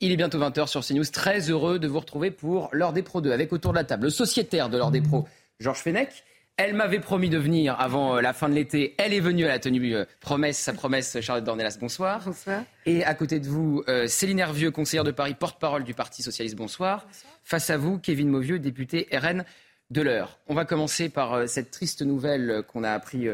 Il 0.00 0.12
est 0.12 0.16
bientôt 0.16 0.38
20h 0.38 0.66
sur 0.66 0.84
CNews. 0.84 1.04
Très 1.04 1.50
heureux 1.50 1.78
de 1.78 1.86
vous 1.86 2.00
retrouver 2.00 2.30
pour 2.30 2.68
l'heure 2.72 2.92
des 2.92 3.02
pros 3.02 3.20
2 3.20 3.32
avec 3.32 3.52
autour 3.52 3.72
de 3.72 3.78
la 3.78 3.84
table 3.84 4.04
le 4.04 4.10
sociétaire 4.10 4.68
de 4.68 4.76
l'heure 4.76 4.90
des 4.90 5.00
pros, 5.00 5.26
Georges 5.60 5.78
Fenech. 5.78 6.24
Elle 6.56 6.74
m'avait 6.74 7.00
promis 7.00 7.30
de 7.30 7.38
venir 7.38 7.74
avant 7.80 8.16
euh, 8.16 8.20
la 8.20 8.32
fin 8.32 8.48
de 8.48 8.54
l'été. 8.54 8.94
Elle 8.98 9.12
est 9.12 9.20
venue 9.20 9.44
à 9.44 9.48
la 9.48 9.58
tenue 9.58 9.96
euh, 9.96 10.04
promesse, 10.20 10.56
sa 10.56 10.72
promesse, 10.72 11.20
Charlotte 11.20 11.44
Dornelas, 11.44 11.78
bonsoir. 11.80 12.22
Bonsoir. 12.24 12.62
Et 12.86 13.04
à 13.04 13.14
côté 13.14 13.40
de 13.40 13.48
vous, 13.48 13.82
euh, 13.88 14.06
Céline 14.06 14.38
Hervieux, 14.38 14.70
conseillère 14.70 15.02
de 15.02 15.10
Paris, 15.10 15.34
porte-parole 15.34 15.82
du 15.82 15.94
Parti 15.94 16.22
Socialiste, 16.22 16.54
bonsoir. 16.54 17.08
Face 17.42 17.70
à 17.70 17.76
vous, 17.76 17.98
Kevin 17.98 18.28
Mauvieux, 18.28 18.60
député 18.60 19.08
RN 19.12 19.44
de 19.90 20.02
l'heure. 20.02 20.38
On 20.46 20.54
va 20.54 20.64
commencer 20.64 21.08
par 21.08 21.48
cette 21.48 21.72
triste 21.72 22.02
nouvelle 22.02 22.62
qu'on 22.68 22.84
a 22.84 22.90
appris 22.90 23.28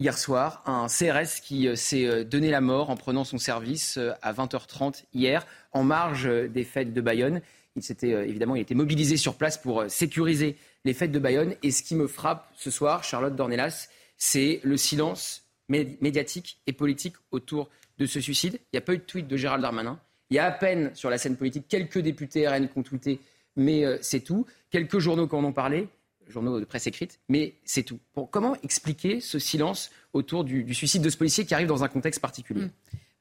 hier 0.00 0.18
soir. 0.18 0.62
Un 0.66 0.86
CRS 0.88 1.40
qui 1.42 1.68
s'est 1.76 2.24
donné 2.24 2.50
la 2.50 2.60
mort 2.60 2.90
en 2.90 2.96
prenant 2.96 3.24
son 3.24 3.38
service 3.38 3.98
à 4.22 4.32
20h30 4.32 5.04
hier, 5.14 5.46
en 5.72 5.84
marge 5.84 6.28
des 6.28 6.64
fêtes 6.64 6.92
de 6.92 7.00
Bayonne. 7.00 7.40
Il 7.76 7.82
s'était 7.82 8.10
évidemment 8.28 8.56
il 8.56 8.76
mobilisé 8.76 9.16
sur 9.16 9.34
place 9.34 9.58
pour 9.58 9.84
sécuriser 9.88 10.56
les 10.84 10.94
fêtes 10.94 11.12
de 11.12 11.18
Bayonne. 11.18 11.54
Et 11.62 11.70
ce 11.70 11.82
qui 11.82 11.94
me 11.94 12.06
frappe 12.06 12.50
ce 12.56 12.70
soir, 12.70 13.04
Charlotte 13.04 13.36
Dornelas, 13.36 13.88
c'est 14.16 14.60
le 14.62 14.76
silence 14.76 15.44
médiatique 15.68 16.58
et 16.66 16.72
politique 16.72 17.16
autour 17.30 17.68
de 17.98 18.06
ce 18.06 18.20
suicide. 18.20 18.54
Il 18.72 18.76
n'y 18.76 18.78
a 18.78 18.82
pas 18.82 18.94
eu 18.94 18.98
de 18.98 19.02
tweet 19.02 19.26
de 19.26 19.36
Gérald 19.36 19.62
Darmanin. 19.62 19.98
Il 20.30 20.36
y 20.36 20.38
a 20.38 20.46
à 20.46 20.50
peine 20.50 20.90
sur 20.94 21.10
la 21.10 21.18
scène 21.18 21.36
politique 21.36 21.66
quelques 21.68 21.98
députés 21.98 22.48
RN 22.48 22.68
qui 22.68 22.78
ont 22.78 22.82
tweeté, 22.82 23.20
mais 23.56 23.84
euh, 23.84 23.98
c'est 24.00 24.20
tout. 24.20 24.46
Quelques 24.70 24.98
journaux 24.98 25.28
qui 25.28 25.34
en 25.34 25.44
ont 25.44 25.52
parlé, 25.52 25.88
journaux 26.28 26.60
de 26.60 26.64
presse 26.64 26.86
écrite, 26.86 27.18
mais 27.28 27.54
c'est 27.64 27.82
tout. 27.82 27.98
comment 28.30 28.56
expliquer 28.62 29.20
ce 29.20 29.38
silence 29.38 29.90
autour 30.12 30.44
du, 30.44 30.74
suicide 30.74 31.02
de 31.02 31.10
ce 31.10 31.16
policier 31.16 31.44
qui 31.44 31.54
arrive 31.54 31.68
dans 31.68 31.84
un 31.84 31.88
contexte 31.88 32.20
particulier 32.20 32.64
hmm. 32.64 32.70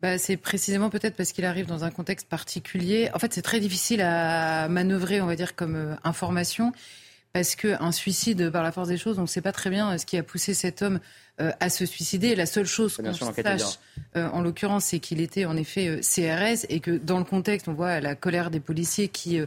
bah, 0.02 0.18
c'est 0.18 0.38
précisément 0.38 0.90
peut-être 0.90 1.16
parce 1.16 1.32
qu'il 1.32 1.46
arrive 1.46 1.66
dans 1.66 1.84
un 1.84 1.92
contexte 1.92 2.28
particulier. 2.28 3.10
En 3.14 3.20
fait, 3.20 3.34
c'est 3.34 3.42
très 3.42 3.60
difficile 3.60 4.02
à 4.02 4.68
manœuvrer, 4.70 5.22
on 5.22 5.26
va 5.26 5.36
dire, 5.36 5.56
comme 5.56 5.76
euh, 5.76 5.96
information 6.04 6.74
parce 7.36 7.58
qu'un 7.58 7.92
suicide, 7.92 8.50
par 8.50 8.64
la 8.64 8.72
force 8.72 8.88
des 8.88 8.96
choses, 8.96 9.20
on 9.20 9.24
ne 9.24 9.28
sait 9.28 9.42
pas 9.42 9.52
très 9.52 9.70
bien 9.70 9.92
euh, 9.92 9.98
ce 9.98 10.06
qui 10.06 10.16
a 10.16 10.24
poussé 10.24 10.54
cet 10.54 10.82
homme 10.82 11.02
euh, 11.42 11.52
à 11.60 11.70
se 11.70 11.86
suicider. 11.86 12.34
La 12.34 12.46
seule 12.46 12.66
chose 12.66 12.96
qu'on 12.96 13.12
sache, 13.12 13.78
euh, 14.16 14.30
en 14.30 14.40
l'occurrence, 14.40 14.86
c'est 14.86 15.00
qu'il 15.00 15.20
était 15.20 15.44
en 15.44 15.58
effet 15.58 16.00
CRS 16.00 16.66
et 16.70 16.80
que 16.80 16.92
dans 16.92 17.18
le 17.18 17.26
contexte, 17.26 17.68
on 17.68 17.74
voit 17.74 18.00
la 18.00 18.16
colère 18.16 18.52
des 18.52 18.62
policiers 18.62 19.10
qui 19.10 19.38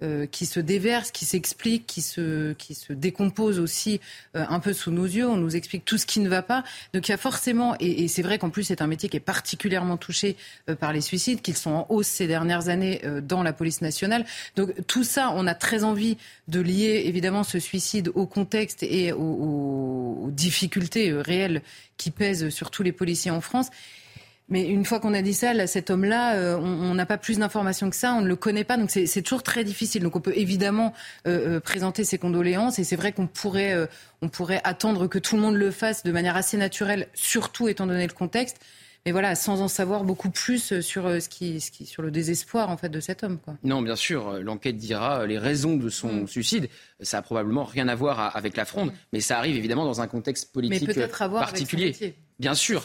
euh, 0.00 0.26
qui 0.26 0.46
se 0.46 0.60
déverse, 0.60 1.10
qui 1.10 1.24
s'explique, 1.24 1.84
qui 1.84 2.02
se, 2.02 2.52
qui 2.52 2.76
se 2.76 2.92
décompose 2.92 3.58
aussi 3.58 4.00
euh, 4.36 4.44
un 4.48 4.60
peu 4.60 4.72
sous 4.72 4.92
nos 4.92 5.06
yeux. 5.06 5.26
On 5.26 5.36
nous 5.36 5.56
explique 5.56 5.84
tout 5.84 5.98
ce 5.98 6.06
qui 6.06 6.20
ne 6.20 6.28
va 6.28 6.40
pas. 6.40 6.62
Donc 6.94 7.08
il 7.08 7.10
y 7.10 7.14
a 7.14 7.16
forcément, 7.16 7.74
et, 7.80 8.06
c'est 8.06 8.22
vrai 8.22 8.38
qu'en 8.38 8.48
plus 8.48 8.62
c'est 8.62 8.80
un 8.80 8.86
métier 8.86 9.08
qui 9.08 9.16
est 9.16 9.20
particulièrement 9.20 9.96
touché 9.96 10.36
euh, 10.68 10.76
par 10.76 10.92
les 10.92 11.00
suicides, 11.00 11.42
qu'ils 11.42 11.56
sont 11.56 11.72
en 11.72 11.86
hausse 11.88 12.06
ces 12.06 12.28
dernières 12.28 12.68
années 12.68 13.02
dans 13.22 13.42
la 13.42 13.52
police 13.52 13.80
nationale. 13.80 14.24
Donc 14.54 14.72
tout 14.86 15.02
ça, 15.02 15.32
on 15.34 15.48
a 15.48 15.54
très 15.56 15.82
envie 15.82 16.16
de 16.46 16.60
lier 16.60 17.02
évidemment 17.06 17.42
ce 17.42 17.58
suicide 17.58 18.12
au 18.14 18.26
contexte 18.26 18.84
et 18.84 19.12
aux 19.12 20.28
difficultés 20.30 21.12
réelles 21.12 21.60
qui 21.96 22.12
pèsent 22.12 22.50
sur 22.50 22.70
tous 22.70 22.84
les 22.84 22.92
policiers 22.92 23.32
en 23.32 23.40
France. 23.40 23.70
Mais 24.50 24.66
une 24.66 24.84
fois 24.86 24.98
qu'on 24.98 25.12
a 25.12 25.20
dit 25.20 25.34
ça, 25.34 25.66
cet 25.66 25.90
homme-là, 25.90 26.36
euh, 26.36 26.56
on 26.56 26.94
n'a 26.94 27.04
pas 27.04 27.18
plus 27.18 27.38
d'informations 27.38 27.90
que 27.90 27.96
ça, 27.96 28.14
on 28.14 28.22
ne 28.22 28.28
le 28.28 28.36
connaît 28.36 28.64
pas, 28.64 28.78
donc 28.78 28.90
c'est 28.90 29.22
toujours 29.22 29.42
très 29.42 29.62
difficile. 29.62 30.02
Donc 30.02 30.16
on 30.16 30.20
peut 30.20 30.36
évidemment 30.36 30.94
euh, 31.26 31.56
euh, 31.56 31.60
présenter 31.60 32.02
ses 32.02 32.16
condoléances, 32.16 32.78
et 32.78 32.84
c'est 32.84 32.96
vrai 32.96 33.12
qu'on 33.12 33.26
pourrait, 33.26 33.76
on 34.22 34.28
pourrait 34.28 34.60
attendre 34.64 35.06
que 35.06 35.18
tout 35.18 35.36
le 35.36 35.42
monde 35.42 35.56
le 35.56 35.70
fasse 35.70 36.02
de 36.02 36.12
manière 36.12 36.36
assez 36.36 36.56
naturelle, 36.56 37.08
surtout 37.12 37.68
étant 37.68 37.86
donné 37.86 38.06
le 38.06 38.12
contexte. 38.12 38.58
Mais 39.06 39.12
voilà, 39.12 39.36
sans 39.36 39.62
en 39.62 39.68
savoir 39.68 40.02
beaucoup 40.04 40.28
plus 40.28 40.80
sur 40.80 41.04
ce 41.04 41.28
qui, 41.28 41.60
ce 41.60 41.70
qui, 41.70 41.86
sur 41.86 42.02
le 42.02 42.10
désespoir 42.10 42.68
en 42.68 42.76
fait 42.76 42.88
de 42.88 43.00
cet 43.00 43.22
homme. 43.22 43.38
Quoi. 43.38 43.54
Non, 43.62 43.80
bien 43.80 43.96
sûr, 43.96 44.40
l'enquête 44.42 44.76
dira 44.76 45.24
les 45.24 45.38
raisons 45.38 45.76
de 45.76 45.88
son 45.88 46.22
mm. 46.22 46.26
suicide. 46.26 46.68
Ça 47.00 47.18
a 47.18 47.22
probablement 47.22 47.64
rien 47.64 47.88
à 47.88 47.94
voir 47.94 48.36
avec 48.36 48.56
la 48.56 48.64
fronde, 48.64 48.90
mm. 48.90 48.96
mais 49.12 49.20
ça 49.20 49.38
arrive 49.38 49.56
évidemment 49.56 49.84
dans 49.84 50.00
un 50.00 50.08
contexte 50.08 50.52
politique 50.52 50.92
particulier. 51.16 52.16
Bien 52.38 52.54
sûr, 52.54 52.84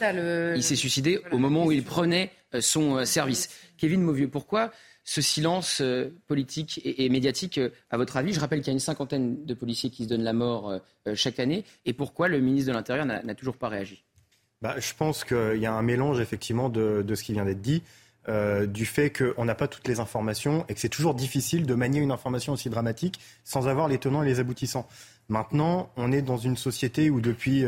il 0.56 0.64
s'est 0.64 0.76
suicidé 0.76 1.20
au 1.32 1.38
moment 1.38 1.66
où 1.66 1.72
il 1.72 1.84
prenait 1.84 2.32
euh, 2.56 2.62
son 2.62 2.98
euh, 2.98 3.06
service. 3.06 3.50
Kevin 3.78 4.02
Mauvieux, 4.02 4.28
pourquoi 4.28 4.72
ce 5.04 5.22
silence 5.22 5.82
euh, 5.82 6.10
politique 6.28 6.82
et, 6.84 7.08
médiatique, 7.10 7.60
à 7.92 7.98
votre 7.98 8.18
avis? 8.18 8.34
Je 8.34 8.40
rappelle 8.40 8.60
qu'il 8.60 8.68
y 8.68 8.72
a 8.72 8.74
une 8.74 8.80
cinquantaine 8.80 9.46
de 9.46 9.54
policiers 9.54 9.92
qui 9.92 10.06
se 10.06 10.10
donnent 10.10 10.24
la 10.24 10.34
mort 10.34 10.80
chaque 11.14 11.40
année. 11.40 11.66
Et 11.86 11.94
pourquoi 11.94 12.30
le 12.30 12.40
ministre 12.40 12.72
de 12.72 12.76
l'Intérieur 12.76 13.06
n'a 13.06 13.36
toujours 13.36 13.58
pas 13.58 13.68
réagi? 13.68 14.06
Bah, 14.62 14.76
Je 14.80 14.94
pense 14.94 15.26
qu'il 15.26 15.58
y 15.58 15.66
a 15.66 15.74
un 15.74 15.82
mélange, 15.82 16.22
effectivement, 16.22 16.70
de, 16.70 17.04
ce 17.14 17.22
qui 17.22 17.34
vient 17.34 17.44
d'être 17.44 17.62
dit. 17.62 17.84
du 18.68 18.86
fait 18.86 19.12
qu'on 19.12 19.44
n'a 19.44 19.56
pas 19.56 19.68
toutes 19.68 19.90
les 19.90 20.00
informations 20.00 20.66
et 20.70 20.74
que 20.74 20.80
c'est 20.80 20.88
toujours 20.88 21.16
difficile 21.16 21.66
de 21.66 21.76
manier 21.76 22.00
une 22.00 22.12
information 22.12 22.54
aussi 22.54 22.70
dramatique 22.70 23.20
sans 23.44 23.68
avoir 23.68 23.90
les 23.90 23.98
tenants 23.98 24.24
et 24.24 24.26
les 24.26 24.40
aboutissants. 24.40 24.88
Maintenant, 25.28 25.92
on 25.98 26.14
est 26.14 26.22
dans 26.22 26.38
une 26.38 26.56
société 26.56 27.10
où 27.10 27.20
depuis 27.20 27.66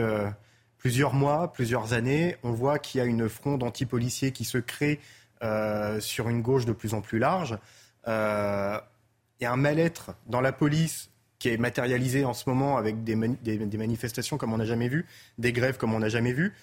plusieurs 0.86 1.16
mois, 1.16 1.52
plusieurs 1.52 1.94
années, 1.94 2.38
on 2.44 2.52
voit 2.52 2.78
qu'il 2.78 3.00
y 3.00 3.02
a 3.02 3.08
une 3.08 3.28
fronde 3.28 3.64
anti-policier 3.64 4.32
qui 4.32 4.44
se 4.46 4.60
crée 4.60 5.00
euh, 5.42 6.00
sur 6.00 6.30
une 6.30 6.44
gauche 6.44 6.68
de 6.68 6.74
plus 6.74 6.94
en 6.94 7.02
plus 7.02 7.18
large. 7.18 7.58
Il 8.06 8.12
y 9.42 9.46
a 9.46 9.52
un 9.52 9.56
mal-être 9.56 10.12
dans 10.28 10.42
la 10.42 10.52
police 10.52 11.10
qui 11.40 11.50
est 11.50 11.58
matérialisé 11.58 12.24
en 12.24 12.36
ce 12.36 12.48
moment 12.48 12.78
avec 12.78 13.04
des, 13.04 13.16
manifestations 13.16 14.38
comme 14.38 14.54
on 14.54 14.58
n'a 14.58 14.66
jamais 14.66 14.88
vu, 14.88 15.08
des 15.40 15.54
grèves 15.54 15.78
comme 15.78 15.92
on 15.92 15.98
n'a 15.98 16.10
jamais 16.10 16.34
vu. 16.34 16.54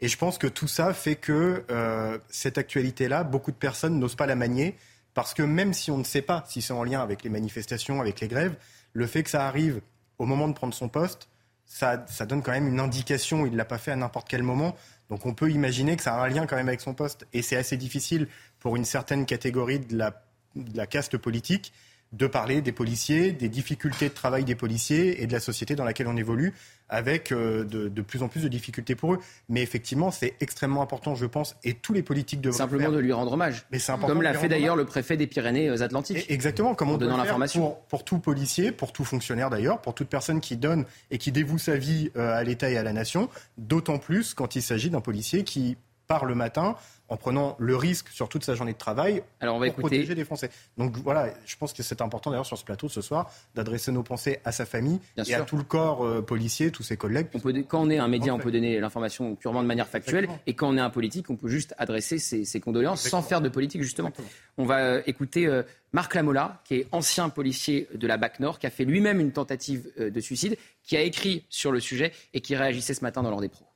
Et 0.00 0.08
je 0.08 0.18
pense 0.18 0.38
que 0.38 0.48
tout 0.48 0.66
ça 0.66 0.92
fait 0.92 1.14
que 1.14 1.62
euh, 1.70 2.18
cette 2.30 2.58
actualité-là, 2.58 3.22
beaucoup 3.22 3.52
de 3.52 3.56
personnes 3.56 4.00
n'osent 4.00 4.16
pas 4.16 4.26
la 4.26 4.34
manier 4.34 4.74
parce 5.14 5.34
que 5.34 5.44
même 5.44 5.72
si 5.72 5.92
on 5.92 5.98
ne 5.98 6.04
sait 6.04 6.22
pas 6.22 6.42
si 6.48 6.62
c'est 6.62 6.72
en 6.72 6.82
lien 6.82 7.00
avec 7.00 7.22
les 7.22 7.30
manifestations, 7.30 8.00
avec 8.00 8.18
les 8.18 8.26
grèves, 8.26 8.56
le 8.92 9.06
fait 9.06 9.22
que 9.22 9.30
ça 9.30 9.46
arrive 9.46 9.80
au 10.18 10.26
moment 10.26 10.48
de 10.48 10.54
prendre 10.54 10.74
son 10.74 10.88
poste, 10.88 11.28
ça, 11.68 12.26
donne 12.26 12.42
quand 12.42 12.52
même 12.52 12.66
une 12.66 12.80
indication. 12.80 13.46
Il 13.46 13.52
ne 13.52 13.56
l'a 13.56 13.64
pas 13.64 13.78
fait 13.78 13.92
à 13.92 13.96
n'importe 13.96 14.28
quel 14.28 14.42
moment. 14.42 14.74
Donc 15.10 15.26
on 15.26 15.34
peut 15.34 15.50
imaginer 15.50 15.96
que 15.96 16.02
ça 16.02 16.14
a 16.14 16.24
un 16.24 16.28
lien 16.28 16.46
quand 16.46 16.56
même 16.56 16.68
avec 16.68 16.80
son 16.80 16.94
poste. 16.94 17.26
Et 17.32 17.42
c'est 17.42 17.56
assez 17.56 17.76
difficile 17.76 18.28
pour 18.58 18.74
une 18.74 18.84
certaine 18.84 19.26
catégorie 19.26 19.78
de 19.78 19.96
la, 19.96 20.22
de 20.56 20.76
la 20.76 20.86
caste 20.86 21.16
politique 21.18 21.72
de 22.12 22.26
parler 22.26 22.62
des 22.62 22.72
policiers, 22.72 23.32
des 23.32 23.48
difficultés 23.48 24.08
de 24.08 24.14
travail 24.14 24.44
des 24.44 24.54
policiers 24.54 25.22
et 25.22 25.26
de 25.26 25.32
la 25.32 25.40
société 25.40 25.74
dans 25.74 25.84
laquelle 25.84 26.08
on 26.08 26.16
évolue, 26.16 26.54
avec 26.88 27.32
euh, 27.32 27.64
de, 27.64 28.02
plus 28.02 28.22
en 28.22 28.28
plus 28.28 28.42
de 28.42 28.48
difficultés 28.48 28.94
pour 28.94 29.14
eux. 29.14 29.18
Mais 29.48 29.62
effectivement, 29.62 30.10
c'est 30.10 30.34
extrêmement 30.40 30.80
important, 30.80 31.14
je 31.14 31.26
pense, 31.26 31.56
et 31.64 31.74
tous 31.74 31.92
les 31.92 32.02
politiques 32.02 32.40
devraient 32.40 32.56
Simplement 32.56 32.90
de 32.90 32.98
lui 32.98 33.12
rendre 33.12 33.32
hommage. 33.32 33.66
Mais 33.70 33.78
comme 34.06 34.22
l'a 34.22 34.34
fait 34.34 34.48
d'ailleurs 34.48 34.76
le 34.76 34.86
préfet 34.86 35.16
des 35.16 35.26
Pyrénées-Atlantiques. 35.26 36.30
Exactement, 36.30 36.74
comme 36.74 36.90
on 36.90 36.96
doit 36.96 37.14
l'information 37.14 37.70
pour, 37.70 37.80
pour, 37.82 38.04
tout 38.04 38.18
policier, 38.18 38.72
pour 38.72 38.92
tout 38.92 39.04
fonctionnaire 39.04 39.50
d'ailleurs, 39.50 39.80
pour 39.80 39.94
toute 39.94 40.08
personne 40.08 40.40
qui 40.40 40.56
donne 40.56 40.86
et 41.10 41.18
qui 41.18 41.30
dévoue 41.30 41.58
sa 41.58 41.76
vie 41.76 42.10
euh, 42.16 42.38
à 42.38 42.42
l'État 42.42 42.70
et 42.70 42.78
à 42.78 42.82
la 42.82 42.92
nation, 42.92 43.28
d'autant 43.58 43.98
plus 43.98 44.32
quand 44.32 44.56
il 44.56 44.62
s'agit 44.62 44.88
d'un 44.88 45.00
policier 45.00 45.44
qui 45.44 45.76
part 46.06 46.24
le 46.24 46.34
matin 46.34 46.74
en 47.08 47.16
prenant 47.16 47.56
le 47.58 47.76
risque 47.76 48.08
sur 48.08 48.28
toute 48.28 48.44
sa 48.44 48.54
journée 48.54 48.72
de 48.72 48.78
travail 48.78 49.22
Alors 49.40 49.56
on 49.56 49.58
va 49.58 49.66
pour 49.66 49.80
protéger 49.80 50.14
les 50.14 50.24
Français. 50.24 50.50
Donc 50.76 50.96
voilà, 50.98 51.32
je 51.46 51.56
pense 51.56 51.72
que 51.72 51.82
c'est 51.82 52.02
important 52.02 52.30
d'ailleurs 52.30 52.46
sur 52.46 52.58
ce 52.58 52.64
plateau 52.64 52.88
ce 52.88 53.00
soir 53.00 53.30
d'adresser 53.54 53.92
nos 53.92 54.02
pensées 54.02 54.40
à 54.44 54.52
sa 54.52 54.66
famille 54.66 55.00
et 55.16 55.34
à 55.34 55.42
tout 55.42 55.56
le 55.56 55.62
corps 55.62 56.04
euh, 56.04 56.22
policier, 56.22 56.70
tous 56.70 56.82
ses 56.82 56.96
collègues. 56.96 57.28
On 57.34 57.40
peut, 57.40 57.52
quand 57.66 57.80
on 57.80 57.90
est 57.90 57.98
un 57.98 58.08
média, 58.08 58.34
on 58.34 58.38
peut 58.38 58.52
donner 58.52 58.78
l'information 58.80 59.34
purement 59.34 59.62
de 59.62 59.66
manière 59.66 59.88
factuelle, 59.88 60.28
et 60.46 60.54
quand 60.54 60.68
on 60.68 60.76
est 60.76 60.80
un 60.80 60.90
politique, 60.90 61.30
on 61.30 61.36
peut 61.36 61.48
juste 61.48 61.74
adresser 61.78 62.18
ses, 62.18 62.60
condoléances 62.60 63.08
sans 63.08 63.22
faire 63.22 63.40
de 63.40 63.48
politique 63.48 63.82
justement. 63.82 64.10
On 64.56 64.64
va 64.64 64.78
euh, 64.78 65.02
écouter 65.06 65.46
euh, 65.46 65.62
Marc 65.92 66.14
Lamola, 66.14 66.60
qui 66.64 66.74
est 66.74 66.86
ancien 66.92 67.28
policier 67.28 67.88
de 67.94 68.06
la 68.06 68.16
BAC 68.16 68.40
Nord, 68.40 68.58
qui 68.58 68.66
a 68.66 68.70
fait 68.70 68.84
lui-même 68.84 69.20
une 69.20 69.32
tentative 69.32 69.90
de 69.98 70.20
suicide, 70.20 70.56
qui 70.82 70.96
a 70.96 71.02
écrit 71.02 71.44
sur 71.48 71.72
le 71.72 71.80
sujet 71.80 72.12
et 72.34 72.40
qui 72.40 72.56
réagissait 72.56 72.94
ce 72.94 73.02
matin 73.02 73.22
dans 73.22 73.30
l'ordre 73.30 73.42
des 73.42 73.48
pros. 73.48 73.67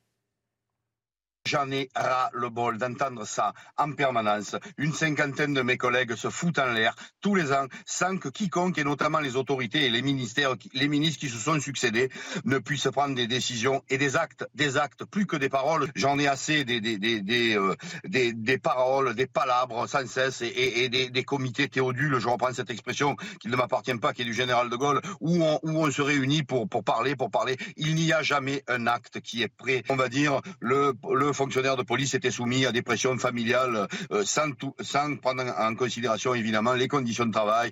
J'en 1.44 1.70
ai 1.72 1.90
ras 1.96 2.30
le 2.34 2.50
bol 2.50 2.78
d'entendre 2.78 3.26
ça 3.26 3.52
en 3.76 3.92
permanence. 3.92 4.54
Une 4.78 4.92
cinquantaine 4.92 5.54
de 5.54 5.62
mes 5.62 5.76
collègues 5.76 6.14
se 6.14 6.30
foutent 6.30 6.60
en 6.60 6.72
l'air 6.72 6.94
tous 7.20 7.34
les 7.34 7.52
ans 7.52 7.66
sans 7.84 8.16
que 8.16 8.28
quiconque, 8.28 8.78
et 8.78 8.84
notamment 8.84 9.18
les 9.18 9.34
autorités 9.34 9.86
et 9.86 9.90
les 9.90 10.02
ministères, 10.02 10.54
les 10.72 10.86
ministres 10.86 11.18
qui 11.18 11.28
se 11.28 11.38
sont 11.38 11.58
succédés, 11.58 12.10
ne 12.44 12.58
puissent 12.58 12.88
prendre 12.92 13.16
des 13.16 13.26
décisions 13.26 13.82
et 13.88 13.98
des 13.98 14.16
actes, 14.16 14.46
des 14.54 14.76
actes 14.76 15.04
plus 15.04 15.26
que 15.26 15.36
des 15.36 15.48
paroles. 15.48 15.90
J'en 15.96 16.16
ai 16.20 16.28
assez 16.28 16.64
des, 16.64 16.80
des, 16.80 16.98
des, 16.98 17.20
des, 17.20 17.56
euh, 17.56 17.74
des, 18.04 18.58
paroles, 18.58 19.14
des 19.14 19.26
palabres 19.26 19.88
sans 19.88 20.06
cesse 20.06 20.42
et, 20.42 20.88
des, 20.88 21.10
des, 21.10 21.24
comités 21.24 21.68
théodules, 21.68 22.20
je 22.20 22.28
reprends 22.28 22.52
cette 22.52 22.70
expression 22.70 23.16
qui 23.40 23.48
ne 23.48 23.56
m'appartient 23.56 23.94
pas, 23.94 24.12
qui 24.12 24.22
est 24.22 24.26
du 24.26 24.34
général 24.34 24.70
de 24.70 24.76
Gaulle, 24.76 25.00
où 25.20 25.42
on, 25.42 25.58
où 25.64 25.84
on 25.84 25.90
se 25.90 26.02
réunit 26.02 26.44
pour, 26.44 26.68
pour 26.68 26.84
parler, 26.84 27.16
pour 27.16 27.30
parler. 27.30 27.56
Il 27.76 27.96
n'y 27.96 28.12
a 28.12 28.22
jamais 28.22 28.62
un 28.68 28.86
acte 28.86 29.20
qui 29.20 29.42
est 29.42 29.48
prêt, 29.48 29.82
on 29.88 29.96
va 29.96 30.08
dire, 30.08 30.40
le, 30.60 30.94
le 31.12 31.31
fonctionnaire 31.32 31.76
de 31.76 31.82
police 31.82 32.14
était 32.14 32.30
soumis 32.30 32.66
à 32.66 32.72
des 32.72 32.82
pressions 32.82 33.16
familiales 33.18 33.88
euh, 34.10 34.24
sans, 34.24 34.50
sans 34.80 35.16
prendre 35.16 35.44
en 35.58 35.74
considération 35.74 36.34
évidemment 36.34 36.74
les 36.74 36.88
conditions 36.88 37.26
de 37.26 37.32
travail. 37.32 37.70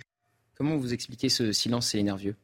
Comment 0.56 0.76
vous 0.76 0.92
expliquez 0.92 1.28
ce 1.28 1.52
silence 1.52 1.94
et 1.94 1.98
énervieux? 1.98 2.36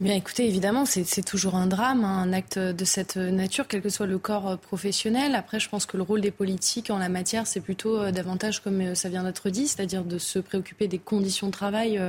Eh 0.00 0.04
bien, 0.04 0.14
écoutez, 0.14 0.48
évidemment, 0.48 0.86
c'est 0.86 1.24
toujours 1.24 1.54
un 1.54 1.68
drame, 1.68 2.04
hein, 2.04 2.18
un 2.18 2.32
acte 2.32 2.58
de 2.58 2.84
cette 2.84 3.16
nature, 3.16 3.68
quel 3.68 3.80
que 3.80 3.88
soit 3.88 4.06
le 4.06 4.18
corps 4.18 4.48
euh, 4.48 4.56
professionnel. 4.56 5.36
Après, 5.36 5.60
je 5.60 5.68
pense 5.68 5.86
que 5.86 5.96
le 5.96 6.02
rôle 6.02 6.20
des 6.20 6.32
politiques 6.32 6.90
en 6.90 6.98
la 6.98 7.08
matière, 7.08 7.46
c'est 7.46 7.60
plutôt 7.60 8.00
euh, 8.00 8.10
davantage, 8.10 8.60
comme 8.60 8.80
euh, 8.80 8.94
ça 8.96 9.08
vient 9.08 9.22
d'être 9.22 9.50
dit, 9.50 9.68
c'est-à-dire 9.68 10.02
de 10.02 10.18
se 10.18 10.40
préoccuper 10.40 10.88
des 10.88 10.98
conditions 10.98 11.46
de 11.46 11.52
travail 11.52 12.00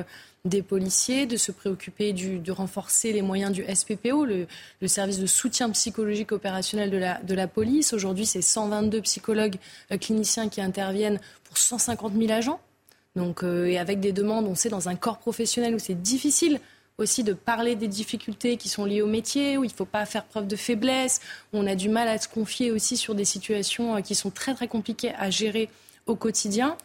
des 0.45 0.61
policiers, 0.61 1.25
de 1.25 1.37
se 1.37 1.51
préoccuper 1.51 2.13
de 2.13 2.51
renforcer 2.51 3.11
les 3.11 3.21
moyens 3.21 3.51
du 3.51 3.63
SPPO, 3.63 4.25
le, 4.25 4.47
service 4.87 5.19
de 5.19 5.25
soutien 5.25 5.69
psychologique 5.71 6.31
opérationnel 6.31 6.91
de 6.91 6.97
la, 6.97 7.21
de 7.21 7.35
la 7.35 7.47
police. 7.47 7.93
Aujourd'hui, 7.93 8.25
c'est 8.25 8.41
122 8.41 9.01
psychologues 9.01 9.57
cliniciens 9.99 10.47
qui 10.49 10.61
interviennent 10.61 11.19
pour 11.43 11.57
150 11.57 12.13
000 12.13 12.31
agents. 12.31 12.59
Donc, 13.15 13.43
et 13.43 13.79
avec 13.79 13.99
des 13.99 14.11
demandes, 14.11 14.45
on 14.45 14.55
sait, 14.55 14.69
dans 14.69 14.87
un 14.87 14.95
corps 14.95 15.17
professionnel 15.17 15.73
où 15.73 15.79
c'est 15.79 16.01
difficile 16.01 16.59
aussi 16.97 17.23
de 17.23 17.33
parler 17.33 17.75
des 17.75 17.87
difficultés 17.87 18.57
qui 18.57 18.69
sont 18.69 18.85
liées 18.85 19.01
au 19.01 19.07
métier, 19.07 19.57
où 19.57 19.63
il 19.63 19.67
ne 19.67 19.73
faut 19.73 19.85
pas 19.85 20.05
faire 20.05 20.23
preuve 20.23 20.47
de 20.47 20.55
faiblesse, 20.55 21.19
où 21.51 21.57
on 21.57 21.67
a 21.67 21.75
du 21.75 21.89
mal 21.89 22.07
à 22.07 22.17
se 22.17 22.27
confier 22.27 22.71
aussi 22.71 22.97
sur 22.97 23.15
des 23.15 23.25
situations 23.25 23.97
euh, 23.97 24.01
qui 24.01 24.15
sont 24.15 24.31
très 24.31 24.53
très 24.53 24.67
compliquées 24.67 25.13
à 25.17 25.29
gérer 25.29 25.69
au 26.05 26.15
quotidien. 26.15 26.77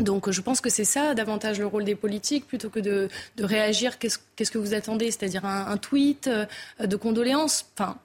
Donc 0.00 0.30
je 0.30 0.40
pense 0.40 0.60
que 0.60 0.70
c'est 0.70 0.84
ça 0.84 1.14
davantage 1.14 1.58
le 1.58 1.66
rôle 1.66 1.84
des 1.84 1.94
politiques 1.94 2.46
plutôt 2.46 2.70
que 2.70 2.80
de, 2.80 3.08
réagir 3.38 3.98
qu'est-ce 3.98 4.50
que 4.50 4.58
vous 4.58 4.74
attendez, 4.74 5.10
c'est-à-dire 5.10 5.44
un, 5.44 5.76
tweet 5.76 6.28
euh, 6.28 6.46
de 6.84 6.96
condoléances? 6.96 7.66
Enfin, 7.76 7.98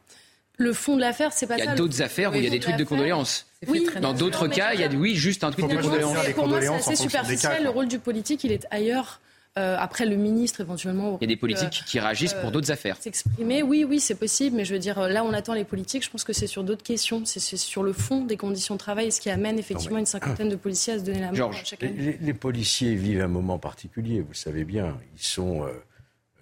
le 0.58 0.74
fond 0.74 0.96
de 0.96 1.02
l'affaire, 1.02 1.32
c'est 1.34 1.48
pas 1.48 1.58
ça. 1.58 1.64
Il 1.64 1.68
y 1.68 1.70
a 1.70 1.76
d'autres 1.76 2.02
affaires 2.02 2.32
où 2.32 2.36
il 2.36 2.44
y 2.44 2.48
a 2.48 2.50
des 2.50 2.60
tweets 2.60 2.78
de 2.78 2.84
condoléances. 2.84 3.46
Oui, 3.68 3.88
dans 4.02 4.14
d'autres 4.14 4.48
cas, 4.48 4.74
il 4.74 4.82
y 4.82 4.84
a 4.84 4.90
oui, 4.90 5.16
juste 5.16 5.44
un 5.44 5.52
tweet 5.52 5.70
de 5.70 5.76
condoléances. 5.78 6.30
Pour 6.36 6.48
moi, 6.48 6.62
c'est 6.62 6.68
assez 6.68 6.96
superficiel. 6.96 7.64
Le 7.64 7.70
rôle 7.70 7.88
du 7.88 8.00
politique, 8.00 8.44
il 8.44 8.52
est 8.52 8.68
ailleurs. 8.72 9.22
Euh, 9.58 9.76
après, 9.80 10.06
le 10.06 10.16
ministre, 10.16 10.62
éventuellement. 10.62 11.18
Il 11.20 11.24
y 11.24 11.32
a 11.32 11.36
des 11.36 11.40
politiques 11.40 11.84
qui 11.86 12.00
réagissent 12.00 12.36
pour 12.36 12.52
d'autres 12.52 12.72
affaires. 12.72 12.98
S'exprimer, 13.00 13.64
oui, 13.64 13.86
oui, 13.88 14.00
c'est 14.00 14.16
possible. 14.16 14.56
Mais 14.56 14.66
je 14.66 14.74
veux 14.74 14.80
dire, 14.80 15.00
là, 15.08 15.24
on 15.24 15.34
attend 15.34 15.54
les 15.54 15.64
politiques. 15.64 16.06
Je 16.06 16.12
pense 16.12 16.24
que 16.24 16.34
c'est 16.34 16.48
sur 16.48 16.64
d'autres 16.64 16.84
questions. 16.84 17.24
C'est 17.26 17.40
sur 17.40 17.82
le 17.82 17.94
fond 17.94 18.24
des 18.24 18.38
conditions 18.38 18.76
de 18.76 18.80
travail, 18.80 19.12
ce 19.12 19.20
qui 19.20 19.30
amène 19.30 19.58
effectivement 19.58 19.98
une 19.98 20.06
cinquantaine 20.06 20.50
de 20.50 20.56
policiers 20.56 20.94
à 20.94 21.00
se 21.00 21.04
donner 21.04 21.22
la 21.22 21.32
main 21.32 21.52
chaque 21.64 21.84
année. 21.84 22.18
Les, 22.22 22.34
policiers 22.34 22.94
vivent 22.94 23.22
un 23.22 23.28
moment 23.28 23.58
particulier, 23.58 24.22
vous 24.22 24.30
le 24.30 24.36
savez 24.36 24.64
bien. 24.64 24.96
Ils 25.16 25.24
sont 25.24 25.64
euh, 25.64 25.72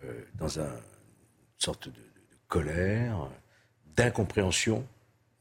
euh, 0.04 0.12
dans 0.38 0.60
un, 0.60 0.64
une 0.64 1.60
sorte 1.60 1.88
de, 1.88 1.94
colère, 2.50 3.30
d'incompréhension 3.96 4.86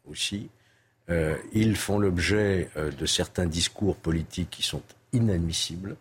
aussi. 0.09 0.49
ils 1.53 1.77
font 1.77 1.99
l'objet 1.99 2.70
de 2.77 3.06
certains 3.06 3.47
discours 3.47 3.97
politiques 3.97 4.50
qui 4.50 4.62
sont 4.62 4.82
inadmissibles. 5.12 5.97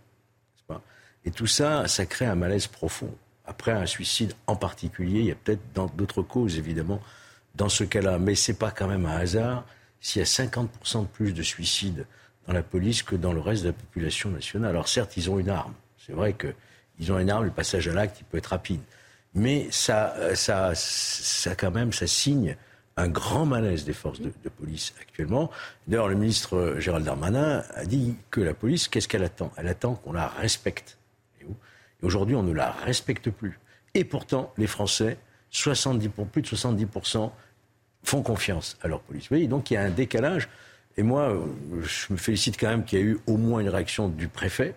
Et 1.26 1.32
tout 1.32 1.48
ça, 1.48 1.88
ça 1.88 2.06
crée 2.06 2.26
un 2.26 2.36
malaise 2.36 2.68
profond. 2.68 3.14
Après 3.46 3.72
un 3.72 3.86
suicide 3.86 4.34
en 4.48 4.56
particulier, 4.56 5.20
il 5.20 5.26
y 5.26 5.32
a 5.32 5.36
peut-être 5.36 5.62
d'autres 5.96 6.22
causes, 6.22 6.58
évidemment, 6.58 7.02
dans 7.56 7.70
ce 7.70 7.84
cas-là. 7.84 8.20
Mais 8.20 8.36
ce 8.36 8.52
n'est 8.52 8.58
pas 8.58 8.72
quand 8.72 8.88
même 8.88 9.06
un 9.06 9.18
hasard 9.18 9.66
s'il 10.00 10.20
y 10.20 10.24
a 10.24 10.26
50% 10.26 11.02
de 11.02 11.08
plus 11.08 11.34
de 11.34 11.44
suicides 11.44 12.06
dans 12.48 12.54
la 12.54 12.64
police 12.64 13.04
que 13.04 13.16
dans 13.16 13.32
le 13.32 13.40
reste 13.40 13.64
de 13.64 13.70
la 13.70 13.74
population 13.74 14.30
nationale. 14.30 14.72
Alors 14.72 14.88
certes, 14.88 15.16
ils 15.16 15.30
ont 15.30 15.40
une 15.40 15.50
arme. 15.50 15.74
C'est 16.06 16.14
vrai 16.14 16.34
qu'ils 16.34 17.12
ont 17.12 17.20
une 17.20 17.30
arme, 17.30 17.46
le 17.46 17.52
passage 17.52 17.88
à 17.88 17.94
l'acte, 17.94 18.20
il 18.20 18.26
peut 18.26 18.38
être 18.38 18.48
rapide. 18.48 18.82
Mais 19.34 19.68
ça, 19.72 20.36
ça, 20.36 20.74
ça 20.76 21.56
quand 21.56 21.72
même, 21.72 21.94
ça 21.94 22.06
signe 22.06 22.56
un 22.98 23.08
grand 23.08 23.46
malaise 23.46 23.86
des 23.86 23.94
forces 23.94 24.20
de, 24.20 24.32
de 24.44 24.50
police 24.50 24.94
actuellement. 25.02 25.50
D'ailleurs, 25.88 26.10
le 26.10 26.16
ministre 26.16 26.76
Gérald 26.78 27.06
Darmanin 27.06 27.64
a 27.74 27.86
dit 27.86 28.16
que 28.30 28.42
la 28.42 28.54
police, 28.54 28.88
qu'est-ce 28.88 29.08
qu'elle 29.08 29.24
attend? 29.24 29.52
Elle 29.58 29.68
attend 29.68 29.96
qu'on 29.96 30.14
la 30.14 30.28
respecte. 30.28 30.98
Aujourd'hui, 32.04 32.36
on 32.36 32.44
ne 32.44 32.54
la 32.54 32.72
respecte 32.72 33.30
plus. 33.30 33.60
Et 33.94 34.04
pourtant, 34.04 34.54
les 34.58 34.68
Français, 34.68 35.18
70 35.52 36.10
pour 36.10 36.28
plus 36.28 36.42
de 36.42 36.48
70%, 36.48 37.32
font 38.04 38.22
confiance 38.22 38.78
à 38.82 38.88
leur 38.88 39.00
police. 39.00 39.24
Vous 39.24 39.30
voyez, 39.30 39.48
donc 39.48 39.72
il 39.72 39.76
y 39.76 39.78
a 39.78 39.82
un 39.82 39.90
décalage. 39.90 40.50
Et 40.98 41.04
moi, 41.04 41.34
je 41.82 42.14
me 42.14 42.18
félicite 42.18 42.60
quand 42.60 42.68
même 42.68 42.84
qu'il 42.84 43.00
y 43.00 43.02
ait 43.02 43.06
eu 43.06 43.20
au 43.26 43.38
moins 43.38 43.62
une 43.62 43.70
réaction 43.70 44.10
du 44.10 44.28
préfet 44.28 44.76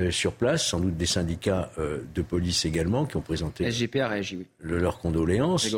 euh, 0.00 0.10
sur 0.10 0.32
place, 0.32 0.66
sans 0.66 0.80
doute 0.80 0.96
des 0.96 1.06
syndicats 1.06 1.70
euh, 1.78 1.98
de 2.14 2.22
police 2.22 2.64
également, 2.64 3.04
qui 3.04 3.16
ont 3.18 3.20
présenté 3.20 3.70
SGP 3.70 3.96
a 3.96 4.08
réagi, 4.08 4.36
oui. 4.38 4.46
leurs 4.60 4.98
condoléances. 4.98 5.70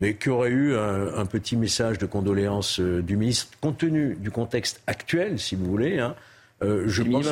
Mais 0.00 0.14
qui 0.16 0.28
aurait 0.28 0.50
eu 0.50 0.76
un, 0.76 1.24
petit 1.24 1.56
message 1.56 1.96
de 1.96 2.04
condoléances 2.04 2.80
euh, 2.80 3.02
du 3.02 3.16
ministre, 3.16 3.56
compte 3.62 3.78
tenu 3.78 4.14
du 4.16 4.30
contexte 4.30 4.82
actuel, 4.86 5.38
si 5.38 5.56
vous 5.56 5.64
voulez. 5.64 5.98
Hein, 5.98 6.14
euh, 6.62 6.84
je, 6.86 7.02
pense, 7.02 7.26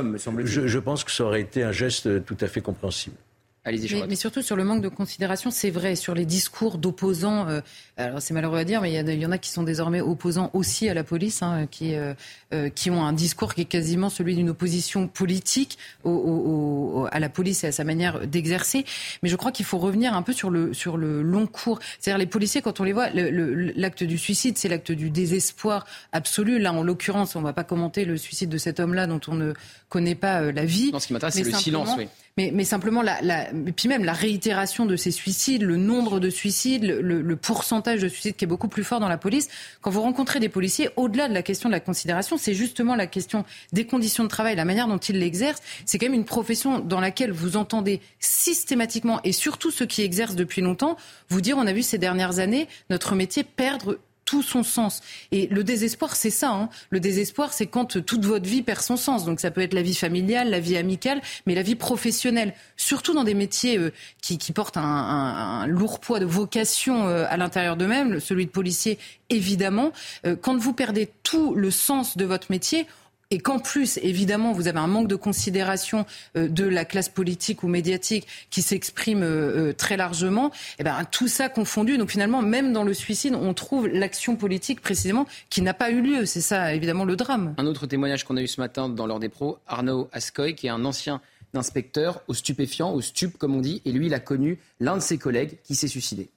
je, 0.44 0.78
pense 0.78 1.04
que 1.04 1.10
ça 1.10 1.24
aurait 1.24 1.40
été 1.40 1.62
un 1.62 1.72
geste 1.72 2.24
tout 2.24 2.36
à 2.40 2.46
fait 2.46 2.60
compréhensible. 2.60 3.16
Mais, 3.66 4.06
mais, 4.08 4.16
surtout 4.16 4.42
sur 4.42 4.56
le 4.56 4.64
manque 4.64 4.82
de 4.82 4.88
considération, 4.88 5.50
c'est 5.50 5.70
vrai, 5.70 5.96
sur 5.96 6.14
les 6.14 6.26
discours 6.26 6.76
d'opposants, 6.76 7.48
euh, 7.48 7.60
alors 7.96 8.20
c'est 8.20 8.34
malheureux 8.34 8.58
à 8.58 8.64
dire, 8.64 8.82
mais 8.82 8.92
il 8.92 9.20
y, 9.22 9.26
en 9.26 9.30
a 9.30 9.38
qui 9.38 9.48
sont 9.48 9.62
désormais 9.62 10.02
opposants 10.02 10.50
aussi 10.52 10.86
à 10.90 10.94
la 10.94 11.02
police, 11.02 11.40
hein, 11.40 11.66
qui, 11.70 11.94
euh, 11.94 12.12
euh, 12.52 12.68
qui 12.68 12.90
ont 12.90 13.02
un 13.02 13.14
discours 13.14 13.54
qui 13.54 13.62
est 13.62 13.66
quasiment 13.66 14.10
celui 14.10 14.34
d'une 14.34 14.50
opposition 14.50 15.08
politique 15.08 15.78
au, 16.02 16.10
au, 16.10 17.08
à 17.10 17.20
la 17.20 17.30
police 17.30 17.64
et 17.64 17.68
à 17.68 17.72
sa 17.72 17.84
manière 17.84 18.26
d'exercer. 18.26 18.84
Mais 19.22 19.30
je 19.30 19.36
crois 19.36 19.50
qu'il 19.50 19.64
faut 19.64 19.78
revenir 19.78 20.12
un 20.12 20.22
peu 20.22 20.34
sur 20.34 20.50
le, 20.50 20.74
sur 20.74 20.98
le 20.98 21.22
long 21.22 21.46
cours. 21.46 21.78
C'est-à-dire 21.98 22.18
les 22.18 22.26
policiers, 22.26 22.60
quand 22.60 22.80
on 22.80 22.84
les 22.84 22.92
voit, 22.92 23.08
l'acte 23.10 24.04
du 24.04 24.18
suicide, 24.18 24.58
c'est 24.58 24.68
l'acte 24.68 24.92
du 24.92 25.08
désespoir 25.08 25.86
absolu. 26.12 26.58
Là, 26.58 26.74
en 26.74 26.82
l'occurrence, 26.82 27.34
on 27.34 27.40
ne 27.40 27.44
va 27.44 27.54
pas 27.54 27.64
commenter 27.64 28.04
le 28.04 28.18
suicide 28.18 28.50
de 28.50 28.58
cet 28.58 28.78
homme-là 28.78 29.06
dont 29.06 29.20
on 29.26 29.34
ne 29.34 29.54
connaît 29.88 30.14
pas 30.14 30.52
la 30.52 30.66
vie. 30.66 30.92
Non, 30.92 30.98
ce 30.98 31.06
qui 31.06 31.14
m'intéresse, 31.14 31.36
c'est 31.36 31.44
le 31.44 31.52
silence, 31.52 31.94
oui. 31.96 32.08
Mais, 32.36 32.50
mais 32.52 32.64
simplement, 32.64 33.00
la, 33.00 33.22
la, 33.22 33.46
puis 33.76 33.88
même 33.88 34.04
la 34.04 34.12
réitération 34.12 34.86
de 34.86 34.96
ces 34.96 35.12
suicides, 35.12 35.62
le 35.62 35.76
nombre 35.76 36.18
de 36.18 36.30
suicides, 36.30 36.82
le, 36.82 37.00
le, 37.00 37.36
pourcentage 37.36 38.00
de 38.00 38.08
suicides 38.08 38.34
qui 38.34 38.44
est 38.44 38.48
beaucoup 38.48 38.66
plus 38.66 38.82
fort 38.82 38.98
dans 38.98 39.08
la 39.08 39.18
police. 39.18 39.48
Quand 39.82 39.90
vous 39.90 40.00
rencontrez 40.00 40.40
des 40.40 40.48
policiers, 40.48 40.88
au-delà 40.96 41.28
de 41.28 41.34
la 41.34 41.44
question 41.44 41.68
de 41.68 41.74
la 41.74 41.78
considération, 41.78 42.36
c'est 42.36 42.54
justement 42.54 42.96
la 42.96 43.06
question 43.06 43.44
des 43.72 43.86
conditions 43.86 44.24
de 44.24 44.28
travail, 44.28 44.56
la 44.56 44.64
manière 44.64 44.88
dont 44.88 44.98
ils 44.98 45.16
l'exercent. 45.16 45.62
C'est 45.86 45.96
quand 45.98 46.06
même 46.06 46.14
une 46.14 46.24
profession 46.24 46.80
dans 46.80 46.98
laquelle 46.98 47.30
vous 47.30 47.56
entendez 47.56 48.00
systématiquement, 48.18 49.20
et 49.22 49.30
surtout 49.30 49.70
ceux 49.70 49.86
qui 49.86 50.02
exercent 50.02 50.34
depuis 50.34 50.60
longtemps, 50.60 50.96
vous 51.28 51.40
dire 51.40 51.56
on 51.56 51.68
a 51.68 51.72
vu 51.72 51.82
ces 51.82 51.98
dernières 51.98 52.40
années 52.40 52.66
notre 52.90 53.14
métier 53.14 53.44
perdre 53.44 54.00
tout 54.24 54.42
son 54.42 54.62
sens. 54.62 55.00
Et 55.32 55.46
le 55.48 55.64
désespoir, 55.64 56.16
c'est 56.16 56.30
ça. 56.30 56.50
Hein. 56.50 56.68
Le 56.90 57.00
désespoir, 57.00 57.52
c'est 57.52 57.66
quand 57.66 58.04
toute 58.04 58.24
votre 58.24 58.46
vie 58.46 58.62
perd 58.62 58.80
son 58.80 58.96
sens. 58.96 59.24
Donc 59.24 59.40
ça 59.40 59.50
peut 59.50 59.60
être 59.60 59.74
la 59.74 59.82
vie 59.82 59.94
familiale, 59.94 60.50
la 60.50 60.60
vie 60.60 60.76
amicale, 60.76 61.20
mais 61.46 61.54
la 61.54 61.62
vie 61.62 61.74
professionnelle. 61.74 62.54
Surtout 62.76 63.14
dans 63.14 63.24
des 63.24 63.34
métiers 63.34 63.78
euh, 63.78 63.92
qui, 64.20 64.38
qui, 64.38 64.52
portent 64.52 64.76
un, 64.76 64.82
un, 64.82 65.66
lourd 65.66 66.00
poids 66.00 66.20
de 66.20 66.26
vocation 66.26 67.08
euh, 67.08 67.26
à 67.28 67.36
l'intérieur 67.36 67.76
d'eux-mêmes, 67.76 68.20
celui 68.20 68.46
de 68.46 68.50
policier, 68.50 68.98
évidemment. 69.30 69.92
Euh, 70.26 70.36
quand 70.40 70.56
vous 70.56 70.72
perdez 70.72 71.10
tout 71.22 71.54
le 71.54 71.70
sens 71.70 72.16
de 72.16 72.24
votre 72.24 72.50
métier, 72.50 72.86
et 73.34 73.38
qu'en 73.38 73.58
plus, 73.58 73.98
évidemment, 74.00 74.52
vous 74.52 74.68
avez 74.68 74.78
un 74.78 74.86
manque 74.86 75.08
de 75.08 75.16
considération 75.16 76.06
euh, 76.36 76.46
de 76.46 76.64
la 76.64 76.84
classe 76.84 77.08
politique 77.08 77.64
ou 77.64 77.68
médiatique 77.68 78.28
qui 78.48 78.62
s'exprime 78.62 79.24
euh, 79.24 79.70
euh, 79.70 79.72
très 79.72 79.96
largement, 79.96 80.50
et 80.50 80.50
eh 80.78 80.84
ben, 80.84 81.02
tout 81.10 81.26
ça 81.26 81.48
confondu, 81.48 81.98
donc 81.98 82.10
finalement, 82.10 82.42
même 82.42 82.72
dans 82.72 82.84
le 82.84 82.94
suicide, 82.94 83.34
on 83.34 83.52
trouve 83.52 83.88
l'action 83.88 84.36
politique 84.36 84.80
précisément 84.80 85.26
qui 85.50 85.62
n'a 85.62 85.74
pas 85.74 85.90
eu 85.90 86.00
lieu. 86.00 86.26
C'est 86.26 86.40
ça, 86.40 86.74
évidemment, 86.74 87.04
le 87.04 87.16
drame. 87.16 87.56
Un 87.58 87.66
autre 87.66 87.88
témoignage 87.88 88.22
qu'on 88.22 88.36
a 88.36 88.40
eu 88.40 88.46
ce 88.46 88.60
matin 88.60 88.88
dans 88.88 89.04
l'heure 89.04 89.18
des 89.18 89.28
pros, 89.28 89.58
Arnaud 89.66 90.08
Ascoy, 90.12 90.54
qui 90.54 90.68
est 90.68 90.70
un 90.70 90.84
ancien 90.84 91.20
inspecteur 91.54 92.20
au 92.28 92.34
stupéfiant, 92.34 92.92
au 92.92 93.00
stup, 93.00 93.36
comme 93.36 93.56
on 93.56 93.60
dit, 93.60 93.82
et 93.84 93.90
lui, 93.90 94.06
il 94.06 94.14
a 94.14 94.20
connu 94.20 94.60
l'un 94.78 94.94
de 94.94 95.02
ses 95.02 95.18
collègues 95.18 95.58
qui 95.64 95.74
s'est 95.74 95.88
suicidé. 95.88 96.30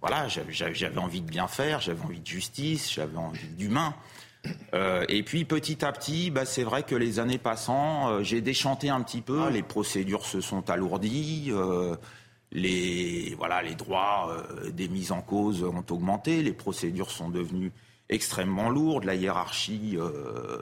Voilà, 0.00 0.26
j'avais 0.26 0.98
envie 0.98 1.20
de 1.20 1.30
bien 1.30 1.46
faire, 1.46 1.80
j'avais 1.80 2.02
envie 2.02 2.18
de 2.18 2.26
justice, 2.26 2.92
j'avais 2.92 3.16
envie 3.16 3.46
d'humain. 3.56 3.94
Euh, 4.74 5.04
et 5.08 5.22
puis 5.22 5.44
petit 5.44 5.84
à 5.84 5.92
petit, 5.92 6.30
bah, 6.30 6.44
c'est 6.44 6.62
vrai 6.62 6.82
que 6.82 6.94
les 6.94 7.18
années 7.18 7.38
passant, 7.38 8.08
euh, 8.08 8.22
j'ai 8.22 8.40
déchanté 8.40 8.88
un 8.88 9.00
petit 9.02 9.22
peu. 9.22 9.48
Les 9.50 9.62
procédures 9.62 10.26
se 10.26 10.40
sont 10.40 10.68
alourdies. 10.70 11.48
Euh, 11.50 11.96
les, 12.52 13.34
voilà, 13.36 13.62
les 13.62 13.74
droits 13.74 14.36
des 14.72 14.88
mises 14.88 15.12
en 15.12 15.20
cause 15.20 15.64
ont 15.64 15.84
augmenté. 15.90 16.42
Les 16.42 16.52
procédures 16.52 17.10
sont 17.10 17.28
devenues 17.28 17.72
extrêmement 18.08 18.70
lourdes. 18.70 19.04
La 19.04 19.14
hiérarchie 19.14 19.98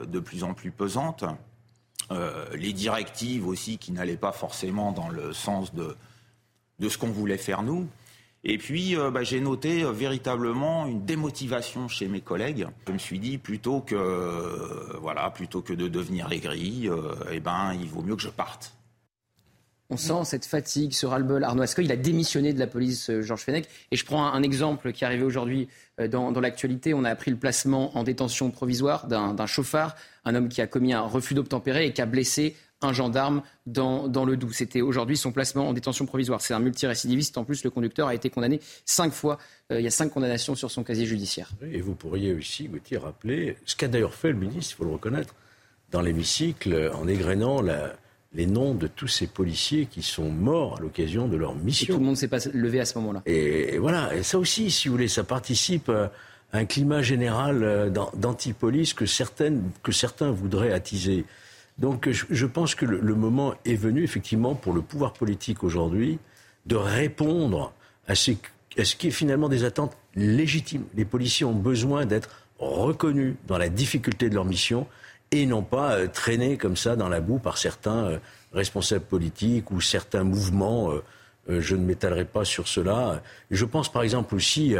de 0.07 0.19
plus 0.19 0.43
en 0.43 0.53
plus 0.53 0.71
pesante. 0.71 1.23
les 2.53 2.73
directives 2.73 3.47
aussi 3.47 3.77
qui 3.77 3.91
n'allaient 3.91 4.17
pas 4.17 4.31
forcément 4.31 4.91
dans 4.91 5.09
le 5.09 5.31
sens 5.31 5.73
de, 5.75 5.95
de 6.79 6.89
ce 6.89 6.97
qu'on 6.97 7.11
voulait 7.11 7.37
faire 7.37 7.61
nous. 7.61 7.87
Et 8.47 8.59
puis, 8.59 8.95
euh, 8.95 9.09
bah, 9.09 9.23
j'ai 9.23 9.41
noté 9.41 9.83
euh, 9.83 9.91
véritablement 9.91 10.85
une 10.85 11.03
démotivation 11.03 11.87
chez 11.87 12.07
mes 12.07 12.21
collègues. 12.21 12.67
Je 12.87 12.93
me 12.93 12.99
suis 12.99 13.17
dit, 13.17 13.39
plutôt 13.39 13.81
que, 13.81 13.95
euh, 13.95 14.97
voilà, 15.01 15.31
plutôt 15.31 15.61
que 15.61 15.73
de 15.73 15.87
devenir 15.87 16.31
aigri, 16.31 16.87
eh 17.31 17.39
ben, 17.39 17.73
il 17.73 17.89
vaut 17.89 18.03
mieux 18.03 18.15
que 18.15 18.21
je 18.21 18.29
parte. 18.29 18.73
On 19.89 19.97
sent 19.97 20.25
cette 20.25 20.45
fatigue, 20.45 20.93
ce 20.93 21.05
ras-le-bol. 21.05 21.43
Arnaud 21.43 21.63
Ascoy, 21.63 21.85
il 21.85 21.91
a 21.91 21.95
démissionné 21.95 22.53
de 22.53 22.59
la 22.59 22.67
police, 22.67 23.11
Georges 23.21 23.41
Fenech? 23.41 23.67
Et 23.91 23.95
je 23.95 24.05
prends 24.05 24.25
un, 24.25 24.41
exemple 24.41 24.91
qui 24.91 25.03
est 25.03 25.07
arrivé 25.07 25.23
aujourd'hui 25.23 25.67
dans, 26.09 26.31
dans 26.31 26.41
l'actualité. 26.41 26.95
On 26.95 27.03
a 27.03 27.09
appris 27.11 27.29
le 27.29 27.37
placement 27.37 27.95
en 27.95 28.03
détention 28.03 28.49
provisoire 28.49 29.07
d'un 29.07 29.45
chauffard, 29.45 29.95
un 30.23 30.33
homme 30.33 30.49
qui 30.49 30.61
a 30.61 30.67
commis 30.67 30.93
un 30.93 31.01
refus 31.01 31.35
d'obtempérer 31.35 31.85
et 31.85 31.93
qui 31.93 32.01
a 32.01 32.07
blessé 32.07 32.55
un 32.85 32.93
gendarme 32.93 33.41
dans, 33.65 34.07
dans 34.07 34.25
le 34.25 34.37
Doubs. 34.37 34.53
C'était 34.53 34.81
aujourd'hui 34.81 35.17
son 35.17 35.31
placement 35.31 35.69
en 35.69 35.73
détention 35.73 36.05
provisoire. 36.05 36.41
C'est 36.41 36.53
un 36.53 36.59
multirécidiviste. 36.59 37.37
En 37.37 37.43
plus, 37.43 37.63
le 37.63 37.69
conducteur 37.69 38.07
a 38.07 38.15
été 38.15 38.29
condamné 38.29 38.59
cinq 38.85 39.11
fois. 39.13 39.37
Euh, 39.71 39.79
il 39.79 39.83
y 39.83 39.87
a 39.87 39.91
cinq 39.91 40.09
condamnations 40.09 40.55
sur 40.55 40.71
son 40.71 40.83
casier 40.83 41.05
judiciaire. 41.05 41.49
Et 41.71 41.81
vous 41.81 41.95
pourriez 41.95 42.33
aussi, 42.33 42.67
Gauthier, 42.67 42.97
rappeler 42.97 43.57
ce 43.65 43.75
qu'a 43.75 43.87
d'ailleurs 43.87 44.13
fait 44.13 44.29
le 44.29 44.37
ministre, 44.37 44.73
il 44.73 44.77
faut 44.77 44.85
le 44.85 44.91
reconnaître, 44.91 45.35
dans 45.91 46.01
l'hémicycle, 46.01 46.91
en 46.93 47.07
égrénant 47.07 47.61
les 48.33 48.47
noms 48.47 48.73
de 48.73 48.87
tous 48.87 49.07
ces 49.07 49.27
policiers 49.27 49.85
qui 49.85 50.01
sont 50.01 50.29
morts 50.29 50.77
à 50.77 50.81
l'occasion 50.81 51.27
de 51.27 51.37
leur 51.37 51.55
mission. 51.55 51.93
Et 51.93 51.95
tout 51.95 51.99
le 51.99 52.05
monde 52.05 52.17
s'est 52.17 52.27
pas 52.27 52.39
levé 52.53 52.79
à 52.79 52.85
ce 52.85 52.97
moment-là. 52.97 53.21
Et, 53.25 53.77
voilà, 53.77 54.13
et 54.13 54.23
ça 54.23 54.37
aussi, 54.37 54.71
si 54.71 54.87
vous 54.87 54.95
voulez, 54.95 55.07
ça 55.07 55.23
participe 55.23 55.89
à 55.89 56.11
un 56.51 56.65
climat 56.65 57.01
général 57.01 57.63
euh, 57.63 57.89
d'antipolice 57.89 58.93
que, 58.93 59.05
que 59.83 59.91
certains 59.91 60.31
voudraient 60.31 60.73
attiser. 60.73 61.25
Donc 61.77 62.09
je, 62.09 62.45
pense 62.45 62.73
que 62.73 62.85
le, 62.85 63.15
moment 63.15 63.53
est 63.65 63.75
venu, 63.75 64.03
effectivement, 64.03 64.55
pour 64.55 64.73
le 64.73 64.81
pouvoir 64.81 65.13
politique 65.13 65.63
aujourd'hui, 65.63 66.19
de 66.65 66.75
répondre 66.75 67.73
à, 68.07 68.15
ce 68.15 68.31
qui 68.95 69.07
est 69.07 69.11
finalement 69.11 69.49
des 69.49 69.65
attentes 69.65 69.97
légitimes. 70.15 70.85
Les 70.95 71.05
policiers 71.05 71.45
ont 71.45 71.53
besoin 71.53 72.05
d'être 72.05 72.29
reconnus 72.59 73.35
dans 73.47 73.57
la 73.57 73.67
difficulté 73.67 74.29
de 74.29 74.35
leur 74.35 74.45
mission 74.45 74.87
et 75.31 75.45
non 75.45 75.63
pas 75.63 75.93
euh, 75.93 76.07
traînés 76.07 76.57
comme 76.57 76.77
ça 76.77 76.95
dans 76.95 77.09
la 77.09 77.19
boue 77.19 77.39
par 77.39 77.57
certains 77.57 78.05
euh, 78.05 78.17
responsables 78.53 79.03
politiques 79.03 79.71
ou 79.71 79.81
certains 79.81 80.23
mouvements. 80.23 80.91
Euh, 80.91 81.01
je 81.47 81.75
ne 81.75 81.83
m'étalerai 81.83 82.25
pas 82.25 82.45
sur 82.45 82.67
cela. 82.67 83.21
Je 83.51 83.65
pense 83.65 83.91
par 83.91 84.01
exemple 84.01 84.33
aussi, 84.33 84.75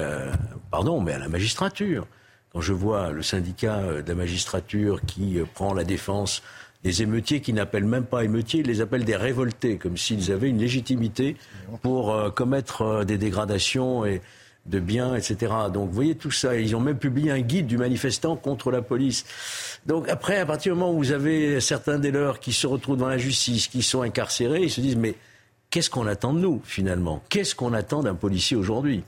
pardon, 0.71 0.99
mais 0.99 1.13
à 1.13 1.19
la 1.19 1.29
magistrature. 1.29 2.07
Quand 2.51 2.61
je 2.61 2.73
vois 2.73 3.11
le 3.11 3.21
syndicat 3.21 4.01
de 4.01 4.07
la 4.07 4.15
magistrature 4.15 5.01
qui 5.01 5.37
prend 5.53 5.75
la 5.75 5.83
défense 5.83 6.41
des 6.85 7.01
émeutiers 7.01 7.41
qui 7.41 7.51
n'appellent 7.51 7.83
même 7.83 8.05
pas 8.05 8.23
émeutiers, 8.23 8.59
ils 8.59 8.67
les 8.67 8.79
appellent 8.79 9.05
des 9.05 9.15
révoltés, 9.15 9.77
comme 9.77 9.97
s'ils 9.97 10.31
avaient 10.31 10.49
une 10.49 10.59
légitimité 10.59 11.35
pour 11.81 12.13
euh, 12.13 12.29
commettre 12.29 12.83
euh, 12.83 13.03
des 13.03 13.17
dégradations 13.17 14.05
et 14.05 14.21
de 14.67 14.79
biens, 14.79 15.15
etc. 15.15 15.51
Donc 15.73 15.89
vous 15.89 15.95
voyez 15.95 16.13
tout 16.13 16.29
ça. 16.29 16.55
Ils 16.55 16.75
ont 16.75 16.79
même 16.79 16.99
publié 16.99 17.31
un 17.31 17.39
guide 17.39 17.65
du 17.65 17.79
manifestant 17.79 18.35
contre 18.35 18.69
la 18.69 18.83
police. 18.83 19.25
Donc 19.87 20.07
après, 20.09 20.37
à 20.37 20.45
partir 20.45 20.73
du 20.73 20.79
moment 20.79 20.93
où 20.93 20.97
vous 20.97 21.11
avez 21.11 21.59
certains 21.59 21.97
des 21.97 22.11
leurs 22.11 22.39
qui 22.39 22.53
se 22.53 22.67
retrouvent 22.67 22.97
dans 22.97 23.07
la 23.07 23.17
justice, 23.17 23.67
qui 23.67 23.81
sont 23.81 24.03
incarcérés, 24.03 24.61
ils 24.61 24.71
se 24.71 24.81
disent 24.81 24.95
mais 24.95 25.15
qu'est-ce 25.71 25.89
qu'on 25.89 26.05
attend 26.05 26.33
de 26.33 26.39
nous 26.39 26.61
finalement? 26.65 27.23
Qu'est-ce 27.29 27.55
qu'on 27.55 27.73
attend 27.73 28.03
d'un 28.03 28.15
policier 28.15 28.57
aujourd'hui? 28.57 29.03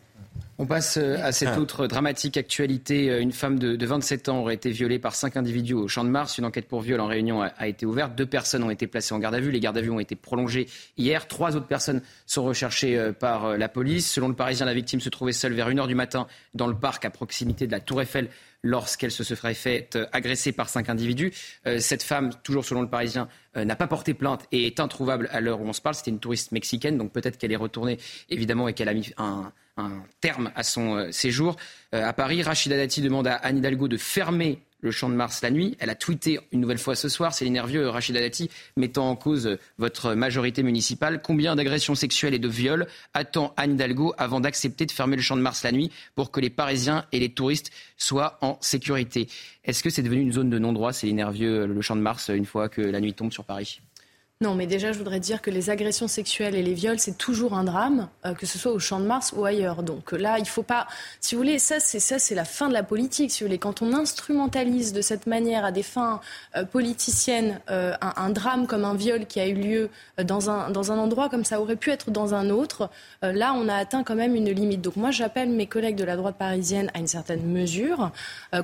On 0.59 0.65
passe 0.65 0.97
euh, 0.97 1.17
à 1.21 1.31
cette 1.31 1.49
ah. 1.53 1.59
autre 1.59 1.85
dramatique 1.85 2.35
actualité. 2.35 3.11
Euh, 3.11 3.21
une 3.21 3.31
femme 3.31 3.59
de, 3.59 3.85
27 3.85 4.29
ans 4.29 4.39
aurait 4.39 4.55
été 4.55 4.71
violée 4.71 4.97
par 4.97 5.13
cinq 5.13 5.37
individus 5.37 5.75
au 5.75 5.87
Champ 5.87 6.03
de 6.03 6.09
Mars. 6.09 6.37
Une 6.37 6.45
enquête 6.45 6.67
pour 6.67 6.81
viol 6.81 6.99
en 6.99 7.05
réunion 7.05 7.41
a, 7.41 7.67
été 7.67 7.85
ouverte. 7.85 8.15
Deux 8.15 8.25
personnes 8.25 8.63
ont 8.63 8.71
été 8.71 8.87
placées 8.87 9.13
en 9.13 9.19
garde 9.19 9.35
à 9.35 9.39
vue. 9.39 9.51
Les 9.51 9.59
gardes 9.59 9.77
à 9.77 9.81
vue 9.81 9.91
ont 9.91 9.99
été 9.99 10.15
prolongées 10.15 10.67
hier. 10.97 11.27
Trois 11.27 11.55
autres 11.55 11.67
personnes 11.67 12.01
sont 12.25 12.43
recherchées 12.43 12.97
euh, 12.97 13.11
par 13.11 13.57
la 13.57 13.69
police. 13.69 14.11
Selon 14.11 14.29
le 14.29 14.33
Parisien, 14.33 14.65
la 14.65 14.73
victime 14.73 14.99
se 14.99 15.09
trouvait 15.09 15.31
seule 15.31 15.53
vers 15.53 15.69
1h 15.69 15.87
du 15.87 15.95
matin 15.95 16.27
dans 16.55 16.67
le 16.67 16.75
parc 16.75 17.05
à 17.05 17.11
proximité 17.11 17.67
de 17.67 17.71
la 17.71 17.79
Tour 17.79 18.01
Eiffel 18.01 18.29
lorsqu'elle 18.63 19.11
se 19.11 19.23
serait 19.23 19.53
faite 19.53 19.97
agresser 20.11 20.51
par 20.51 20.67
cinq 20.67 20.89
individus. 20.89 21.31
cette 21.77 22.01
femme, 22.01 22.31
toujours 22.43 22.65
selon 22.65 22.81
le 22.81 22.89
Parisien, 22.89 23.29
n'a 23.55 23.75
pas 23.75 23.85
porté 23.85 24.15
plainte 24.15 24.45
et 24.51 24.65
est 24.65 24.79
introuvable 24.79 25.29
à 25.31 25.39
l'heure 25.39 25.61
où 25.61 25.67
on 25.67 25.73
se 25.73 25.79
parle. 25.79 25.93
C'était 25.93 26.09
une 26.09 26.19
touriste 26.19 26.51
mexicaine, 26.51 26.97
donc 26.97 27.13
peut-être 27.13 27.37
qu'elle 27.37 27.51
est 27.51 27.55
retournée, 27.55 27.99
évidemment, 28.29 28.67
et 28.67 28.73
qu'elle 28.73 28.89
a 28.89 28.95
mis 28.95 29.13
un, 29.17 29.53
un 29.77 30.03
terme 30.21 30.51
à 30.55 30.63
son 30.63 30.95
euh, 30.95 31.11
séjour 31.11 31.55
euh, 31.93 32.07
à 32.07 32.13
Paris. 32.13 32.43
Rachida 32.43 32.75
Dati 32.77 33.01
demande 33.01 33.27
à 33.27 33.35
Anne 33.35 33.57
Hidalgo 33.57 33.87
de 33.87 33.97
fermer 33.97 34.59
le 34.81 34.91
champ 34.91 35.09
de 35.09 35.15
Mars 35.15 35.41
la 35.41 35.49
nuit. 35.49 35.75
Elle 35.79 35.89
a 35.89 35.95
tweeté 35.95 36.39
une 36.51 36.61
nouvelle 36.61 36.77
fois 36.77 36.95
ce 36.95 37.09
soir, 37.09 37.33
Céline 37.33 37.55
Hervieux, 37.55 37.87
Rachida 37.89 38.19
Dati, 38.19 38.49
mettant 38.75 39.09
en 39.09 39.15
cause 39.15 39.47
euh, 39.47 39.59
votre 39.77 40.13
majorité 40.13 40.63
municipale. 40.63 41.21
Combien 41.21 41.55
d'agressions 41.55 41.95
sexuelles 41.95 42.33
et 42.33 42.39
de 42.39 42.47
viols 42.47 42.87
attend 43.13 43.53
Anne 43.57 43.73
Hidalgo 43.73 44.13
avant 44.17 44.39
d'accepter 44.39 44.85
de 44.85 44.91
fermer 44.91 45.15
le 45.15 45.21
champ 45.21 45.35
de 45.35 45.41
Mars 45.41 45.63
la 45.63 45.71
nuit 45.71 45.91
pour 46.15 46.31
que 46.31 46.39
les 46.39 46.49
Parisiens 46.49 47.05
et 47.11 47.19
les 47.19 47.29
touristes 47.29 47.71
soient 47.97 48.37
en 48.41 48.57
sécurité? 48.61 49.27
Est-ce 49.63 49.83
que 49.83 49.89
c'est 49.89 50.03
devenu 50.03 50.21
une 50.21 50.33
zone 50.33 50.49
de 50.49 50.59
non-droit, 50.59 50.93
Céline 50.93 51.19
Hervieux, 51.19 51.65
le 51.65 51.81
champ 51.81 51.95
de 51.95 52.01
Mars, 52.01 52.29
une 52.33 52.45
fois 52.45 52.69
que 52.69 52.81
la 52.81 52.99
nuit 52.99 53.13
tombe 53.13 53.31
sur 53.31 53.45
Paris? 53.45 53.81
Non, 54.39 54.53
mais 54.53 54.67
déjà, 54.67 54.91
je 54.91 54.99
voudrais 54.99 55.19
dire 55.19 55.41
que 55.41 55.49
les 55.49 55.71
agressions 55.71 56.07
sexuelles 56.07 56.53
et 56.53 56.61
les 56.61 56.75
viols, 56.75 56.99
c'est 56.99 57.17
toujours 57.17 57.55
un 57.55 57.63
drame, 57.63 58.07
euh, 58.23 58.35
que 58.35 58.45
ce 58.45 58.59
soit 58.59 58.71
au 58.71 58.77
Champ 58.77 58.99
de 58.99 59.05
Mars 59.05 59.33
ou 59.35 59.43
ailleurs. 59.45 59.81
Donc 59.81 60.13
euh, 60.13 60.17
là, 60.17 60.37
il 60.37 60.47
faut 60.47 60.61
pas, 60.61 60.85
si 61.19 61.33
vous 61.33 61.41
voulez, 61.41 61.57
ça, 61.57 61.79
c'est 61.79 61.99
ça, 61.99 62.19
c'est 62.19 62.35
la 62.35 62.45
fin 62.45 62.67
de 62.67 62.73
la 62.73 62.83
politique. 62.83 63.31
Si 63.31 63.41
vous 63.41 63.47
voulez, 63.47 63.57
quand 63.57 63.81
on 63.81 63.93
instrumentalise 63.93 64.93
de 64.93 65.01
cette 65.01 65.25
manière 65.25 65.65
à 65.65 65.71
des 65.71 65.81
fins 65.81 66.21
euh, 66.55 66.65
politiciennes 66.65 67.59
un, 67.67 68.29
drame 68.29 68.67
comme 68.67 68.85
un 68.85 68.93
viol 68.93 69.25
qui 69.25 69.39
a 69.39 69.47
eu 69.47 69.55
lieu 69.55 69.89
dans 70.23 70.49
un 70.49 70.69
dans 70.69 70.91
un 70.91 70.97
endroit 70.97 71.29
comme 71.29 71.43
ça 71.43 71.59
aurait 71.59 71.75
pu 71.75 71.89
être 71.89 72.11
dans 72.11 72.33
un 72.33 72.49
autre, 72.49 72.89
là, 73.21 73.53
on 73.53 73.67
a 73.67 73.75
atteint 73.75 74.03
quand 74.03 74.15
même 74.15 74.35
une 74.35 74.49
limite. 74.49 74.81
Donc 74.81 74.97
moi, 74.97 75.11
j'appelle 75.11 75.49
mes 75.49 75.65
collègues 75.65 75.95
de 75.95 76.03
la 76.03 76.15
droite 76.15 76.35
parisienne 76.37 76.91
à 76.93 76.99
une 76.99 77.07
certaine 77.07 77.45
mesure. 77.45 78.11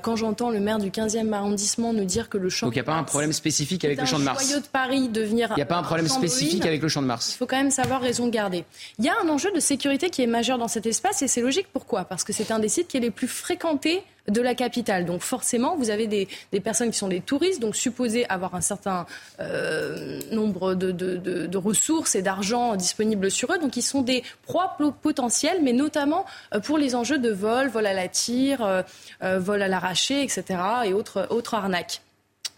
quand 0.01 0.15
j'entends 0.15 0.49
le 0.49 0.59
maire 0.59 0.79
du 0.79 0.89
15e 0.89 1.31
arrondissement 1.31 1.93
nous 1.93 2.05
dire 2.05 2.29
que 2.29 2.37
le 2.37 2.49
Champ 2.49 2.67
donc 2.67 2.75
il 2.75 2.77
n'y 2.77 2.81
a 2.81 2.85
pas 2.85 2.93
un 2.93 3.03
problème 3.03 3.33
spécifique 3.33 3.85
avec 3.85 3.99
le 3.99 4.05
Champ 4.05 4.19
de 4.19 4.23
Mars. 4.23 4.47
de 4.53 4.67
Paris 4.67 5.09
devenir 5.09 5.55
n'y 5.63 5.71
a 5.71 5.75
pas 5.75 5.77
un 5.77 5.83
problème 5.83 6.07
spécifique 6.07 6.65
avec 6.65 6.81
le 6.81 6.87
champ 6.87 7.01
de 7.01 7.07
Mars. 7.07 7.33
Il 7.33 7.37
faut 7.37 7.45
quand 7.45 7.57
même 7.57 7.71
savoir 7.71 8.01
raison 8.01 8.27
garder. 8.27 8.65
Il 8.99 9.05
y 9.05 9.09
a 9.09 9.13
un 9.23 9.29
enjeu 9.29 9.51
de 9.51 9.59
sécurité 9.59 10.09
qui 10.09 10.21
est 10.21 10.27
majeur 10.27 10.57
dans 10.57 10.67
cet 10.67 10.85
espace 10.85 11.21
et 11.21 11.27
c'est 11.27 11.41
logique. 11.41 11.67
Pourquoi? 11.71 12.05
Parce 12.05 12.23
que 12.23 12.33
c'est 12.33 12.51
un 12.51 12.59
des 12.59 12.69
sites 12.69 12.87
qui 12.87 12.97
est 12.97 13.01
les 13.01 13.11
plus 13.11 13.27
fréquentés 13.27 14.03
de 14.27 14.41
la 14.41 14.55
capitale. 14.55 15.05
Donc 15.05 15.21
forcément, 15.21 15.75
vous 15.75 15.89
avez 15.89 16.07
des, 16.07 16.27
personnes 16.61 16.91
qui 16.91 16.97
sont 16.97 17.07
des 17.07 17.19
touristes, 17.19 17.61
donc 17.61 17.75
supposés 17.75 18.25
avoir 18.29 18.55
un 18.55 18.61
certain 18.61 19.05
euh, 19.39 20.19
nombre 20.31 20.75
de, 20.75 21.57
ressources 21.57 22.15
et 22.15 22.21
d'argent 22.21 22.75
disponibles 22.75 23.29
sur 23.29 23.51
eux. 23.51 23.57
Donc 23.59 23.77
ils 23.77 23.81
sont 23.81 24.01
des 24.01 24.23
proies 24.43 24.77
potentielles, 25.01 25.59
mais 25.61 25.73
notamment 25.73 26.25
euh, 26.53 26.59
pour 26.59 26.77
les 26.77 26.95
enjeux 26.95 27.19
de 27.19 27.31
vol, 27.31 27.67
vol 27.69 27.85
à 27.85 27.93
la 27.93 28.07
tire, 28.07 28.63
euh, 28.63 29.39
vol 29.39 29.61
à 29.61 29.67
l'arraché, 29.67 30.23
etc. 30.23 30.43
et 30.85 30.93
autres, 30.93 31.27
autres 31.29 31.53
arnaques. 31.53 32.01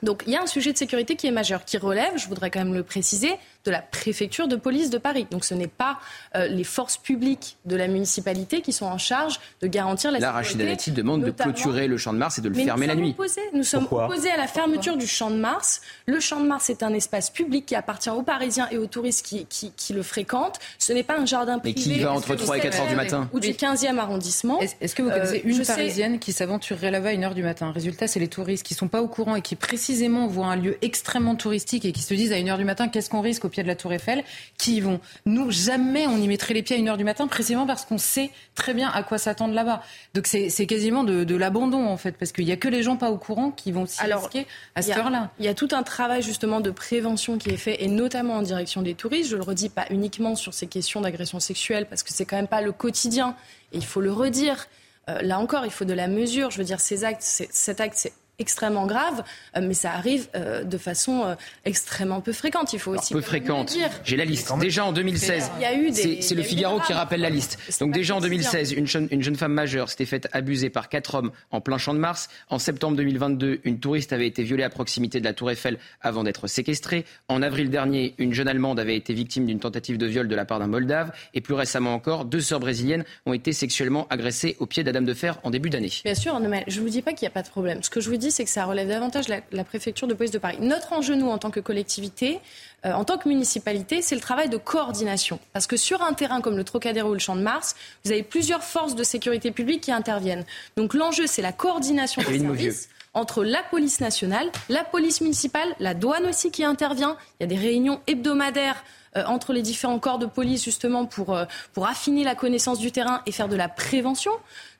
Donc 0.04 0.24
il 0.28 0.34
y 0.34 0.36
a 0.36 0.42
un 0.42 0.48
sujet 0.48 0.74
de 0.74 0.78
sécurité 0.78 1.16
qui 1.16 1.28
est 1.28 1.32
majeur, 1.32 1.66
qui 1.66 1.78
relève, 1.78 2.18
je 2.18 2.28
voudrais 2.28 2.52
quand 2.52 2.60
même 2.60 2.74
le 2.74 2.84
préciser, 2.84 3.32
de 3.66 3.72
la 3.72 3.82
préfecture 3.82 4.48
de 4.48 4.56
police 4.56 4.90
de 4.90 4.98
Paris. 4.98 5.28
Donc 5.32 5.44
ce 5.44 5.54
n'est 5.54 5.68
pas 5.68 6.00
euh, 6.36 6.48
les 6.48 6.64
forces 6.64 6.98
publiques 6.98 7.58
de 7.66 7.76
la 7.76 7.88
municipalité 7.88 8.62
qui 8.62 8.72
sont 8.72 8.86
en 8.86 8.98
charge 8.98 9.40
de 9.62 9.68
garantir 9.68 10.12
la, 10.12 10.20
sécurité. 10.20 10.44
sécurité. 10.44 10.64
Rachida 10.64 10.76
Dati 10.76 10.92
demande 10.92 11.24
de 11.24 11.32
clôturer 11.32 11.88
le 11.88 11.98
champ 11.98 12.14
de 12.14 12.18
Mars 12.18 12.38
et 12.38 12.42
de 12.42 12.50
le 12.50 12.56
fermer 12.56 12.88
la 12.88 12.96
nuit. 12.96 13.16
nous 13.54 13.64
sommes 13.64 13.88
opposés 13.90 14.32
à 14.32 14.38
la 14.38 14.48
fermeture 14.48 14.98
du 14.98 15.08
champ 15.08 15.30
de 15.30 15.38
Mars. 15.38 15.82
Le 16.06 16.20
champ 16.20 16.40
de 16.40 16.48
Mars 16.48 16.70
est 16.70 16.84
un 16.84 16.94
espace 16.94 17.30
public 17.30 17.66
qui 17.66 17.76
appartient 17.76 18.10
aux 18.10 18.22
Parisiens 18.22 18.68
et 18.72 18.78
aux 18.78 18.88
touristes 18.88 19.26
qui, 19.26 19.46
qui, 19.48 19.94
le 19.94 20.04
fréquentent. 20.04 20.60
Ce 20.80 20.94
n'est 20.94 21.04
pas 21.04 21.18
un 21.18 21.26
jardin 21.26 21.60
privé. 21.60 21.80
Et 21.80 21.84
qui 21.84 22.00
va 22.00 22.14
entre 22.14 22.36
3 22.36 22.58
et 22.58 22.62
4 22.62 22.82
heures 22.82 22.88
du 22.88 22.96
matin. 22.96 23.30
Ou 23.34 23.40
du 23.40 23.50
15e 23.50 23.98
arrondissement. 23.98 24.60
Est-ce 24.60 24.96
que 24.96 25.02
vous 25.02 25.10
connaissez 25.10 25.44
euh, 25.46 25.50
une 25.50 25.66
Parisienne 25.66 26.20
qui 26.20 26.34
s'aventurerait 26.34 26.92
là-bas 26.92 27.10
à 27.10 27.14
1 27.14 27.24
heure 27.24 27.36
du 27.36 27.44
matin? 27.44 27.72
Résultat, 27.72 28.08
c'est 28.08 28.20
les 28.20 28.28
touristes 28.28 28.66
qui 28.66 28.74
ne 28.74 28.78
sont 28.78 28.88
pas 28.88 29.02
au 29.02 29.08
courant 29.08 29.36
et 29.36 29.42
qui 29.42 29.56
précisément 29.56 30.28
voient 30.28 30.48
un 30.48 30.56
lieu 30.56 30.78
extrêmement 30.82 31.36
touristique 31.36 31.86
et 31.86 31.92
qui 31.92 32.02
se 32.02 32.14
disent 32.14 32.32
à 32.32 32.36
1 32.36 32.48
heure 32.48 32.58
du 32.58 32.66
matin 32.66 32.88
qu'est-ce 32.88 33.10
qu'on 33.10 33.22
risque 33.22 33.46
au 33.46 33.50
pied 33.56 33.64
de 33.64 33.68
la 33.68 33.76
Tour 33.76 33.94
Eiffel 33.94 34.24
qui 34.58 34.78
y 34.78 34.82
vont. 34.82 35.00
Nous, 35.26 35.50
jamais 35.52 36.08
on 36.08 36.18
y 36.18 36.28
mettrait 36.28 36.54
les 36.54 36.62
pieds 36.62 36.76
à 36.76 36.80
une 36.80 36.90
heure 36.90 36.98
du 36.98 37.04
matin, 37.04 37.28
précisément 37.28 37.66
parce 37.66 37.86
qu'on 37.86 37.98
sait 37.98 38.30
très 38.54 38.74
bien 38.74 38.90
à 38.90 39.02
quoi 39.04 39.18
s'attendre 39.18 39.54
là-bas. 39.54 39.82
Donc 40.14 40.28
c'est 40.28 40.66
quasiment 40.68 41.04
de, 41.04 41.36
l'abandon, 41.36 41.88
en 41.88 41.98
fait, 41.98 42.14
parce 42.18 42.32
qu'il 42.32 42.46
n'y 42.46 42.52
a 42.52 42.58
que 42.58 42.68
les 42.68 42.84
gens 42.84 42.98
pas 42.98 43.10
au 43.10 43.18
courant 43.18 43.52
qui 43.52 43.72
vont 43.72 43.86
s'y 43.86 44.04
risquer 44.04 44.46
à 44.76 44.82
cette 44.82 44.98
heure-là. 44.98 45.32
Il 45.40 45.46
y 45.46 45.48
a 45.48 45.54
tout 45.54 45.70
un 45.72 45.84
travail, 45.84 46.22
justement, 46.22 46.62
de 46.62 46.72
prévention 46.72 47.38
qui 47.38 47.50
est 47.50 47.58
fait, 47.58 47.84
et 47.84 47.88
notamment 47.88 48.36
en 48.36 48.42
direction 48.42 48.82
des 48.82 48.94
touristes. 48.94 49.30
Je 49.32 49.38
le 49.38 49.44
redis 49.44 49.70
pas 49.70 49.86
uniquement 49.90 50.36
sur 50.36 50.54
ces 50.54 50.68
questions 50.68 51.02
d'agression 51.02 51.40
sexuelle, 51.40 51.86
parce 51.88 52.04
que 52.04 52.14
c'est 52.14 52.26
quand 52.26 52.36
même 52.36 52.48
pas 52.48 52.62
le 52.62 52.72
quotidien, 52.72 53.36
et 53.72 53.78
il 53.78 53.86
faut 53.86 54.02
le 54.02 54.12
redire. 54.12 54.68
Euh, 55.10 55.22
là 55.22 55.40
encore, 55.40 55.66
il 55.66 55.72
faut 55.72 55.86
de 55.86 55.94
la 55.94 56.08
mesure. 56.08 56.52
Je 56.52 56.58
veux 56.58 56.64
dire, 56.64 56.80
ces 56.80 57.04
actes, 57.04 57.22
cet 57.22 57.80
acte, 57.80 57.96
c'est 57.98 58.14
extrêmement 58.40 58.86
grave, 58.88 59.24
euh, 59.56 59.62
mais 59.62 59.74
ça 59.74 59.92
arrive 59.92 60.28
euh, 60.36 60.64
de 60.64 60.78
façon 60.78 61.24
euh, 61.24 61.36
extrêmement 61.64 62.22
peu 62.22 62.34
fréquente. 62.34 62.74
Il 62.74 62.80
faut 62.80 62.96
aussi 62.96 63.14
peu 63.14 63.22
fréquente. 63.22 63.76
J'ai 64.04 64.18
la 64.18 64.26
liste. 64.26 64.52
Déjà 64.60 64.86
en 64.86 64.94
2016, 64.94 65.52
c'est 65.94 66.36
le 66.36 66.44
Figaro 66.44 66.80
qui 66.80 66.94
rappelle 66.94 67.22
la 67.22 67.30
liste. 67.30 67.60
Donc 67.80 67.94
déjà 67.94 68.16
en 68.16 68.22
2016, 68.22 68.74
une 68.74 68.88
jeune, 68.88 69.08
une 69.12 69.22
jeune 69.22 69.36
femme 69.36 69.54
majeure 69.54 69.90
s'était 69.90 70.06
faite 70.06 70.28
abuser 70.32 70.70
par 70.70 70.90
quatre 70.90 71.16
hommes 71.16 71.32
en 71.52 71.62
plein 71.62 71.78
champ 71.78 71.94
de 71.94 72.00
Mars. 72.00 72.30
En 72.50 72.60
septembre 72.60 72.98
2022, 72.98 73.62
une 73.64 73.80
touriste 73.80 74.14
avait 74.14 74.28
été 74.28 74.44
violée 74.44 74.64
à 74.64 74.70
proximité 74.70 75.20
de 75.20 75.26
la 75.26 75.34
Tour 75.34 75.52
Eiffel 75.52 75.78
avant 76.02 76.24
d'être 76.24 76.48
séquestrée. 76.48 77.06
En 77.28 77.42
avril 77.42 77.70
dernier, 77.70 78.16
une 78.18 78.34
jeune 78.34 78.48
Allemande 78.48 78.80
avait 78.80 78.96
été 78.96 79.14
victime 79.14 79.46
d'une 79.46 79.60
tentative 79.60 79.98
de 79.98 80.06
viol 80.06 80.28
de 80.28 80.36
la 80.36 80.46
part 80.46 80.60
d'un 80.60 80.68
Moldave. 80.68 81.12
Et 81.34 81.42
plus 81.42 81.54
récemment 81.54 81.94
encore, 81.94 82.26
deux 82.26 82.42
sœurs 82.42 82.60
brésiliennes 82.60 83.06
ont 83.26 83.34
été 83.34 83.54
sexuellement 83.54 84.08
agressées 84.10 84.56
au 84.60 84.66
pied 84.66 84.84
de 84.84 84.96
de 85.04 85.14
Fer 85.14 85.40
en 85.44 85.50
début 85.50 85.70
d'année. 85.70 85.92
Bien 86.04 86.16
sûr, 86.16 86.40
je 86.68 86.80
ne 86.80 86.84
vous 86.84 86.90
dis 86.90 87.02
pas 87.02 87.12
qu'il 87.12 87.26
n'y 87.26 87.28
a 87.28 87.32
pas 87.32 87.42
de 87.42 87.50
problème. 87.50 87.84
Ce 87.84 87.90
que 87.90 88.00
je 88.00 88.10
vous 88.10 88.18
dis, 88.18 88.25
c'est 88.32 88.44
que 88.44 88.50
ça 88.50 88.66
relève 88.66 88.88
davantage 88.88 89.28
la, 89.28 89.42
la 89.52 89.64
préfecture 89.64 90.08
de 90.08 90.14
police 90.14 90.32
de 90.32 90.38
Paris. 90.38 90.58
Notre 90.60 90.94
enjeu, 90.94 91.16
nous, 91.16 91.30
en 91.30 91.38
tant 91.38 91.52
que 91.52 91.60
collectivité, 91.60 92.40
euh, 92.86 92.94
en 92.94 93.04
tant 93.04 93.18
que 93.18 93.28
municipalité, 93.28 94.02
c'est 94.02 94.16
le 94.16 94.22
travail 94.22 94.50
de 94.50 94.58
coordination. 94.58 95.40
Parce 95.54 95.68
que 95.68 95.78
sur 95.78 96.02
un 96.02 96.14
terrain 96.14 96.42
comme 96.42 96.58
le 96.58 96.64
Trocadéro 96.64 97.10
ou 97.10 97.14
le 97.14 97.20
Champ 97.20 97.36
de 97.36 97.42
Mars, 97.42 97.76
vous 98.04 98.12
avez 98.12 98.24
plusieurs 98.24 98.64
forces 98.64 98.96
de 98.96 99.04
sécurité 99.04 99.52
publique 99.52 99.82
qui 99.82 99.92
interviennent. 99.92 100.46
Donc 100.78 100.94
l'enjeu, 100.94 101.28
c'est 101.28 101.42
la 101.42 101.52
coordination 101.52 102.22
des 102.22 102.40
services 102.40 102.90
entre 103.16 103.46
la 103.46 103.64
police 103.64 104.02
nationale, 104.02 104.52
la 104.68 104.84
police 104.84 105.22
municipale, 105.22 105.74
la 105.80 105.94
douane 105.94 106.26
aussi 106.26 106.52
qui 106.52 106.64
intervient. 106.64 107.16
Il 107.40 107.44
y 107.44 107.46
a 107.46 107.48
des 107.48 107.58
réunions 107.58 108.02
hebdomadaires 108.08 108.84
euh, 109.16 109.24
entre 109.26 109.54
les 109.54 109.62
différents 109.62 110.00
corps 110.00 110.20
de 110.20 110.26
police 110.26 110.64
justement 110.64 111.06
pour, 111.06 111.34
euh, 111.34 111.46
pour 111.74 111.88
affiner 111.88 112.26
la 112.26 112.36
connaissance 112.36 112.78
du 112.78 112.92
terrain 112.92 113.22
et 113.26 113.32
faire 113.32 113.48
de 113.48 113.56
la 113.56 113.70
prévention. 113.70 114.34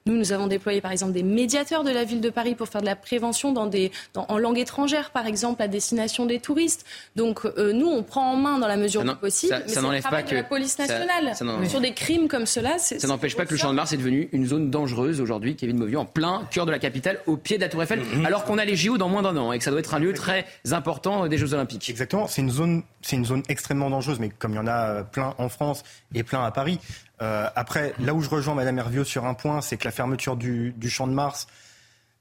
Nous, 0.08 0.16
nous 0.16 0.34
avons 0.34 0.46
déployé 0.46 0.82
par 0.82 0.92
exemple 0.92 1.14
des 1.14 1.24
médiateurs 1.24 1.84
de 1.84 1.90
la 1.90 2.04
ville 2.04 2.22
de 2.22 2.30
Paris 2.30 2.54
pour 2.54 2.68
faire 2.68 2.82
de 2.82 2.86
la 2.86 2.96
prévention 2.96 3.52
dans 3.54 3.66
des, 3.66 3.92
en 4.14 4.38
langue 4.38 4.60
étrangère, 4.60 5.10
par 5.10 5.26
exemple, 5.26 5.64
à 5.64 5.68
destination 5.68 6.28
des 6.28 6.40
touristes. 6.40 6.86
Donc 7.16 7.44
euh, 7.44 7.74
nous, 7.74 7.88
on 7.88 8.04
prend 8.04 8.32
en 8.32 8.36
main 8.36 8.60
dans 8.60 8.68
la 8.68 8.78
mesure 8.78 9.04
du 9.04 9.16
possible. 9.16 9.64
Ça, 9.66 9.82
n'enlève 9.82 10.04
pas 10.04 10.22
que 10.22 10.36
la 10.36 10.44
police 10.44 10.78
nationale 10.78 11.34
sur 11.68 11.82
des 11.82 11.94
crimes 11.94 12.28
comme 12.28 12.46
cela. 12.46 12.78
Ça 12.78 13.08
n'empêche 13.08 13.36
pas 13.36 13.48
que 13.48 13.52
le 13.54 13.58
Champ 13.58 13.72
de 13.72 13.76
Mars 13.78 13.94
est 13.94 13.98
devenu 13.98 14.30
une 14.32 14.46
zone 14.46 14.70
dangereuse 14.70 15.22
aujourd'hui, 15.22 15.56
Kevin 15.56 15.78
Movieux, 15.78 15.98
en 15.98 16.06
plein 16.06 16.48
cœur 16.52 16.68
de 16.68 16.72
la 16.72 16.78
capitale, 16.78 17.20
au 17.26 17.36
pied 17.36 17.58
de 17.58 17.64
la 17.64 17.70
Tour 17.70 17.82
Eiffel, 17.82 18.02
mm-hmm. 18.02 18.28
alors 18.28 18.46
qu'on 18.46 18.60
a 18.60 18.66
les 18.66 18.76
JO 18.76 19.00
dans 19.00 19.10
moins 19.10 19.24
d'un 19.24 19.36
an 19.38 19.54
et 19.54 19.58
que 19.58 19.64
ça 19.64 19.72
doit 19.72 19.80
être 19.80 19.96
un 19.96 20.00
lieu 20.00 20.14
très 20.14 20.46
important 20.72 21.28
des 21.28 21.40
Jeux 21.40 21.56
Olympiques. 21.56 21.90
Exactement. 21.90 22.28
C'est 22.28 22.44
une 22.44 22.52
zone, 22.52 22.84
c'est 23.02 23.16
une 23.16 23.26
zone 23.26 23.42
extrêmement 23.50 23.90
dangereuse, 23.90 24.20
mais 24.20 24.30
comme 24.30 24.52
il 24.52 24.58
y 24.58 24.60
en 24.60 24.68
a 24.68 25.04
plein 25.04 25.34
en 25.40 25.50
France 25.50 25.82
et 26.14 26.22
plein 26.22 26.44
à 26.46 26.52
Paris. 26.52 26.80
Euh, 27.22 27.48
après, 27.56 27.94
là 28.00 28.14
où 28.14 28.22
je 28.22 28.30
rejoins 28.30 28.56
Madame 28.56 28.78
Hervieux 28.78 29.04
sur 29.04 29.26
un 29.26 29.34
point, 29.34 29.62
c'est 29.62 29.78
que 29.78 29.86
la 29.86 29.92
fermeture 29.92 30.36
du, 30.36 30.74
Champ 30.88 31.08
de 31.08 31.14
Mars, 31.14 31.48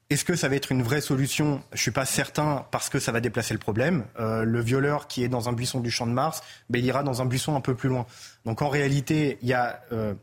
est-ce 0.09 0.23
que 0.23 0.35
ça 0.35 0.47
va 0.47 0.55
être 0.55 0.71
une 0.71 0.83
vraie 0.83 1.01
solution? 1.01 1.61
Je 1.73 1.81
suis 1.81 1.91
pas 1.91 2.05
certain 2.05 2.65
parce 2.71 2.89
que 2.89 2.99
ça 2.99 3.11
va 3.11 3.19
déplacer 3.19 3.53
le 3.53 3.59
problème. 3.59 4.05
Euh, 4.19 4.43
le 4.43 4.61
violeur 4.61 5.07
qui 5.07 5.23
est 5.23 5.27
dans 5.27 5.49
un 5.49 5.53
buisson 5.53 5.79
du 5.79 5.91
Champ 5.91 6.07
de 6.07 6.11
Mars, 6.11 6.41
ben, 6.69 6.79
il 6.79 6.85
ira 6.85 7.03
dans 7.03 7.21
un 7.21 7.25
buisson 7.25 7.55
un 7.55 7.61
peu 7.61 7.75
plus 7.75 7.89
loin. 7.89 8.05
Donc 8.45 8.61
en 8.61 8.69
réalité, 8.69 9.37
il 9.41 9.49
y 9.49 9.53
a 9.53 9.81
euh, 9.91 10.13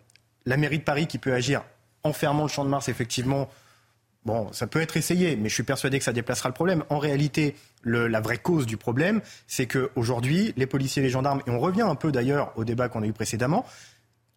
la 0.46 0.56
mairie 0.56 0.78
de 0.78 0.84
Paris 0.84 1.06
qui 1.06 1.18
peut 1.18 1.32
agir 1.32 1.62
en 2.04 2.12
fermant 2.12 2.42
le 2.42 2.48
Champ 2.48 2.64
de 2.64 2.70
Mars, 2.70 2.88
effectivement. 2.88 3.48
Bon, 4.24 4.52
ça 4.52 4.68
peut 4.68 4.80
être 4.80 4.96
essayé, 4.96 5.34
mais 5.34 5.48
je 5.48 5.54
suis 5.54 5.62
persuadé 5.64 5.98
que 5.98 6.04
ça 6.04 6.12
déplacera 6.12 6.48
le 6.48 6.54
problème. 6.54 6.84
En 6.90 6.98
réalité, 6.98 7.56
la 7.84 8.20
vraie 8.20 8.38
cause 8.38 8.66
du 8.66 8.76
problème, 8.76 9.20
c'est 9.48 9.66
qu'aujourd'hui, 9.66 10.54
les 10.56 10.66
policiers 10.66 11.02
et 11.02 11.04
les 11.04 11.10
gendarmes, 11.10 11.42
et 11.46 11.50
on 11.50 11.58
revient 11.58 11.82
un 11.82 11.96
peu 11.96 12.12
d'ailleurs 12.12 12.52
au 12.54 12.64
débat 12.64 12.88
qu'on 12.88 13.02
a 13.02 13.06
eu 13.06 13.12
précédemment, 13.12 13.66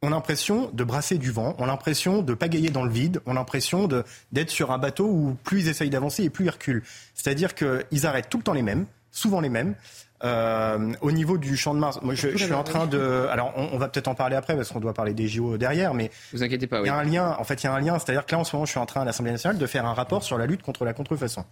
ont 0.05 0.09
l'impression 0.09 0.69
de 0.71 0.83
brasser 0.83 1.17
du 1.17 1.31
vent, 1.31 1.55
ont 1.57 1.65
l'impression 1.65 2.21
de 2.21 2.33
pagayer 2.35 2.69
dans 2.69 2.83
le 2.83 2.91
vide, 2.91 3.21
ont 3.25 3.33
l'impression 3.33 3.89
d'être 4.31 4.49
sur 4.51 4.71
un 4.71 4.77
bateau 4.77 5.05
où 5.05 5.35
plus 5.43 5.61
ils 5.61 5.67
essayent 5.67 5.89
d'avancer 5.89 6.23
et 6.23 6.29
plus 6.29 6.45
ils 6.45 6.49
reculent. 6.51 6.83
C'est-à-dire 7.15 7.55
qu'ils 7.55 8.05
arrêtent 8.05 8.29
tout 8.29 8.37
le 8.37 8.43
temps 8.43 8.53
les 8.53 8.61
mêmes, 8.61 8.85
souvent 9.11 9.41
les 9.41 9.49
mêmes. 9.49 9.75
Euh, 10.23 10.93
au 11.01 11.11
niveau 11.11 11.37
du 11.37 11.57
champ 11.57 11.73
de 11.73 11.79
Mars, 11.79 11.99
moi 12.01 12.13
je, 12.15 12.37
suis 12.37 12.53
en 12.53 12.63
train 12.63 12.87
de. 12.87 13.27
Alors 13.29 13.53
on, 13.57 13.77
va 13.77 13.89
peut-être 13.89 14.07
en 14.07 14.15
parler 14.15 14.35
après 14.35 14.55
parce 14.55 14.71
qu'on 14.71 14.79
doit 14.79 14.93
parler 14.93 15.13
des 15.13 15.27
JO 15.27 15.57
derrière, 15.57 15.93
mais 15.93 16.09
vous 16.31 16.41
inquiétez 16.41 16.67
pas. 16.67 16.79
Il 16.79 16.85
y 16.85 16.89
a 16.89 16.95
un 16.95 17.03
lien. 17.03 17.35
En 17.37 17.43
fait, 17.43 17.61
il 17.63 17.65
y 17.65 17.67
a 17.67 17.73
un 17.73 17.81
lien. 17.81 17.99
C'est-à-dire 17.99 18.25
que 18.25 18.31
là 18.31 18.39
en 18.39 18.43
ce 18.43 18.55
moment, 18.55 18.65
je 18.65 18.71
suis 18.71 18.79
en 18.79 18.85
train 18.85 19.01
à 19.01 19.05
l'Assemblée 19.05 19.33
nationale 19.33 19.57
de 19.57 19.67
faire 19.67 19.85
un 19.85 19.93
rapport 19.93 20.23
sur 20.23 20.37
la 20.37 20.45
lutte 20.45 20.61
contre 20.61 20.85
la 20.85 20.93
contrefaçon. 20.93 21.43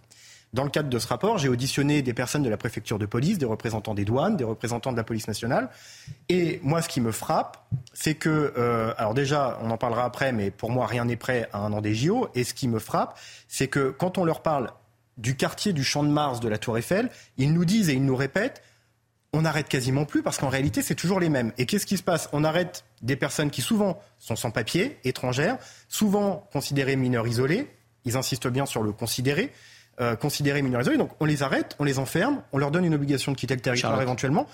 Dans 0.54 0.62
le 0.62 0.70
cadre 0.70 0.88
de 0.88 0.98
ce 1.00 1.08
rapport, 1.08 1.36
j'ai 1.36 1.48
auditionné 1.48 2.00
des 2.00 2.14
personnes 2.14 2.44
de 2.44 2.48
la 2.48 2.56
préfecture 2.56 3.00
de 3.00 3.06
police, 3.06 3.38
des 3.38 3.44
représentants 3.44 3.92
des 3.92 4.04
douanes, 4.04 4.36
des 4.36 4.44
représentants 4.44 4.92
de 4.92 4.96
la 4.96 5.02
police 5.02 5.26
nationale. 5.26 5.68
Et 6.28 6.60
moi, 6.62 6.80
ce 6.80 6.88
qui 6.88 7.00
me 7.00 7.10
frappe, 7.10 7.66
c'est 7.92 8.14
que, 8.14 8.52
euh, 8.56 8.94
alors 8.96 9.14
déjà, 9.14 9.58
on 9.62 9.70
en 9.72 9.76
parlera 9.76 10.04
après, 10.04 10.30
mais 10.30 10.52
pour 10.52 10.70
moi, 10.70 10.86
rien 10.86 11.06
n'est 11.06 11.16
prêt 11.16 11.48
à 11.52 11.58
un 11.58 11.72
an 11.72 11.80
des 11.80 11.92
JO. 11.92 12.28
Et 12.36 12.44
ce 12.44 12.54
qui 12.54 12.68
me 12.68 12.78
frappe, 12.78 13.18
c'est 13.48 13.66
que 13.66 13.90
quand 13.90 14.16
on 14.16 14.24
leur 14.24 14.42
parle 14.42 14.70
du 15.18 15.36
quartier 15.36 15.72
du 15.72 15.82
Champ 15.82 16.04
de 16.04 16.08
Mars 16.08 16.38
de 16.38 16.48
la 16.48 16.58
Tour 16.58 16.78
Eiffel, 16.78 17.10
ils 17.36 17.52
nous 17.52 17.64
disent 17.64 17.88
et 17.88 17.94
ils 17.94 18.04
nous 18.04 18.16
répètent 18.16 18.62
on 19.32 19.42
n'arrête 19.42 19.68
quasiment 19.68 20.04
plus 20.04 20.22
parce 20.22 20.38
qu'en 20.38 20.48
réalité, 20.48 20.80
c'est 20.80 20.94
toujours 20.94 21.18
les 21.18 21.28
mêmes. 21.28 21.50
Et 21.58 21.66
qu'est-ce 21.66 21.86
qui 21.86 21.96
se 21.96 22.04
passe? 22.04 22.28
On 22.32 22.44
arrête 22.44 22.84
des 23.02 23.16
personnes 23.16 23.50
qui 23.50 23.62
souvent 23.62 24.00
sont 24.20 24.36
sans 24.36 24.52
papier, 24.52 25.00
étrangères, 25.02 25.58
souvent 25.88 26.48
considérées 26.52 26.94
mineurs 26.94 27.26
isolés. 27.26 27.68
Ils 28.04 28.16
insistent 28.16 28.46
bien 28.46 28.64
sur 28.64 28.84
le 28.84 28.92
considéré 28.92 29.50
euh, 30.00 30.16
considérés 30.16 30.62
mineurs 30.62 30.82
isolés. 30.82 30.98
Donc 30.98 31.10
on 31.20 31.24
les 31.24 31.42
arrête, 31.42 31.76
on 31.78 31.84
les 31.84 31.98
enferme, 31.98 32.42
on 32.52 32.58
leur 32.58 32.70
donne 32.70 32.84
une 32.84 32.94
obligation 32.94 33.32
de 33.32 33.36
quitter 33.36 33.54
le 33.54 33.60
territoire 33.60 34.00
éventuellement. 34.00 34.46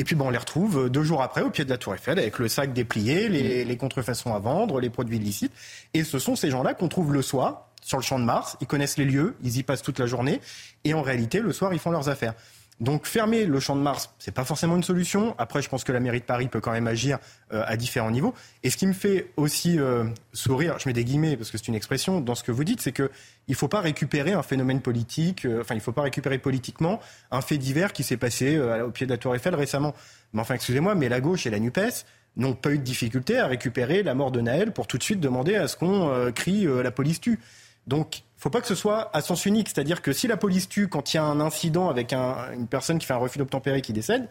Et 0.00 0.04
puis 0.04 0.14
bon, 0.14 0.26
on 0.26 0.30
les 0.30 0.38
retrouve 0.38 0.86
euh, 0.86 0.88
deux 0.88 1.02
jours 1.02 1.22
après 1.22 1.42
au 1.42 1.50
pied 1.50 1.64
de 1.64 1.70
la 1.70 1.78
Tour 1.78 1.94
Eiffel 1.94 2.18
avec 2.18 2.38
le 2.38 2.48
sac 2.48 2.72
déplié, 2.72 3.28
les, 3.28 3.64
les 3.64 3.76
contrefaçons 3.76 4.34
à 4.34 4.38
vendre, 4.38 4.80
les 4.80 4.90
produits 4.90 5.16
illicites. 5.16 5.52
Et 5.94 6.04
ce 6.04 6.18
sont 6.18 6.36
ces 6.36 6.50
gens-là 6.50 6.74
qu'on 6.74 6.88
trouve 6.88 7.12
le 7.12 7.22
soir 7.22 7.68
sur 7.82 7.98
le 7.98 8.02
champ 8.02 8.18
de 8.18 8.24
Mars. 8.24 8.56
Ils 8.60 8.66
connaissent 8.66 8.98
les 8.98 9.04
lieux, 9.04 9.34
ils 9.42 9.58
y 9.58 9.62
passent 9.62 9.82
toute 9.82 9.98
la 9.98 10.06
journée. 10.06 10.40
Et 10.84 10.94
en 10.94 11.02
réalité, 11.02 11.40
le 11.40 11.52
soir, 11.52 11.72
ils 11.72 11.80
font 11.80 11.90
leurs 11.90 12.08
affaires. 12.08 12.34
Donc 12.80 13.06
fermer 13.06 13.44
le 13.44 13.58
champ 13.58 13.74
de 13.74 13.80
Mars, 13.80 14.14
c'est 14.20 14.32
pas 14.32 14.44
forcément 14.44 14.76
une 14.76 14.84
solution. 14.84 15.34
Après, 15.38 15.62
je 15.62 15.68
pense 15.68 15.82
que 15.82 15.90
la 15.90 15.98
mairie 15.98 16.20
de 16.20 16.24
Paris 16.24 16.46
peut 16.46 16.60
quand 16.60 16.70
même 16.70 16.86
agir 16.86 17.18
euh, 17.52 17.64
à 17.66 17.76
différents 17.76 18.10
niveaux. 18.10 18.34
Et 18.62 18.70
ce 18.70 18.76
qui 18.76 18.86
me 18.86 18.92
fait 18.92 19.32
aussi 19.36 19.80
euh, 19.80 20.04
sourire, 20.32 20.78
je 20.78 20.88
mets 20.88 20.92
des 20.92 21.04
guillemets 21.04 21.36
parce 21.36 21.50
que 21.50 21.58
c'est 21.58 21.66
une 21.66 21.74
expression 21.74 22.20
dans 22.20 22.36
ce 22.36 22.44
que 22.44 22.52
vous 22.52 22.62
dites, 22.62 22.80
c'est 22.80 22.92
que 22.92 23.10
il 23.48 23.56
faut 23.56 23.66
pas 23.66 23.80
récupérer 23.80 24.32
un 24.32 24.44
phénomène 24.44 24.80
politique, 24.80 25.44
euh, 25.44 25.62
enfin 25.62 25.74
il 25.74 25.80
faut 25.80 25.92
pas 25.92 26.02
récupérer 26.02 26.38
politiquement 26.38 27.00
un 27.32 27.40
fait 27.40 27.58
divers 27.58 27.92
qui 27.92 28.04
s'est 28.04 28.16
passé 28.16 28.58
au 28.58 28.90
pied 28.90 29.06
de 29.06 29.10
la 29.10 29.18
Tour 29.18 29.34
Eiffel 29.34 29.56
récemment. 29.56 29.94
Mais 30.32 30.40
enfin, 30.40 30.54
excusez-moi, 30.54 30.94
mais 30.94 31.08
la 31.08 31.20
gauche 31.20 31.46
et 31.46 31.50
la 31.50 31.58
Nupes 31.58 32.04
n'ont 32.36 32.54
pas 32.54 32.70
eu 32.70 32.78
de 32.78 32.84
difficulté 32.84 33.38
à 33.38 33.48
récupérer 33.48 34.04
la 34.04 34.14
mort 34.14 34.30
de 34.30 34.40
Naël 34.40 34.72
pour 34.72 34.86
tout 34.86 34.98
de 34.98 35.02
suite 35.02 35.18
demander 35.18 35.56
à 35.56 35.66
ce 35.66 35.76
qu'on 35.76 36.30
crie 36.32 36.66
la 36.66 36.90
police 36.92 37.20
tue. 37.20 37.40
Donc 37.88 38.22
faut 38.36 38.50
pas 38.50 38.60
que 38.60 38.68
ce 38.68 38.76
soit 38.76 39.10
à 39.16 39.20
sens 39.20 39.46
unique. 39.46 39.68
C'est-à-dire 39.68 40.00
que 40.00 40.12
si 40.12 40.28
la 40.28 40.36
police 40.36 40.68
tue 40.68 40.88
quand 40.88 41.12
il 41.12 41.16
y 41.16 41.20
a 41.20 41.24
un 41.24 41.40
incident 41.40 41.88
avec 41.88 42.12
une 42.12 42.68
personne 42.68 42.98
qui 42.98 43.06
fait 43.06 43.14
un 43.14 43.18
refus 43.18 43.38
d'obtempérer 43.38 43.82
qui 43.82 43.92
décède, 43.92 44.28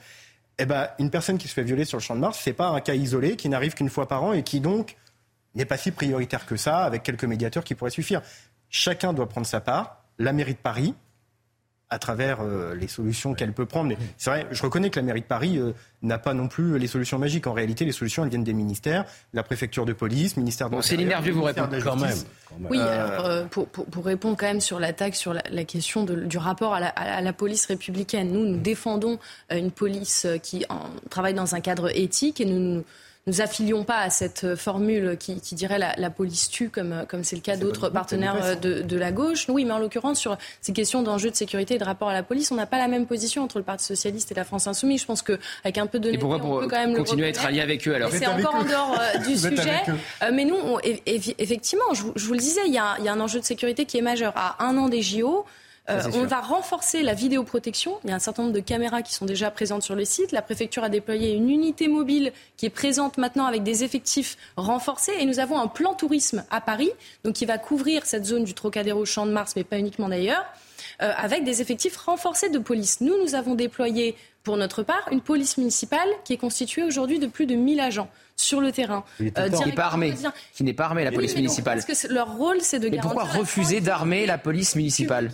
eh 0.60 0.66
ben, 0.66 0.88
une 0.98 1.10
personne 1.10 1.38
qui 1.38 1.48
se 1.48 1.54
fait 1.54 1.64
violer 1.64 1.86
sur 1.86 1.98
le 1.98 2.04
champ 2.04 2.16
de 2.16 2.22
Mars, 2.22 2.40
c'est 2.42 2.54
pas 2.54 2.70
un 2.70 2.80
cas 2.80 2.96
isolé 2.96 3.36
qui 3.36 3.50
n'arrive 3.50 3.74
qu'une 3.74 3.90
fois 3.90 4.08
par 4.08 4.24
an 4.24 4.34
et 4.34 4.44
qui 4.44 4.60
donc 4.60 4.96
n'est 5.56 5.66
pas 5.66 5.78
si 5.78 5.92
prioritaire 5.92 6.46
que 6.46 6.56
ça, 6.56 6.80
avec 6.80 7.04
quelques 7.04 7.26
médiateurs 7.26 7.64
qui 7.64 7.76
pourraient 7.76 7.92
suffire. 7.92 8.22
Chacun 8.70 9.14
doit 9.14 9.28
prendre 9.28 9.48
sa 9.48 9.60
part. 9.60 10.04
La 10.20 10.34
mairie 10.34 10.54
de 10.54 10.60
Paris, 10.60 10.96
à 11.90 12.00
travers 12.00 12.42
euh, 12.42 12.76
les 12.76 12.88
solutions 12.88 13.34
qu'elle 13.34 13.54
peut 13.54 13.66
prendre. 13.66 13.90
Mais 13.90 13.98
c'est 14.18 14.30
vrai, 14.30 14.48
je 14.52 14.62
reconnais 14.62 14.90
que 14.90 15.00
la 15.00 15.06
mairie 15.06 15.22
de 15.22 15.26
Paris 15.26 15.58
euh, 15.58 15.72
n'a 16.02 16.18
pas 16.18 16.34
non 16.34 16.48
plus 16.48 16.78
les 16.78 16.88
solutions 16.88 17.18
magiques. 17.18 17.48
En 17.48 17.54
réalité, 17.54 17.86
les 17.86 17.94
solutions, 17.94 18.24
elles 18.24 18.30
viennent 18.30 18.44
des 18.44 18.54
ministères, 18.54 19.06
la 19.34 19.44
préfecture 19.44 19.86
de 19.86 19.94
police, 19.94 20.36
ministère 20.36 20.70
de 20.70 20.76
bon, 20.76 20.82
C'est 20.82 20.98
l'énergie 20.98 21.32
vous 21.32 21.44
répond 21.44 21.68
quand 21.84 21.96
même. 21.96 22.18
Oui, 22.70 22.78
euh, 22.80 23.46
pour, 23.46 23.68
pour, 23.68 23.86
pour, 23.86 24.06
répondre 24.06 24.36
quand 24.38 24.48
même 24.48 24.62
sur 24.62 24.80
l'attaque, 24.80 25.16
sur 25.16 25.34
la, 25.34 25.44
la 25.50 25.64
question 25.64 26.04
de, 26.04 26.16
du 26.16 26.38
rapport 26.38 26.74
à 26.74 26.80
la, 26.80 26.88
à 26.90 27.22
la, 27.22 27.34
police 27.34 27.66
républicaine, 27.66 28.32
nous, 28.32 28.46
nous 28.46 28.58
défendons 28.58 29.20
une 29.50 29.72
police 29.72 30.28
qui 30.44 30.66
en, 30.70 30.90
travaille 31.10 31.34
dans 31.34 31.56
un 31.56 31.62
cadre 31.62 31.96
éthique 31.96 32.42
et 32.42 32.46
nous... 32.46 32.60
nous 32.60 32.84
nous 33.28 33.42
affilions 33.42 33.84
pas 33.84 34.00
à 34.00 34.10
cette 34.10 34.56
formule 34.56 35.18
qui, 35.20 35.40
qui 35.42 35.54
dirait 35.54 35.78
la, 35.78 35.94
la, 35.98 36.10
police 36.10 36.50
tue, 36.50 36.70
comme 36.70 37.06
comme 37.08 37.24
c'est 37.24 37.36
le 37.36 37.42
cas 37.42 37.58
d'autres 37.58 37.90
partenaires 37.90 38.60
de, 38.60 38.82
de, 38.82 38.98
la 38.98 39.12
gauche. 39.12 39.48
Oui, 39.50 39.66
mais 39.66 39.74
en 39.74 39.80
l'occurrence, 39.80 40.20
sur 40.20 40.38
ces 40.62 40.74
questions 40.74 41.04
d'enjeux 41.04 41.30
de 41.30 41.36
sécurité 41.36 41.76
et 41.76 41.78
de 41.78 41.84
rapport 41.84 42.08
à 42.10 42.14
la 42.14 42.24
police, 42.24 42.52
on 42.52 42.56
n'a 42.56 42.66
pas 42.66 42.78
la 42.78 42.88
même 42.88 43.06
position 43.06 43.44
entre 43.44 43.58
le 43.58 43.64
Parti 43.64 43.86
socialiste 43.86 44.32
et 44.32 44.36
la 44.36 44.46
France 44.46 44.66
insoumise. 44.68 45.02
Je 45.02 45.06
pense 45.06 45.22
qu'avec 45.22 45.78
un 45.78 45.88
peu 45.88 46.00
de... 46.00 46.12
Et 46.12 46.18
pourquoi 46.18 46.40
pour 46.40 46.52
on 46.52 46.60
peut 46.62 46.68
quand 46.68 46.80
même 46.80 46.96
continuer 46.96 47.26
à 47.26 47.30
être 47.30 47.46
allié 47.46 47.62
avec 47.62 47.88
eux 47.88 47.96
alors 47.96 48.10
C'est 48.12 48.26
encore 48.26 48.56
en 48.56 48.64
dehors 48.64 48.98
euh, 49.00 49.18
du 49.20 49.36
sujet. 49.36 49.84
Euh, 50.24 50.32
mais 50.34 50.46
nous, 50.46 50.56
on, 50.56 50.80
effectivement, 50.84 51.94
je, 51.94 52.04
je, 52.16 52.26
vous 52.26 52.34
le 52.34 52.40
disais, 52.40 52.62
il 52.66 52.74
y, 52.74 52.78
a, 52.78 52.96
il 53.00 53.06
y 53.06 53.10
a 53.10 53.14
un 53.14 53.20
enjeu 53.20 53.40
de 53.40 53.46
sécurité 53.46 53.86
qui 53.86 53.98
est 53.98 54.02
majeur. 54.02 54.32
À 54.36 54.64
un 54.66 54.78
an 54.78 54.88
des 54.88 55.02
JO, 55.02 55.46
euh, 55.90 56.02
on 56.16 56.26
va 56.26 56.42
renforcer 56.42 57.02
la 57.02 57.14
vidéoprotection. 57.14 58.00
Il 58.04 58.10
y 58.10 58.14
a 58.14 58.16
un 58.16 58.20
certain 58.20 58.44
nombre 58.44 58.54
de 58.54 58.60
caméras 58.60 59.02
qui 59.02 59.14
sont 59.14 59.26
déjà 59.26 59.52
présentes 59.52 59.84
sur 59.84 59.96
le 59.96 60.04
site. 60.04 60.32
La 60.32 60.42
préfecture 60.42 60.84
a 60.84 60.90
déployé 60.90 61.34
une 61.34 61.50
unité 61.50 61.88
mobile 61.88 62.34
qui 62.58 62.66
est 62.66 62.72
présente 62.72 63.18
maintenant 63.18 63.46
avec 63.46 63.64
des 63.64 63.84
effectifs 63.84 64.38
renforcés. 64.58 65.14
Et 65.20 65.26
nous 65.26 65.40
avons 65.40 65.58
un 65.58 65.68
plan 65.68 65.94
tourisme 65.94 66.44
à 66.52 66.60
Paris, 66.60 66.92
donc 67.24 67.36
qui 67.36 67.46
va 67.46 67.58
couvrir 67.58 68.06
cette 68.06 68.26
zone 68.26 68.44
du 68.44 68.54
Trocadéro 68.54 69.06
Champ 69.06 69.26
de 69.26 69.32
Mars, 69.32 69.54
mais 69.56 69.64
pas 69.64 69.80
uniquement 69.80 70.10
d'ailleurs, 70.10 70.46
euh, 71.02 71.12
avec 71.18 71.44
des 71.44 71.62
effectifs 71.62 71.96
renforcés 71.96 72.50
de 72.50 72.60
police. 72.60 73.00
Nous, 73.02 73.14
nous 73.24 73.36
avons 73.36 73.56
déployé 73.56 74.16
pour 74.44 74.58
notre 74.58 74.84
part, 74.84 75.08
une 75.12 75.22
police 75.22 75.58
municipale 75.58 76.08
qui 76.24 76.34
est 76.34 76.38
constituée 76.38 76.84
aujourd'hui 76.84 77.20
de 77.20 77.28
plus 77.28 77.46
de 77.46 77.56
1000 77.56 77.80
agents 77.82 78.10
sur 78.38 78.62
le 78.62 78.72
terrain. 78.72 79.04
Euh, 79.20 79.50
qui 79.50 79.66
n'est 79.66 79.72
pas 79.74 79.86
armée. 79.86 80.14
Qui 80.54 80.64
n'est 80.64 80.74
pas 80.74 80.86
armée, 80.86 81.04
la 81.04 81.12
police 81.12 81.36
municipale. 81.36 81.84
parce 81.86 82.04
que 82.04 82.14
leur 82.14 82.38
rôle, 82.38 82.62
c'est 82.62 82.80
de 82.80 82.88
mais 82.90 83.00
Pourquoi 83.00 83.24
refuser 83.24 83.82
d'armer 83.82 84.26
la 84.26 84.38
police 84.38 84.76
municipale 84.76 85.32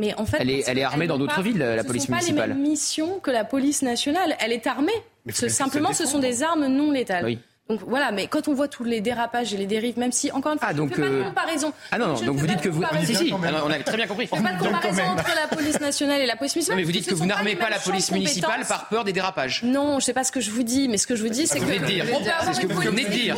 mais 0.00 0.14
en 0.14 0.24
fait, 0.24 0.38
elle 0.40 0.50
est, 0.50 0.64
elle 0.66 0.78
est 0.78 0.82
armée 0.82 1.06
dans 1.06 1.18
d'autres 1.18 1.42
villes, 1.42 1.58
la 1.58 1.84
police 1.84 2.08
municipale. 2.08 2.20
Ce 2.22 2.28
sont 2.28 2.36
pas 2.36 2.46
les 2.46 2.54
mêmes 2.54 2.62
missions 2.62 3.20
que 3.20 3.30
la 3.30 3.44
police 3.44 3.82
nationale. 3.82 4.34
Elle 4.40 4.52
est 4.52 4.66
armée. 4.66 4.92
simplement, 5.28 5.92
ce 5.92 6.06
sont 6.06 6.18
des 6.18 6.42
armes 6.42 6.66
non 6.66 6.90
létales. 6.90 7.24
Oui. 7.24 7.38
Donc 7.70 7.82
voilà, 7.86 8.10
mais 8.10 8.26
quand 8.26 8.48
on 8.48 8.54
voit 8.54 8.66
tous 8.66 8.82
les 8.82 9.00
dérapages 9.00 9.54
et 9.54 9.56
les 9.56 9.66
dérives, 9.66 9.96
même 9.96 10.10
si 10.10 10.32
encore 10.32 10.54
une 10.54 10.58
fois, 10.58 10.68
ah, 10.72 10.74
donc, 10.74 10.90
pas 10.90 11.02
de 11.02 11.14
euh, 11.14 11.22
comparaison. 11.22 11.72
Ah 11.92 11.98
non, 11.98 12.08
non 12.08 12.20
donc 12.20 12.36
vous 12.38 12.46
dites 12.48 12.60
que 12.60 12.68
vous. 12.68 12.82
Si, 13.04 13.14
si, 13.14 13.32
ah 13.32 13.62
on 13.64 13.70
a 13.70 13.78
très 13.78 13.96
bien 13.96 14.08
compris. 14.08 14.28
Il 14.32 14.40
n'y 14.40 14.44
a 14.44 14.50
pas 14.50 14.56
de 14.56 14.64
comparaison 14.64 15.02
entre 15.04 15.32
la 15.36 15.56
police 15.56 15.78
nationale 15.78 16.20
et 16.20 16.26
la 16.26 16.34
police 16.34 16.56
municipale. 16.56 16.76
Non, 16.76 16.80
mais 16.80 16.84
vous 16.84 16.90
dites 16.90 17.08
que 17.08 17.14
vous 17.14 17.26
n'armez 17.26 17.54
pas 17.54 17.70
la 17.70 17.78
police 17.78 18.10
municipale 18.10 18.66
par 18.66 18.88
peur 18.88 19.04
des 19.04 19.12
dérapages. 19.12 19.62
Non, 19.62 20.00
je 20.00 20.04
sais 20.06 20.12
pas 20.12 20.24
ce 20.24 20.32
que 20.32 20.40
je 20.40 20.50
vous 20.50 20.64
dis, 20.64 20.88
mais 20.88 20.98
ce 20.98 21.06
que 21.06 21.14
je 21.14 21.22
vous 21.22 21.28
dis, 21.28 21.46
c'est 21.46 21.60
que. 21.60 21.66
C'est 21.66 22.54
ce 22.54 22.60
que 22.60 22.66
vous 22.66 22.80
venez 22.80 23.04
de 23.04 23.10
dire. 23.10 23.36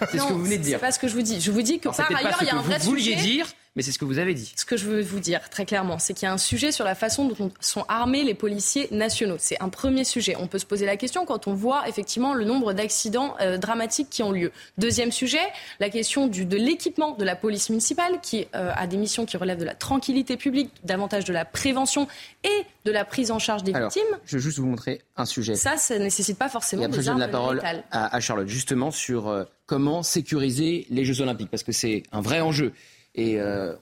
C'est 0.00 0.18
ce 0.18 0.26
que 0.26 0.32
vous 0.32 0.44
venez 0.44 0.58
de 0.58 0.62
dire. 0.64 0.78
C'est 0.80 0.86
pas 0.86 0.92
ce 0.92 0.98
que 0.98 1.06
je 1.06 1.14
vous 1.14 1.22
dis. 1.22 1.40
Je 1.40 1.52
vous 1.52 1.62
dis 1.62 1.78
que 1.78 1.90
par 1.90 2.10
ailleurs, 2.10 2.38
il 2.40 2.48
y 2.48 2.50
a 2.50 2.56
un 2.56 2.62
vrai 2.62 2.80
sujet. 2.80 2.84
Vous 2.84 2.90
vouliez 2.90 3.14
dire 3.14 3.46
mais 3.76 3.82
c'est 3.82 3.92
ce 3.92 3.98
que 3.98 4.04
vous 4.04 4.18
avez 4.18 4.34
dit. 4.34 4.52
Ce 4.56 4.64
que 4.64 4.76
je 4.76 4.86
veux 4.86 5.02
vous 5.02 5.20
dire 5.20 5.48
très 5.50 5.64
clairement, 5.64 5.98
c'est 5.98 6.14
qu'il 6.14 6.26
y 6.26 6.28
a 6.28 6.32
un 6.32 6.38
sujet 6.38 6.70
sur 6.72 6.84
la 6.84 6.94
façon 6.94 7.28
dont 7.28 7.50
sont 7.60 7.84
armés 7.88 8.22
les 8.22 8.34
policiers 8.34 8.88
nationaux. 8.90 9.36
C'est 9.38 9.60
un 9.60 9.68
premier 9.68 10.04
sujet. 10.04 10.36
On 10.38 10.46
peut 10.46 10.58
se 10.58 10.66
poser 10.66 10.86
la 10.86 10.96
question 10.96 11.24
quand 11.26 11.48
on 11.48 11.54
voit 11.54 11.88
effectivement 11.88 12.34
le 12.34 12.44
nombre 12.44 12.72
d'accidents 12.72 13.34
euh, 13.40 13.58
dramatiques 13.58 14.10
qui 14.10 14.22
ont 14.22 14.32
lieu. 14.32 14.52
Deuxième 14.78 15.10
sujet, 15.10 15.40
la 15.80 15.90
question 15.90 16.26
du, 16.26 16.44
de 16.44 16.56
l'équipement 16.56 17.12
de 17.12 17.24
la 17.24 17.36
police 17.36 17.68
municipale 17.70 18.20
qui 18.22 18.46
euh, 18.54 18.70
a 18.74 18.86
des 18.86 18.96
missions 18.96 19.26
qui 19.26 19.36
relèvent 19.36 19.58
de 19.58 19.64
la 19.64 19.74
tranquillité 19.74 20.36
publique, 20.36 20.70
davantage 20.84 21.24
de 21.24 21.32
la 21.32 21.44
prévention 21.44 22.06
et 22.44 22.64
de 22.84 22.92
la 22.92 23.04
prise 23.04 23.30
en 23.30 23.38
charge 23.38 23.64
des 23.64 23.72
victimes. 23.72 24.02
Je 24.24 24.36
vais 24.36 24.42
juste 24.42 24.58
vous 24.58 24.66
montrer 24.66 25.02
un 25.16 25.24
sujet. 25.24 25.56
Ça, 25.56 25.76
ça 25.76 25.98
ne 25.98 26.04
nécessite 26.04 26.38
pas 26.38 26.48
forcément 26.48 26.88
des 26.88 27.08
armes 27.08 27.18
la 27.18 27.28
parole 27.28 27.60
à, 27.90 28.14
à, 28.14 28.20
Charlotte, 28.20 28.48
justement 28.48 28.90
sur 28.90 29.28
euh, 29.28 29.44
comment 29.66 30.02
sécuriser 30.02 30.86
les 30.90 31.04
Jeux 31.04 31.20
Olympiques, 31.20 31.50
parce 31.50 31.62
que 31.62 31.72
c'est 31.72 32.02
un 32.12 32.20
vrai 32.20 32.40
enjeu. 32.40 32.72
Et 33.14 33.40
euh, 33.40 33.74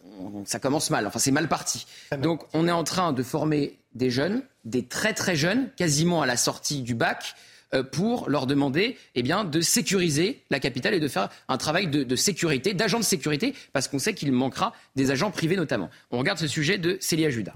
ça 0.45 0.59
commence 0.59 0.91
mal, 0.91 1.07
enfin 1.07 1.19
c'est 1.19 1.31
mal 1.31 1.49
parti. 1.49 1.87
Donc 2.19 2.45
on 2.53 2.69
est 2.69 2.73
en 2.73 2.85
train 2.85 3.13
de 3.13 3.23
former 3.23 3.79
des 3.95 4.11
jeunes, 4.11 4.43
des 4.65 4.85
très 4.85 5.15
très 5.15 5.37
jeunes, 5.37 5.71
quasiment 5.77 6.23
à 6.23 6.27
la 6.27 6.37
sortie 6.37 6.83
du 6.83 6.95
bac, 6.95 7.35
euh, 7.75 7.83
pour 7.83 8.29
leur 8.29 8.47
demander 8.47 8.99
eh 9.15 9.23
bien, 9.23 9.45
de 9.45 9.63
sécuriser 9.63 10.43
la 10.51 10.61
capitale 10.61 10.93
et 10.93 11.01
de 11.01 11.09
faire 11.09 11.31
un 11.49 11.57
travail 11.57 11.87
de, 11.87 12.03
de 12.03 12.17
sécurité, 12.17 12.75
d'agents 12.75 12.99
de 12.99 13.05
sécurité, 13.05 13.55
parce 13.73 13.89
qu'on 13.89 13.99
sait 13.99 14.13
qu'il 14.13 14.31
manquera 14.33 14.75
des 14.97 15.11
agents 15.11 15.31
privés 15.31 15.57
notamment. 15.57 15.89
On 16.11 16.19
regarde 16.19 16.39
ce 16.39 16.47
sujet 16.47 16.77
de 16.77 16.99
Célia 17.01 17.31
Judas. 17.31 17.55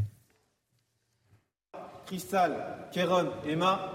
Cristal, 2.06 2.88
Kéron, 2.92 3.30
Emma, 3.46 3.92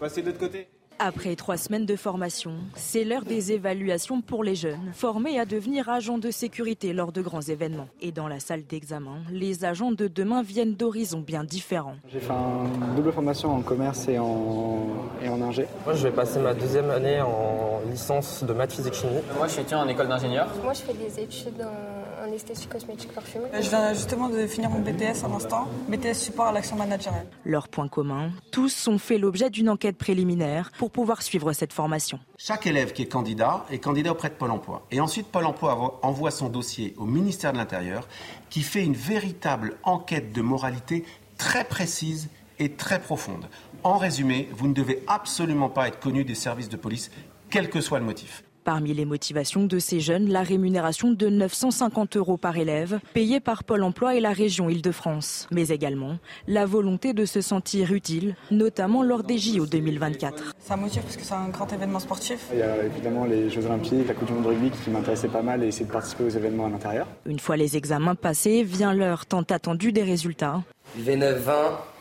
passez 0.00 0.22
de 0.22 0.26
l'autre 0.26 0.40
côté. 0.40 0.66
Après 1.02 1.34
trois 1.34 1.56
semaines 1.56 1.86
de 1.86 1.96
formation, 1.96 2.52
c'est 2.74 3.04
l'heure 3.04 3.24
des 3.24 3.52
évaluations 3.52 4.20
pour 4.20 4.44
les 4.44 4.54
jeunes, 4.54 4.92
formés 4.92 5.40
à 5.40 5.46
devenir 5.46 5.88
agents 5.88 6.18
de 6.18 6.30
sécurité 6.30 6.92
lors 6.92 7.10
de 7.10 7.22
grands 7.22 7.40
événements. 7.40 7.88
Et 8.02 8.12
dans 8.12 8.28
la 8.28 8.38
salle 8.38 8.64
d'examen, 8.64 9.16
les 9.32 9.64
agents 9.64 9.92
de 9.92 10.08
demain 10.08 10.42
viennent 10.42 10.74
d'horizons 10.74 11.20
bien 11.20 11.42
différents. 11.42 11.96
J'ai 12.12 12.20
fait 12.20 12.30
une 12.30 12.96
double 12.96 13.12
formation 13.12 13.50
en 13.50 13.62
commerce 13.62 14.08
et 14.08 14.18
en, 14.18 14.88
et 15.22 15.30
en 15.30 15.40
ingé. 15.40 15.64
Moi, 15.86 15.94
je 15.94 16.02
vais 16.06 16.12
passer 16.12 16.38
ma 16.38 16.52
deuxième 16.52 16.90
année 16.90 17.22
en 17.22 17.80
licence 17.90 18.44
de 18.44 18.52
maths, 18.52 18.74
physique, 18.74 18.92
chimie. 18.92 19.22
Moi, 19.38 19.46
je 19.46 19.52
suis 19.52 19.62
étudiant 19.62 19.80
en 19.80 19.88
école 19.88 20.08
d'ingénieur. 20.08 20.48
Moi, 20.62 20.74
je 20.74 20.82
fais 20.82 20.92
des 20.92 21.18
études 21.18 21.62
en, 21.62 21.99
esthétique 22.34 22.68
cosmétique 22.68 23.12
parfumée. 23.12 23.46
Je 23.54 23.68
viens 23.68 23.92
justement 23.92 24.28
de 24.28 24.46
finir 24.46 24.70
mon 24.70 24.80
BTS 24.80 25.24
en 25.24 25.34
instant, 25.34 25.68
BTS 25.88 26.14
support 26.14 26.46
à 26.46 26.52
l'action 26.52 26.76
managériale. 26.76 27.26
Leur 27.44 27.68
point 27.68 27.88
commun, 27.88 28.30
tous 28.50 28.88
ont 28.88 28.98
fait 28.98 29.18
l'objet 29.18 29.50
d'une 29.50 29.68
enquête 29.68 29.96
préliminaire 29.96 30.70
pour 30.78 30.90
pouvoir 30.90 31.22
suivre 31.22 31.52
cette 31.52 31.72
formation. 31.72 32.20
Chaque 32.36 32.66
élève 32.66 32.92
qui 32.92 33.02
est 33.02 33.06
candidat 33.06 33.64
est 33.70 33.78
candidat 33.78 34.12
auprès 34.12 34.28
de 34.28 34.34
Pôle 34.34 34.50
emploi. 34.50 34.86
Et 34.90 35.00
ensuite, 35.00 35.26
Pôle 35.26 35.46
emploi 35.46 36.00
envoie 36.02 36.30
son 36.30 36.48
dossier 36.48 36.94
au 36.96 37.04
ministère 37.04 37.52
de 37.52 37.58
l'Intérieur 37.58 38.08
qui 38.48 38.62
fait 38.62 38.84
une 38.84 38.94
véritable 38.94 39.76
enquête 39.82 40.32
de 40.32 40.42
moralité 40.42 41.04
très 41.36 41.64
précise 41.64 42.28
et 42.58 42.72
très 42.72 43.00
profonde. 43.00 43.46
En 43.82 43.96
résumé, 43.96 44.48
vous 44.52 44.68
ne 44.68 44.74
devez 44.74 45.02
absolument 45.06 45.70
pas 45.70 45.88
être 45.88 45.98
connu 46.00 46.24
des 46.24 46.34
services 46.34 46.68
de 46.68 46.76
police, 46.76 47.10
quel 47.48 47.70
que 47.70 47.80
soit 47.80 47.98
le 47.98 48.04
motif. 48.04 48.44
Parmi 48.64 48.92
les 48.92 49.06
motivations 49.06 49.64
de 49.64 49.78
ces 49.78 50.00
jeunes, 50.00 50.28
la 50.28 50.42
rémunération 50.42 51.10
de 51.10 51.28
950 51.28 52.16
euros 52.16 52.36
par 52.36 52.58
élève, 52.58 53.00
payée 53.14 53.40
par 53.40 53.64
Pôle 53.64 53.82
emploi 53.82 54.16
et 54.16 54.20
la 54.20 54.32
région 54.32 54.68
Île-de-France. 54.68 55.48
Mais 55.50 55.68
également 55.68 56.18
la 56.46 56.66
volonté 56.66 57.14
de 57.14 57.24
se 57.24 57.40
sentir 57.40 57.92
utile, 57.92 58.36
notamment 58.50 59.02
lors 59.02 59.22
des 59.22 59.38
JO 59.38 59.66
2024. 59.66 60.54
Ça 60.58 60.76
motive 60.76 61.02
parce 61.02 61.16
que 61.16 61.22
c'est 61.22 61.34
un 61.34 61.48
grand 61.48 61.72
événement 61.72 62.00
sportif. 62.00 62.48
Il 62.52 62.58
y 62.58 62.62
a 62.62 62.84
évidemment 62.84 63.24
les 63.24 63.48
Jeux 63.48 63.64
Olympiques, 63.64 64.06
la 64.06 64.14
Coupe 64.14 64.28
du 64.28 64.34
Monde 64.34 64.44
de 64.44 64.48
rugby 64.48 64.70
qui 64.70 64.90
m'intéressait 64.90 65.28
pas 65.28 65.42
mal 65.42 65.64
et 65.64 65.68
essayer 65.68 65.86
de 65.86 65.92
participer 65.92 66.24
aux 66.24 66.28
événements 66.28 66.66
à 66.66 66.70
l'intérieur. 66.70 67.06
Une 67.26 67.38
fois 67.38 67.56
les 67.56 67.76
examens 67.76 68.14
passés, 68.14 68.62
vient 68.62 68.92
l'heure 68.92 69.26
tant 69.26 69.42
attendue 69.42 69.92
des 69.92 70.02
résultats. 70.02 70.62
UV9 70.98 71.38
20, 71.38 71.54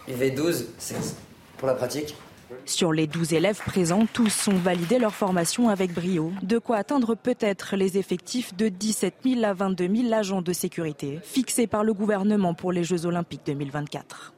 UV12 0.09 0.65
16 0.77 1.15
pour 1.57 1.67
la 1.67 1.75
pratique. 1.75 2.15
Sur 2.69 2.93
les 2.93 3.07
12 3.07 3.33
élèves 3.33 3.59
présents, 3.65 4.05
tous 4.13 4.47
ont 4.47 4.55
validé 4.55 4.99
leur 4.99 5.15
formation 5.15 5.69
avec 5.69 5.91
brio. 5.91 6.31
De 6.43 6.59
quoi 6.59 6.77
atteindre 6.77 7.15
peut-être 7.15 7.75
les 7.75 7.97
effectifs 7.97 8.55
de 8.55 8.69
17 8.69 9.15
000 9.23 9.43
à 9.43 9.53
22 9.53 9.87
000 10.03 10.13
agents 10.13 10.43
de 10.43 10.53
sécurité 10.53 11.19
fixés 11.23 11.65
par 11.65 11.83
le 11.83 11.95
gouvernement 11.95 12.53
pour 12.53 12.71
les 12.71 12.83
Jeux 12.83 13.07
Olympiques 13.07 13.41
2024. 13.47 14.35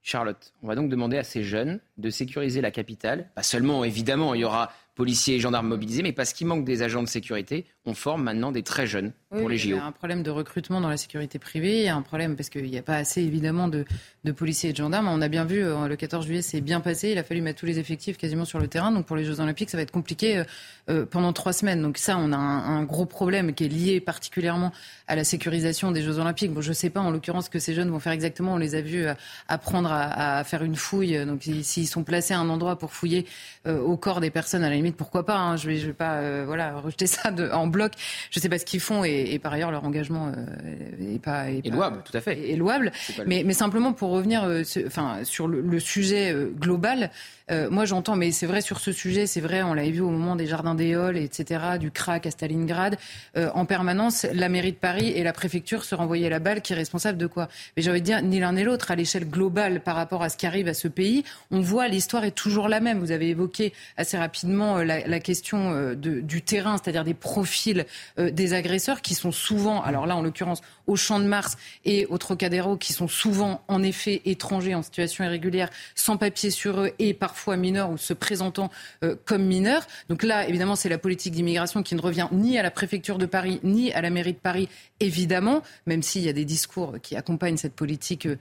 Charlotte, 0.00 0.54
on 0.62 0.68
va 0.68 0.74
donc 0.74 0.88
demander 0.88 1.18
à 1.18 1.22
ces 1.22 1.42
jeunes 1.42 1.80
de 1.98 2.08
sécuriser 2.08 2.62
la 2.62 2.70
capitale. 2.70 3.30
Pas 3.34 3.42
seulement, 3.42 3.84
évidemment, 3.84 4.32
il 4.32 4.40
y 4.40 4.44
aura 4.44 4.70
policiers 4.94 5.36
et 5.36 5.40
gendarmes 5.40 5.68
mobilisés, 5.68 6.02
mais 6.02 6.12
parce 6.12 6.32
qu'il 6.32 6.46
manque 6.46 6.64
des 6.64 6.82
agents 6.82 7.02
de 7.02 7.08
sécurité, 7.08 7.66
on 7.84 7.94
forme 7.94 8.22
maintenant 8.22 8.52
des 8.52 8.62
très 8.62 8.86
jeunes 8.86 9.12
pour 9.30 9.48
les 9.48 9.58
JO. 9.58 9.68
Il 9.70 9.76
y 9.76 9.78
a 9.78 9.84
un 9.84 9.92
problème 9.92 10.22
de 10.22 10.30
recrutement 10.30 10.80
dans 10.80 10.88
la 10.88 10.96
sécurité 10.96 11.38
privée, 11.38 11.78
il 11.78 11.84
y 11.84 11.88
a 11.88 11.96
un 11.96 12.02
problème 12.02 12.36
parce 12.36 12.48
qu'il 12.48 12.64
n'y 12.64 12.78
a 12.78 12.82
pas 12.82 12.96
assez 12.96 13.20
évidemment 13.20 13.66
de, 13.66 13.84
de, 14.22 14.32
policiers 14.32 14.70
et 14.70 14.72
de 14.72 14.76
gendarmes. 14.76 15.08
On 15.08 15.20
a 15.20 15.28
bien 15.28 15.44
vu, 15.44 15.64
euh, 15.64 15.88
le 15.88 15.96
14 15.96 16.26
juillet, 16.26 16.42
c'est 16.42 16.60
bien 16.60 16.80
passé, 16.80 17.10
il 17.10 17.18
a 17.18 17.24
fallu 17.24 17.40
mettre 17.40 17.60
tous 17.60 17.66
les 17.66 17.78
effectifs 17.78 18.16
quasiment 18.16 18.44
sur 18.44 18.60
le 18.60 18.68
terrain, 18.68 18.92
donc 18.92 19.06
pour 19.06 19.16
les 19.16 19.24
Jeux 19.24 19.40
Olympiques, 19.40 19.70
ça 19.70 19.76
va 19.76 19.82
être 19.82 19.90
compliqué 19.90 20.38
euh, 20.38 20.44
euh 20.90 21.06
pendant 21.06 21.32
trois 21.32 21.52
semaines. 21.52 21.82
Donc 21.82 21.98
ça, 21.98 22.16
on 22.16 22.32
a 22.32 22.36
un, 22.36 22.78
un, 22.78 22.84
gros 22.84 23.06
problème 23.06 23.52
qui 23.54 23.64
est 23.64 23.68
lié 23.68 24.00
particulièrement 24.00 24.72
à 25.08 25.16
la 25.16 25.24
sécurisation 25.24 25.90
des 25.90 26.02
Jeux 26.02 26.18
Olympiques. 26.18 26.52
Bon, 26.52 26.60
je 26.60 26.68
ne 26.68 26.74
sais 26.74 26.90
pas 26.90 27.00
en 27.00 27.10
l'occurrence 27.10 27.48
que 27.48 27.58
ces 27.58 27.74
jeunes 27.74 27.90
vont 27.90 28.00
faire 28.00 28.12
exactement, 28.12 28.54
on 28.54 28.58
les 28.58 28.74
a 28.74 28.80
vus 28.80 29.06
apprendre 29.48 29.90
à, 29.92 30.38
à 30.38 30.44
faire 30.44 30.62
une 30.62 30.76
fouille, 30.76 31.24
donc 31.26 31.42
s'ils 31.42 31.88
sont 31.88 32.04
placés 32.04 32.34
à 32.34 32.38
un 32.38 32.48
endroit 32.48 32.78
pour 32.78 32.92
fouiller 32.92 33.26
euh, 33.66 33.80
au 33.80 33.96
corps 33.96 34.20
des 34.20 34.30
personnes, 34.30 34.62
à 34.62 34.68
la 34.68 34.76
limite, 34.84 34.96
pourquoi 34.96 35.24
pas 35.24 35.36
hein, 35.36 35.56
Je 35.56 35.68
vais, 35.68 35.76
je 35.76 35.86
vais 35.86 35.92
pas 35.92 36.16
euh, 36.16 36.44
voilà, 36.46 36.78
rejeter 36.78 37.06
ça 37.06 37.30
de, 37.30 37.50
en 37.50 37.66
bloc. 37.66 37.92
Je 38.30 38.38
ne 38.38 38.42
sais 38.42 38.48
pas 38.48 38.58
ce 38.58 38.64
qu'ils 38.64 38.80
font 38.80 39.04
et, 39.04 39.28
et, 39.32 39.38
par 39.38 39.52
ailleurs, 39.52 39.70
leur 39.70 39.84
engagement 39.84 40.28
euh, 40.28 41.14
est 41.14 41.18
pas... 41.18 41.50
Est, 41.50 41.68
louable, 41.68 42.02
tout 42.04 42.16
à 42.16 42.20
fait. 42.20 42.50
Est 42.50 42.56
louable. 42.56 42.92
Mais, 43.26 43.42
mais, 43.44 43.54
simplement 43.54 43.92
pour 43.92 44.10
revenir 44.10 44.44
euh, 44.44 44.62
enfin, 44.86 45.18
sur 45.24 45.48
le, 45.48 45.60
le 45.60 45.80
sujet 45.80 46.32
euh, 46.32 46.50
global, 46.50 47.10
euh, 47.50 47.68
moi, 47.70 47.84
j'entends, 47.84 48.16
mais 48.16 48.32
c'est 48.32 48.46
vrai 48.46 48.60
sur 48.62 48.80
ce 48.80 48.90
sujet, 48.90 49.26
c'est 49.26 49.40
vrai, 49.40 49.62
on 49.62 49.74
l'avait 49.74 49.90
vu 49.90 50.00
au 50.00 50.08
moment 50.08 50.34
des 50.34 50.46
jardins 50.46 50.74
des 50.74 50.94
etc., 51.16 51.60
du 51.78 51.90
crack 51.90 52.26
à 52.26 52.30
Stalingrad. 52.30 52.96
Euh, 53.36 53.50
en 53.54 53.66
permanence, 53.66 54.26
la 54.32 54.48
mairie 54.48 54.72
de 54.72 54.76
Paris 54.76 55.08
et 55.08 55.22
la 55.22 55.32
préfecture 55.32 55.84
se 55.84 55.94
renvoyaient 55.94 56.30
la 56.30 56.38
balle 56.38 56.62
qui 56.62 56.72
est 56.72 56.76
responsable 56.76 57.18
de 57.18 57.26
quoi? 57.26 57.48
Mais 57.76 57.82
j'ai 57.82 57.90
envie 57.90 58.00
de 58.00 58.06
dire, 58.06 58.22
ni 58.22 58.40
l'un 58.40 58.52
ni 58.52 58.62
l'autre, 58.62 58.90
à 58.90 58.96
l'échelle 58.96 59.28
globale 59.28 59.80
par 59.80 59.96
rapport 59.96 60.22
à 60.22 60.28
ce 60.28 60.36
qui 60.36 60.46
arrive 60.46 60.68
à 60.68 60.74
ce 60.74 60.88
pays, 60.88 61.24
on 61.50 61.60
voit 61.60 61.88
l'histoire 61.88 62.24
est 62.24 62.30
toujours 62.30 62.68
la 62.68 62.80
même. 62.80 62.98
Vous 62.98 63.10
avez 63.10 63.28
évoqué 63.28 63.72
assez 63.96 64.16
rapidement 64.16 64.78
euh, 64.78 64.84
la, 64.84 65.20
question 65.20 65.94
du 65.94 66.42
terrain, 66.42 66.76
c'est-à-dire 66.76 67.04
des 67.04 67.14
profils 67.14 67.86
des 68.18 68.52
agresseurs 68.52 69.00
qui 69.00 69.14
sont 69.14 69.32
souvent, 69.32 69.82
alors 69.82 70.06
là 70.06 70.16
en 70.16 70.22
l'occurrence 70.22 70.60
au 70.86 70.96
Champ 70.96 71.20
de 71.20 71.26
Mars 71.26 71.56
et 71.84 72.06
au 72.06 72.18
Trocadéro, 72.18 72.76
qui 72.76 72.92
sont 72.92 73.08
souvent 73.08 73.62
en 73.68 73.82
effet 73.82 74.22
étrangers 74.24 74.74
en 74.74 74.82
situation 74.82 75.24
irrégulière, 75.24 75.70
sans 75.94 76.16
papier 76.16 76.50
sur 76.50 76.80
eux 76.80 76.92
et 76.98 77.12
par 77.12 77.34
parfois 77.34 77.56
mineurs 77.56 77.90
ou 77.90 77.98
se 77.98 78.12
présentant 78.12 78.70
euh, 79.02 79.16
comme 79.24 79.42
mineurs. 79.44 79.88
Donc 80.08 80.22
là, 80.22 80.46
évidemment, 80.46 80.76
c'est 80.76 80.88
la 80.88 80.98
politique 80.98 81.32
d'immigration 81.32 81.82
qui 81.82 81.96
ne 81.96 82.00
revient 82.00 82.28
ni 82.30 82.56
à 82.58 82.62
la 82.62 82.70
préfecture 82.70 83.18
de 83.18 83.26
Paris, 83.26 83.58
ni 83.64 83.92
à 83.92 84.00
la 84.00 84.10
mairie 84.10 84.34
de 84.34 84.38
Paris, 84.38 84.68
évidemment, 85.00 85.62
même 85.86 86.02
s'il 86.02 86.22
y 86.22 86.28
a 86.28 86.32
des 86.32 86.44
discours 86.44 86.94
qui 87.02 87.16
accompagnent 87.16 87.56
cette 87.56 87.74
politique 87.74 88.26
euh, 88.26 88.36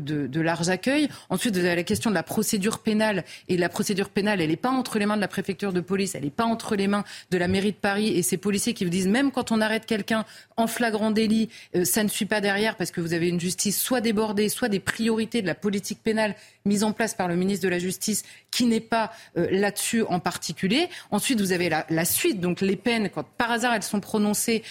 de, 0.00 0.26
de, 0.26 0.40
large 0.40 0.70
accueil. 0.70 1.08
Ensuite, 1.30 1.56
la 1.56 1.82
question 1.84 2.10
de 2.10 2.16
la 2.16 2.24
procédure 2.24 2.80
pénale. 2.80 3.24
Et 3.48 3.56
la 3.56 3.68
procédure 3.68 4.08
pénale, 4.08 4.40
elle 4.40 4.50
n'est 4.50 4.56
pas 4.56 4.70
entre 4.70 4.98
les 4.98 5.06
mains 5.06 5.16
de 5.16 5.20
la 5.20 5.28
préfecture 5.28 5.72
de 5.72 5.80
police, 5.80 6.16
elle 6.16 6.24
n'est 6.24 6.30
pas 6.30 6.44
entre 6.44 6.74
les 6.74 6.88
mains 6.88 7.04
de 7.30 7.38
la 7.38 7.46
mairie 7.46 7.72
de 7.72 7.76
Paris 7.76 8.08
et 8.08 8.22
ces 8.22 8.38
policiers 8.38 8.74
qui 8.74 8.84
vous 8.84 8.90
disent, 8.90 9.06
même 9.06 9.30
quand 9.30 9.52
on 9.52 9.60
arrête 9.60 9.86
quelqu'un 9.86 10.24
en 10.56 10.66
flagrant 10.66 11.12
délit, 11.12 11.48
ça 11.84 12.04
ne 12.04 12.08
suit 12.08 12.26
pas 12.26 12.40
derrière 12.40 12.76
parce 12.76 12.90
que 12.90 13.00
vous 13.00 13.12
avez 13.12 13.28
une 13.28 13.40
justice 13.40 13.80
soit 13.80 14.00
débordée, 14.00 14.48
soit 14.48 14.68
des 14.68 14.80
priorités 14.80 15.42
de 15.42 15.46
la 15.46 15.54
politique 15.54 16.02
pénale 16.02 16.34
mise 16.64 16.84
en 16.84 16.92
place 16.92 17.14
par 17.14 17.28
le 17.28 17.36
ministre 17.36 17.64
de 17.64 17.68
la 17.68 17.78
Justice 17.78 18.22
qui 18.50 18.66
n'est 18.66 18.80
pas 18.80 19.12
euh, 19.36 19.48
là-dessus 19.50 20.02
en 20.02 20.20
particulier. 20.20 20.88
Ensuite, 21.10 21.40
vous 21.40 21.52
avez 21.52 21.68
la, 21.68 22.04
suite, 22.04 22.40
donc 22.40 22.60
les 22.60 22.76
peines, 22.76 23.08
quand 23.10 23.24
par 23.24 23.50
hasard 23.50 23.74
elles 23.74 23.82
sont 23.82 24.00
prononcées, 24.00 24.62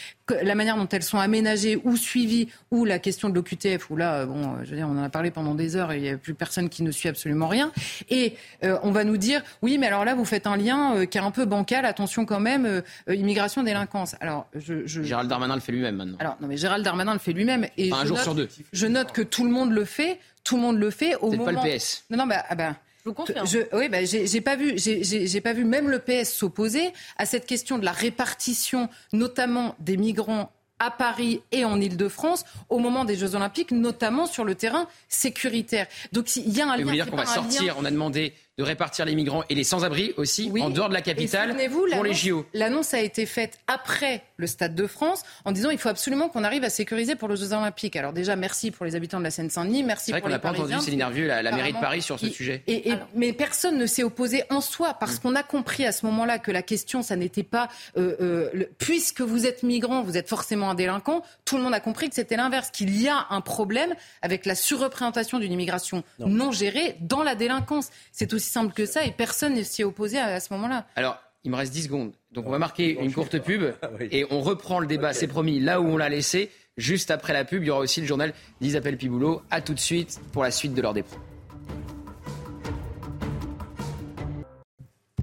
la 0.41 0.55
manière 0.55 0.77
dont 0.77 0.87
elles 0.91 1.03
sont 1.03 1.19
aménagées 1.19 1.79
ou 1.83 1.95
suivies, 1.97 2.47
ou 2.71 2.85
la 2.85 2.99
question 2.99 3.29
de 3.29 3.35
l'OQTF, 3.35 3.89
où 3.89 3.95
là, 3.95 4.25
bon, 4.25 4.55
je 4.63 4.71
veux 4.71 4.75
dire, 4.75 4.87
on 4.89 4.97
en 4.97 5.03
a 5.03 5.09
parlé 5.09 5.31
pendant 5.31 5.55
des 5.55 5.75
heures 5.75 5.91
et 5.91 5.97
il 5.97 6.03
n'y 6.03 6.09
a 6.09 6.17
plus 6.17 6.33
personne 6.33 6.69
qui 6.69 6.83
ne 6.83 6.91
suit 6.91 7.09
absolument 7.09 7.47
rien. 7.47 7.71
Et 8.09 8.35
euh, 8.63 8.77
on 8.83 8.91
va 8.91 9.03
nous 9.03 9.17
dire, 9.17 9.41
oui, 9.61 9.77
mais 9.77 9.87
alors 9.87 10.05
là, 10.05 10.15
vous 10.15 10.25
faites 10.25 10.47
un 10.47 10.57
lien 10.57 10.95
euh, 10.95 11.05
qui 11.05 11.17
est 11.17 11.21
un 11.21 11.31
peu 11.31 11.45
bancal, 11.45 11.85
attention 11.85 12.25
quand 12.25 12.39
même, 12.39 12.65
euh, 12.65 12.81
immigration, 13.15 13.63
délinquance. 13.63 14.15
Alors, 14.19 14.47
je, 14.55 14.85
je, 14.85 15.01
Gérald 15.01 15.29
Darmanin 15.29 15.55
le 15.55 15.61
fait 15.61 15.71
lui-même 15.71 15.95
maintenant. 15.95 16.17
Alors, 16.19 16.37
non, 16.41 16.47
mais 16.47 16.57
Gérald 16.57 16.83
Darmanin 16.83 17.13
le 17.13 17.19
fait 17.19 17.33
lui-même. 17.33 17.67
Et 17.77 17.91
enfin, 17.91 18.03
un 18.03 18.05
jour 18.05 18.17
note, 18.17 18.23
sur 18.23 18.35
deux. 18.35 18.49
Je 18.73 18.87
note 18.87 19.11
que 19.11 19.21
tout 19.21 19.43
le 19.43 19.51
monde 19.51 19.71
le 19.71 19.85
fait. 19.85 20.19
Tout 20.43 20.55
le 20.55 20.63
monde 20.63 20.79
le 20.79 20.89
fait 20.89 21.15
au 21.17 21.31
moment. 21.31 21.45
pas 21.45 21.51
le 21.51 21.77
PS. 21.77 22.03
Non, 22.09 22.17
non, 22.17 22.25
bah, 22.25 22.43
ah 22.49 22.55
bah 22.55 22.75
je 23.03 23.09
vous 23.09 23.15
confirme. 23.15 23.47
Je, 23.47 23.59
oui, 23.75 23.89
bah, 23.89 24.05
j'ai 24.05 24.41
pas 24.41 24.55
vu, 24.55 24.77
j'ai 24.77 25.41
pas 25.41 25.53
vu 25.53 25.65
même 25.65 25.89
le 25.89 25.99
PS 25.99 26.31
s'opposer 26.33 26.91
à 27.17 27.25
cette 27.25 27.45
question 27.45 27.77
de 27.77 27.85
la 27.85 27.91
répartition, 27.91 28.89
notamment 29.13 29.75
des 29.79 29.97
migrants 29.97 30.51
à 30.81 30.89
Paris 30.89 31.41
et 31.51 31.63
en 31.63 31.79
Ile-de-France 31.79 32.43
au 32.69 32.79
moment 32.79 33.05
des 33.05 33.15
Jeux 33.15 33.35
Olympiques, 33.35 33.71
notamment 33.71 34.25
sur 34.25 34.43
le 34.43 34.55
terrain 34.55 34.87
sécuritaire. 35.09 35.85
Donc 36.11 36.35
il 36.35 36.49
y 36.49 36.61
a 36.61 36.65
un 36.65 36.69
lien. 36.69 36.77
Vous 36.77 36.83
voulez 36.83 36.95
dire 36.95 37.09
qu'on 37.09 37.17
va 37.17 37.27
sortir, 37.27 37.75
on 37.79 37.85
a 37.85 37.91
demandé 37.91 38.33
de 38.57 38.63
répartir 38.63 39.05
les 39.05 39.15
migrants 39.15 39.43
et 39.49 39.55
les 39.55 39.63
sans-abri 39.63 40.13
aussi 40.17 40.51
en 40.61 40.69
dehors 40.69 40.89
de 40.89 40.93
la 40.93 41.01
capitale 41.01 41.55
pour 41.93 42.03
les 42.03 42.13
JO. 42.13 42.45
L'annonce 42.53 42.93
a 42.93 42.99
été 42.99 43.25
faite 43.25 43.59
après 43.67 44.23
le 44.35 44.45
Stade 44.45 44.75
de 44.75 44.87
France 44.87 45.23
en 45.45 45.53
disant 45.53 45.69
il 45.69 45.77
faut 45.77 45.89
absolument 45.89 46.27
qu'on 46.27 46.43
arrive 46.43 46.65
à 46.65 46.69
sécuriser 46.69 47.15
pour 47.15 47.29
les 47.29 47.37
Jeux 47.37 47.53
Olympiques. 47.53 47.95
Alors 47.95 48.11
déjà 48.11 48.35
merci 48.35 48.71
pour 48.71 48.85
les 48.85 48.95
habitants 48.95 49.19
de 49.19 49.23
la 49.23 49.31
Seine-Saint-Denis, 49.31 49.83
merci 49.83 50.11
pour 50.11 50.27
les 50.27 50.37
Parisiens. 50.37 50.39
qu'on 50.39 50.49
n'a 50.49 50.67
pas 50.67 50.73
entendu 50.73 50.83
Céline 50.83 50.99
Hervieux, 50.99 51.27
la, 51.27 51.41
la 51.41 51.51
mairie 51.51 51.71
de 51.71 51.79
Paris 51.79 52.01
sur 52.01 52.19
ce 52.19 52.29
sujet. 52.29 52.61
Et, 52.67 52.91
mais 53.15 53.31
personne 53.31 53.77
ne 53.77 53.85
s'est 53.85 54.03
opposé 54.03 54.43
en 54.49 54.59
soi 54.59 54.95
parce 54.95 55.15
mm. 55.15 55.19
qu'on 55.19 55.35
a 55.35 55.43
compris 55.43 55.85
à 55.85 55.93
ce 55.93 56.05
moment-là 56.07 56.37
que 56.37 56.51
la 56.51 56.61
question 56.61 57.03
ça 57.03 57.15
n'était 57.15 57.43
pas 57.43 57.69
euh, 57.97 58.15
euh, 58.19 58.65
puisque 58.77 59.21
vous 59.21 59.45
êtes 59.45 59.63
migrant, 59.63 60.03
vous 60.03 60.17
êtes 60.17 60.27
forcément 60.27 60.69
un 60.69 60.75
délinquant. 60.75 61.23
Tout 61.45 61.55
le 61.55 61.63
monde 61.63 61.73
a 61.73 61.79
compris 61.79 62.09
que 62.09 62.15
c'était 62.15 62.35
l'inverse, 62.35 62.69
qu'il 62.71 63.01
y 63.01 63.07
a 63.07 63.27
un 63.29 63.41
problème 63.41 63.93
avec 64.21 64.45
la 64.45 64.55
surreprésentation 64.55 65.39
d'une 65.39 65.53
immigration 65.53 66.03
non. 66.19 66.27
non 66.27 66.51
gérée 66.51 66.97
dans 66.99 67.23
la 67.23 67.35
délinquance. 67.35 67.89
C'est 68.11 68.33
aussi 68.33 68.40
simple 68.41 68.73
que 68.73 68.85
ça 68.85 69.05
et 69.05 69.11
personne 69.11 69.55
ne 69.55 69.63
s'y 69.63 69.81
est 69.81 69.85
opposé 69.85 70.17
à, 70.17 70.25
à 70.25 70.39
ce 70.39 70.53
moment-là. 70.53 70.85
Alors, 70.95 71.17
il 71.43 71.51
me 71.51 71.55
reste 71.55 71.73
10 71.73 71.83
secondes. 71.83 72.11
Donc, 72.31 72.47
on 72.47 72.51
va 72.51 72.59
marquer 72.59 72.99
une 73.01 73.13
courte 73.13 73.39
pub 73.39 73.73
et 74.11 74.25
on 74.29 74.41
reprend 74.41 74.79
le 74.79 74.87
débat, 74.87 75.13
c'est 75.13 75.27
promis, 75.27 75.59
là 75.59 75.81
où 75.81 75.85
on 75.85 75.97
l'a 75.97 76.09
laissé. 76.09 76.51
Juste 76.77 77.11
après 77.11 77.33
la 77.33 77.45
pub, 77.45 77.63
il 77.63 77.67
y 77.67 77.69
aura 77.69 77.81
aussi 77.81 78.01
le 78.01 78.07
journal 78.07 78.33
d'Isabelle 78.59 78.97
Piboulot. 78.97 79.41
A 79.49 79.61
tout 79.61 79.73
de 79.73 79.79
suite 79.79 80.19
pour 80.31 80.43
la 80.43 80.51
suite 80.51 80.73
de 80.73 80.81
leur 80.81 80.93
dépôt. 80.93 81.17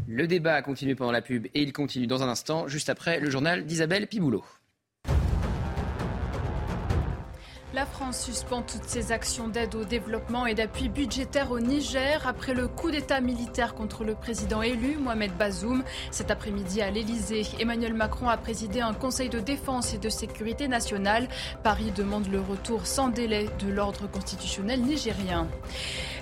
Le 0.06 0.26
débat 0.26 0.54
a 0.54 0.62
continué 0.62 0.94
pendant 0.94 1.12
la 1.12 1.22
pub 1.22 1.46
et 1.46 1.62
il 1.62 1.72
continue 1.72 2.06
dans 2.06 2.22
un 2.22 2.28
instant, 2.28 2.66
juste 2.66 2.88
après 2.88 3.20
le 3.20 3.30
journal 3.30 3.64
d'Isabelle 3.64 4.08
Piboulot. 4.08 4.44
La 7.78 7.86
France 7.86 8.24
suspend 8.24 8.62
toutes 8.62 8.88
ses 8.88 9.12
actions 9.12 9.46
d'aide 9.46 9.76
au 9.76 9.84
développement 9.84 10.46
et 10.46 10.54
d'appui 10.56 10.88
budgétaire 10.88 11.52
au 11.52 11.60
Niger 11.60 12.26
après 12.26 12.52
le 12.52 12.66
coup 12.66 12.90
d'État 12.90 13.20
militaire 13.20 13.76
contre 13.76 14.02
le 14.02 14.16
président 14.16 14.62
élu, 14.62 14.96
Mohamed 14.98 15.30
Bazoum. 15.36 15.84
Cet 16.10 16.32
après-midi 16.32 16.82
à 16.82 16.90
l'Elysée, 16.90 17.46
Emmanuel 17.60 17.94
Macron 17.94 18.28
a 18.28 18.36
présidé 18.36 18.80
un 18.80 18.94
conseil 18.94 19.28
de 19.28 19.38
défense 19.38 19.94
et 19.94 19.98
de 19.98 20.08
sécurité 20.08 20.66
nationale. 20.66 21.28
Paris 21.62 21.92
demande 21.94 22.26
le 22.26 22.40
retour 22.40 22.84
sans 22.84 23.10
délai 23.10 23.48
de 23.60 23.70
l'ordre 23.70 24.10
constitutionnel 24.10 24.80
nigérien. 24.82 25.46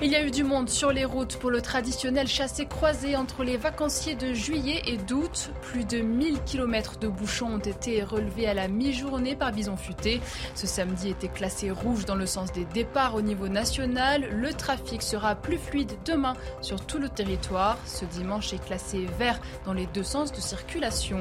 Il 0.03 0.11
y 0.11 0.15
a 0.17 0.23
eu 0.23 0.31
du 0.31 0.45
monde 0.45 0.69
sur 0.69 0.93
les 0.93 1.07
routes 1.07 1.39
pour 1.39 1.51
le 1.51 1.63
traditionnel 1.63 2.29
chassé-croisé 2.29 3.17
entre 3.17 3.45
les 3.45 3.57
vacanciers 3.57 4.15
de 4.15 4.35
juillet 4.35 4.83
et 4.87 4.99
d'août. 4.99 5.53
Plus 5.63 5.87
de 5.87 6.01
1000 6.03 6.43
km 6.45 6.99
de 6.99 7.09
bouchons 7.09 7.55
ont 7.55 7.59
été 7.59 8.05
relevés 8.05 8.47
à 8.47 8.53
la 8.53 8.69
mi-journée 8.69 9.37
par 9.37 9.53
Bison 9.53 9.79
Futé. 9.79 10.21
Ce 10.55 10.67
samedi 10.67 11.09
était 11.09 11.29
classé 11.29 11.46
rouge 11.71 12.05
dans 12.05 12.15
le 12.15 12.27
sens 12.27 12.53
des 12.53 12.65
départs 12.65 13.15
au 13.15 13.23
niveau 13.23 13.49
national. 13.49 14.29
Le 14.31 14.53
trafic 14.53 15.03
sera 15.03 15.35
plus 15.35 15.59
fluide 15.59 15.93
demain 16.05 16.35
sur 16.61 16.85
tout 16.85 16.99
le 16.99 17.09
territoire. 17.09 17.79
Ce 17.87 18.05
dimanche 18.05 18.53
est 18.53 18.65
classé 18.65 19.07
vert 19.19 19.41
dans 19.65 19.73
les 19.73 19.87
deux 19.87 20.03
sens 20.03 20.33
de 20.33 20.41
circulation. 20.41 21.21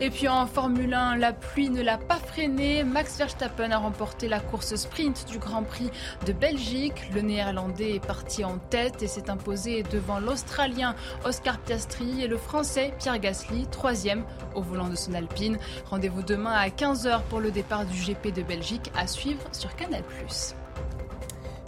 Et 0.00 0.10
puis 0.10 0.28
en 0.28 0.46
Formule 0.46 0.94
1, 0.94 1.16
la 1.16 1.32
pluie 1.32 1.70
ne 1.70 1.82
l'a 1.82 1.98
pas 1.98 2.18
freiné. 2.18 2.84
Max 2.84 3.18
Verstappen 3.18 3.72
a 3.72 3.78
remporté 3.78 4.28
la 4.28 4.40
course 4.40 4.74
sprint 4.76 5.26
du 5.28 5.38
Grand 5.38 5.62
Prix 5.62 5.90
de 6.26 6.32
Belgique. 6.32 7.10
Le 7.12 7.20
néerlandais 7.20 7.96
est 7.96 8.06
parti 8.06 8.44
en 8.44 8.58
tête 8.58 9.02
et 9.02 9.08
s'est 9.08 9.30
imposé 9.30 9.82
devant 9.84 10.20
l'Australien 10.20 10.94
Oscar 11.24 11.58
Piastri 11.58 12.22
et 12.22 12.28
le 12.28 12.36
Français 12.36 12.94
Pierre 12.98 13.18
Gasly, 13.18 13.66
troisième 13.66 14.24
au 14.54 14.62
volant 14.62 14.88
de 14.88 14.96
son 14.96 15.14
Alpine. 15.14 15.58
Rendez-vous 15.90 16.22
demain 16.22 16.52
à 16.52 16.68
15h 16.68 17.22
pour 17.28 17.40
le 17.40 17.50
départ 17.50 17.84
du 17.84 17.98
GP 17.98 18.32
de 18.34 18.42
Belgique 18.42 18.90
à 18.96 19.06
suivre 19.06 19.39
sur 19.52 19.74
Canal+. 19.76 20.02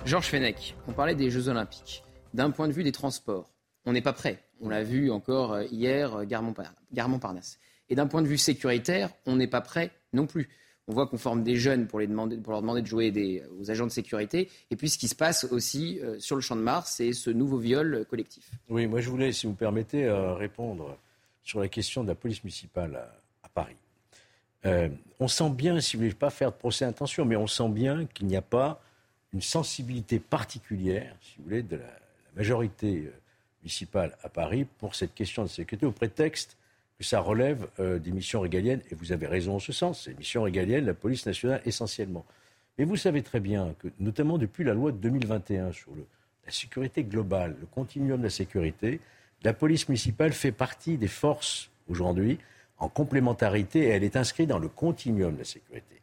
Georges 0.05 0.27
Fenech, 0.27 0.75
on 0.89 0.93
parlait 0.93 1.15
des 1.15 1.31
Jeux 1.31 1.49
Olympiques. 1.49 2.05
D'un 2.35 2.51
point 2.51 2.69
de 2.69 2.73
vue 2.73 2.83
des 2.83 2.93
transports, 2.93 3.51
on 3.85 3.93
n'est 3.93 4.03
pas 4.03 4.13
prêt. 4.13 4.43
On 4.61 4.69
l'a 4.69 4.83
vu 4.83 5.11
encore 5.11 5.61
hier, 5.63 6.25
Gare 6.27 6.43
Montparnasse. 6.43 7.59
Et 7.89 7.95
d'un 7.95 8.07
point 8.07 8.23
de 8.23 8.29
vue 8.29 8.39
sécuritaire, 8.39 9.11
on 9.27 9.37
n'est 9.37 9.47
pas 9.47 9.61
prêt 9.61 9.91
non 10.13 10.27
plus. 10.27 10.49
On 10.89 10.93
voit 10.93 11.07
qu'on 11.07 11.19
forme 11.19 11.45
des 11.45 11.57
jeunes 11.57 11.87
pour, 11.87 12.01
les 12.01 12.07
demander, 12.07 12.37
pour 12.37 12.53
leur 12.53 12.61
demander 12.61 12.83
de 12.83 12.87
jouer 12.87 13.11
des, 13.11 13.43
aux 13.61 13.71
agents 13.71 13.87
de 13.87 13.93
sécurité. 13.93 14.51
Et 14.71 14.77
puis 14.77 14.89
ce 14.89 14.99
qui 14.99 15.09
se 15.09 15.15
passe 15.15 15.45
aussi 15.45 16.01
euh, 16.01 16.19
sur 16.19 16.35
le 16.35 16.43
champ 16.43 16.57
de 16.57 16.61
Mars, 16.61 16.95
c'est 16.97 17.13
ce 17.13 17.31
nouveau 17.31 17.59
viol 17.59 18.05
collectif. 18.09 18.51
Oui, 18.69 18.87
moi 18.87 19.01
je 19.01 19.09
voulais, 19.09 19.31
si 19.33 19.47
vous 19.47 19.55
permettez, 19.55 20.05
euh, 20.05 20.35
répondre 20.35 20.99
sur 21.45 21.61
la 21.61 21.69
question 21.69 22.03
de 22.03 22.09
la 22.09 22.15
police 22.15 22.43
municipale 22.43 22.97
à, 22.97 23.47
à 23.47 23.49
Paris. 23.49 23.77
Euh, 24.64 24.88
on 25.18 25.29
sent 25.29 25.51
bien, 25.51 25.81
si 25.81 25.96
vous 25.96 26.03
voulez 26.03 26.14
pas 26.14 26.31
faire 26.31 26.53
de 26.53 26.57
procès 26.57 26.85
d'intention, 26.85 27.25
mais 27.25 27.37
on 27.37 27.46
sent 27.46 27.68
bien 27.68 28.07
qu'il 28.07 28.27
n'y 28.27 28.37
a 28.37 28.42
pas 28.42 28.81
une 29.33 29.40
sensibilité 29.40 30.18
particulière, 30.18 31.14
si 31.20 31.37
vous 31.38 31.44
voulez, 31.44 31.62
de 31.62 31.77
la, 31.77 31.85
majorité 32.35 33.11
municipale 33.61 34.16
à 34.22 34.31
Paris 34.31 34.66
pour 34.79 34.94
cette 34.94 35.14
question 35.14 35.42
de 35.42 35.48
sécurité, 35.48 35.85
au 35.85 35.92
prétexte 35.92 36.57
que 36.98 37.05
ça 37.05 37.20
relève 37.20 37.68
euh, 37.79 37.98
des 37.98 38.11
missions 38.11 38.40
régaliennes, 38.40 38.81
et 38.90 38.94
vous 38.94 39.12
avez 39.12 39.27
raison 39.27 39.57
en 39.57 39.59
ce 39.59 39.72
sens, 39.72 40.05
c'est 40.05 40.16
missions 40.18 40.42
régaliennes, 40.42 40.87
la 40.87 40.94
police 40.94 41.27
nationale 41.27 41.61
essentiellement. 41.66 42.25
Mais 42.79 42.85
vous 42.85 42.96
savez 42.96 43.22
très 43.22 43.40
bien 43.40 43.75
que, 43.79 43.88
notamment 44.01 44.38
depuis 44.38 44.64
la 44.64 44.72
loi 44.72 44.92
de 44.92 44.96
2021 44.96 45.72
sur 45.72 45.90
la 46.46 46.53
sécurité 46.53 47.05
globale, 47.05 47.57
le 47.61 47.66
continuum 47.66 48.18
de 48.18 48.25
la 48.25 48.31
sécurité, 48.31 49.01
la 49.42 49.53
police 49.53 49.88
municipale 49.88 50.33
fait 50.33 50.53
partie 50.53 50.96
des 50.96 51.09
forces 51.09 51.70
aujourd'hui 51.88 52.38
en 52.83 52.88
complémentarité 52.88 53.81
et 53.85 53.88
elle 53.88 54.05
est 54.05 54.16
inscrite 54.16 54.49
dans 54.49 54.59
le 54.59 54.68
continuum 54.68 55.35
de 55.35 55.38
la 55.38 55.45
sécurité. 55.45 56.03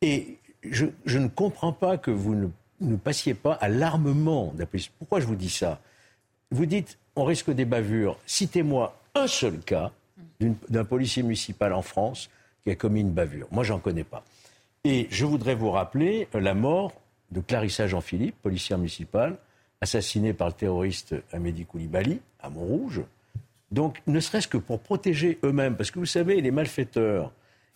Et 0.00 0.38
je, 0.62 1.18
ne 1.18 1.26
comprends 1.26 1.72
pas 1.72 1.98
que 1.98 2.12
vous 2.12 2.36
ne, 2.80 2.96
passiez 2.96 3.34
pas 3.34 3.54
à 3.54 3.68
l'armement 3.68 4.52
de 4.54 4.60
la. 4.60 4.66
Pourquoi 4.98 5.20
je 5.20 5.26
vous 5.26 5.34
dis 5.34 5.50
ça? 5.50 5.80
Vous 6.50 6.66
dites 6.66 6.98
on 7.16 7.24
risque 7.24 7.50
des 7.50 7.64
bavures. 7.64 8.18
Citez-moi 8.26 8.96
un 9.14 9.26
seul 9.26 9.58
cas 9.58 9.92
d'un 10.40 10.84
policier 10.84 11.22
municipal 11.22 11.72
en 11.72 11.82
France 11.82 12.30
qui 12.62 12.70
a 12.70 12.74
commis 12.76 13.00
une 13.00 13.12
bavure. 13.12 13.48
Moi, 13.50 13.64
j'en 13.64 13.78
connais 13.78 14.04
pas. 14.04 14.24
Et 14.84 15.06
je 15.10 15.24
voudrais 15.24 15.54
vous 15.54 15.70
rappeler 15.70 16.28
la 16.32 16.54
mort 16.54 16.92
de 17.30 17.40
Clarissa 17.40 17.86
Jean-Philippe, 17.86 18.36
policière 18.42 18.78
municipale, 18.78 19.38
assassinée 19.80 20.32
par 20.32 20.48
le 20.48 20.54
terroriste 20.54 21.14
Amédi 21.32 21.64
Koulibaly 21.64 22.20
à 22.40 22.50
Montrouge. 22.50 23.02
Donc, 23.74 24.00
ne 24.06 24.20
serait-ce 24.20 24.46
que 24.46 24.56
pour 24.56 24.78
protéger 24.78 25.38
eux-mêmes, 25.42 25.76
parce 25.76 25.90
que 25.90 25.98
vous 25.98 26.06
savez, 26.06 26.40
les 26.40 26.52
malfaiteurs, 26.52 27.32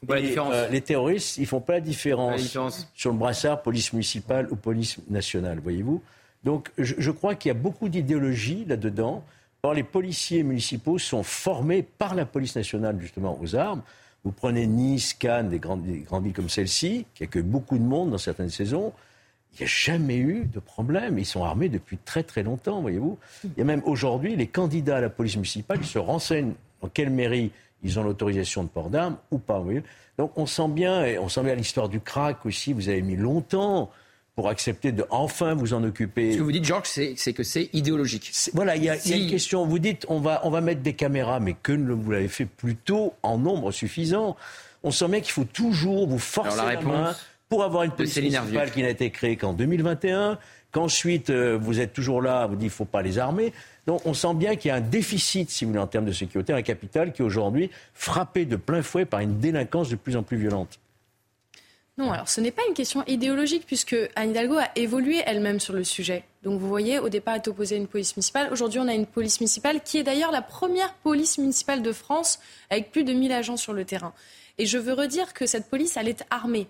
et, 0.09 0.39
euh, 0.39 0.69
les 0.69 0.81
terroristes, 0.81 1.39
ils 1.39 1.47
font 1.47 1.61
pas 1.61 1.75
la 1.75 1.81
différence, 1.81 2.37
la 2.37 2.43
différence, 2.43 2.89
sur 2.95 3.11
le 3.11 3.19
brassard 3.19 3.63
police 3.63 3.93
municipale 3.93 4.47
ou 4.53 4.55
police 4.55 4.99
nationale, 5.11 5.59
voyez-vous. 5.59 6.01
Donc, 6.45 6.71
je, 6.79 6.95
je 6.99 7.11
crois 7.11 7.35
qu'il 7.35 7.49
y 7.49 7.51
a 7.51 7.59
beaucoup 7.59 7.89
d'idéologie 7.89 8.65
là-dedans. 8.65 9.25
Or, 9.65 9.75
les 9.75 9.83
policiers 9.83 10.45
municipaux 10.45 10.99
sont 10.99 11.25
formés 11.25 11.83
par 11.83 12.15
la 12.15 12.25
police 12.25 12.55
nationale, 12.55 12.97
justement, 13.01 13.37
aux 13.43 13.57
armes. 13.57 13.83
Vous 14.23 14.31
prenez 14.31 14.69
Nice, 14.69 15.15
Cannes, 15.15 15.49
des 15.49 15.59
grandes, 15.59 15.83
des 15.83 15.99
grandes 15.99 16.23
villes 16.23 16.33
comme 16.33 16.49
celle-ci, 16.49 17.07
qui 17.13 17.25
accueillent 17.25 17.43
beaucoup 17.43 17.77
de 17.77 17.83
monde 17.83 18.11
dans 18.11 18.19
certaines 18.19 18.51
saisons. 18.51 18.93
Il 19.55 19.63
n'y 19.63 19.65
a 19.65 19.69
jamais 19.69 20.17
eu 20.17 20.45
de 20.53 20.61
problème. 20.61 21.19
Ils 21.19 21.27
sont 21.27 21.43
armés 21.43 21.69
depuis 21.69 21.99
très 21.99 22.23
très 22.23 22.43
longtemps, 22.43 22.81
voyez-vous. 22.81 23.19
Il 23.45 23.59
y 23.59 23.61
a 23.61 23.65
même 23.65 23.83
aujourd'hui, 23.85 24.37
les 24.37 24.47
candidats 24.47 24.99
à 24.99 25.01
la 25.01 25.11
police 25.11 25.37
municipale 25.37 25.85
se 25.85 25.99
renseignent 25.99 26.55
dans 26.81 26.89
quelle 26.89 27.11
mairie 27.11 27.51
ils 27.83 27.99
ont 27.99 28.03
l'autorisation 28.03 28.65
de 28.65 28.69
port 28.69 28.91
d'armes 28.91 29.17
ou 29.31 29.39
pas. 29.39 29.59
Voyez 29.59 29.83
Donc 30.17 30.33
on 30.37 30.47
sent 30.47 30.69
bien, 30.69 31.05
et 31.05 31.19
on 31.19 31.29
sent 31.29 31.43
bien 31.43 31.55
l'histoire 31.55 31.89
du 31.89 32.01
crack 32.01 32.45
aussi, 32.47 32.73
vous 32.73 32.89
avez 32.89 33.03
mis 33.03 33.17
longtemps 33.17 33.91
pour 34.35 34.49
accepter 34.49 34.93
de 34.93 35.05
enfin 35.11 35.55
vous 35.55 35.75
en 35.75 35.83
occuper. 35.83 36.35
Ce 36.35 36.39
que 36.39 36.43
vous 36.45 36.53
dites, 36.53 36.65
Georges, 36.65 36.87
c'est 36.87 37.33
que 37.33 37.43
c'est 37.43 37.71
idéologique. 37.73 38.33
Voilà, 38.55 38.77
il 38.77 38.85
y, 38.85 39.01
si... 39.01 39.11
y, 39.11 39.13
a 39.15 39.17
une 39.17 39.29
question. 39.29 39.67
Vous 39.67 39.81
dites, 39.81 40.07
on 40.09 40.21
va, 40.21 40.41
on 40.45 40.51
va 40.51 40.61
mettre 40.61 40.81
des 40.81 40.93
caméras, 40.93 41.41
mais 41.41 41.55
que 41.61 41.73
vous 41.73 42.13
l'avez 42.13 42.29
fait 42.29 42.45
plutôt 42.45 43.15
en 43.25 43.39
nombre 43.39 43.73
suffisant. 43.73 44.37
On 44.85 44.93
sent 44.93 45.09
bien 45.09 45.21
qu'il 45.21 45.33
faut 45.33 45.43
toujours 45.43 46.07
vous 46.07 46.21
forcer 46.21 46.53
Alors, 46.53 46.67
la, 46.67 46.73
la 46.75 46.79
réponse 46.79 46.95
main 46.95 47.17
pour 47.49 47.65
avoir 47.65 47.83
une 47.83 47.93
police 47.93 48.17
municipale 48.17 48.71
qui 48.71 48.83
n'a 48.83 48.91
été 48.91 49.11
créée 49.11 49.37
qu'en 49.37 49.53
2021, 49.53 50.39
qu'ensuite 50.73 51.31
euh, 51.31 51.59
vous 51.61 51.81
êtes 51.81 51.93
toujours 51.93 52.21
là, 52.21 52.47
vous 52.47 52.55
dites 52.55 52.61
qu'il 52.61 52.67
ne 52.67 52.73
faut 52.73 52.85
pas 52.85 53.03
les 53.03 53.19
armer. 53.19 53.53
Donc 53.87 54.05
on 54.05 54.15
sent 54.15 54.35
bien 54.35 54.57
qu'il 54.57 54.69
y 54.69 54.73
a 54.73 54.77
un 54.77 54.81
déficit, 54.81 55.51
si 55.51 55.65
vous 55.65 55.71
voulez, 55.71 55.83
en 55.83 55.87
termes 55.87 56.05
de 56.05 56.13
sécurité, 56.13 56.53
un 56.53 56.63
capital 56.63 57.13
qui 57.13 57.23
est 57.23 57.25
aujourd'hui 57.25 57.71
frappé 57.95 58.45
de 58.45 58.57
plein 58.57 58.83
fouet 58.83 59.05
par 59.07 59.21
une 59.21 59.39
délinquance 59.39 59.89
de 59.89 59.97
plus 59.97 60.17
en 60.17 60.23
plus 60.23 60.37
violente. 60.37 60.79
Non, 61.97 62.13
alors 62.13 62.29
ce 62.29 62.41
n'est 62.41 62.53
pas 62.53 62.63
une 62.69 62.75
question 62.75 63.03
idéologique 63.09 63.65
puisque 63.67 63.97
Anne 64.15 64.31
Hidalgo 64.31 64.57
a 64.57 64.69
évolué 64.77 65.21
elle-même 65.27 65.59
sur 65.59 65.75
le 65.75 65.83
sujet. 65.83 66.23
Donc 66.45 66.61
vous 66.61 66.69
voyez, 66.69 67.01
au 67.01 67.09
départ, 67.09 67.35
elle 67.35 67.41
est 67.41 67.49
opposée 67.49 67.75
à 67.75 67.79
une 67.79 67.89
police 67.89 68.17
municipale. 68.17 68.53
Aujourd'hui, 68.53 68.79
on 68.79 68.87
a 68.87 68.95
une 68.95 69.07
police 69.07 69.41
municipale 69.41 69.83
qui 69.83 69.99
est 69.99 70.05
d'ailleurs 70.05 70.31
la 70.31 70.43
première 70.43 70.95
police 70.95 71.39
municipale 71.39 71.83
de 71.83 71.91
France 71.91 72.39
avec 72.71 72.93
plus 72.93 73.03
de 73.03 73.13
1000 73.13 73.33
agents 73.33 73.57
sur 73.57 73.73
le 73.73 73.85
terrain. 73.85 74.13
Et 74.59 74.67
je 74.67 74.79
veux 74.79 74.93
redire 74.93 75.35
que 75.35 75.45
cette 75.47 75.69
police, 75.69 75.97
elle 75.97 76.09
est 76.09 76.25
armée. 76.31 76.69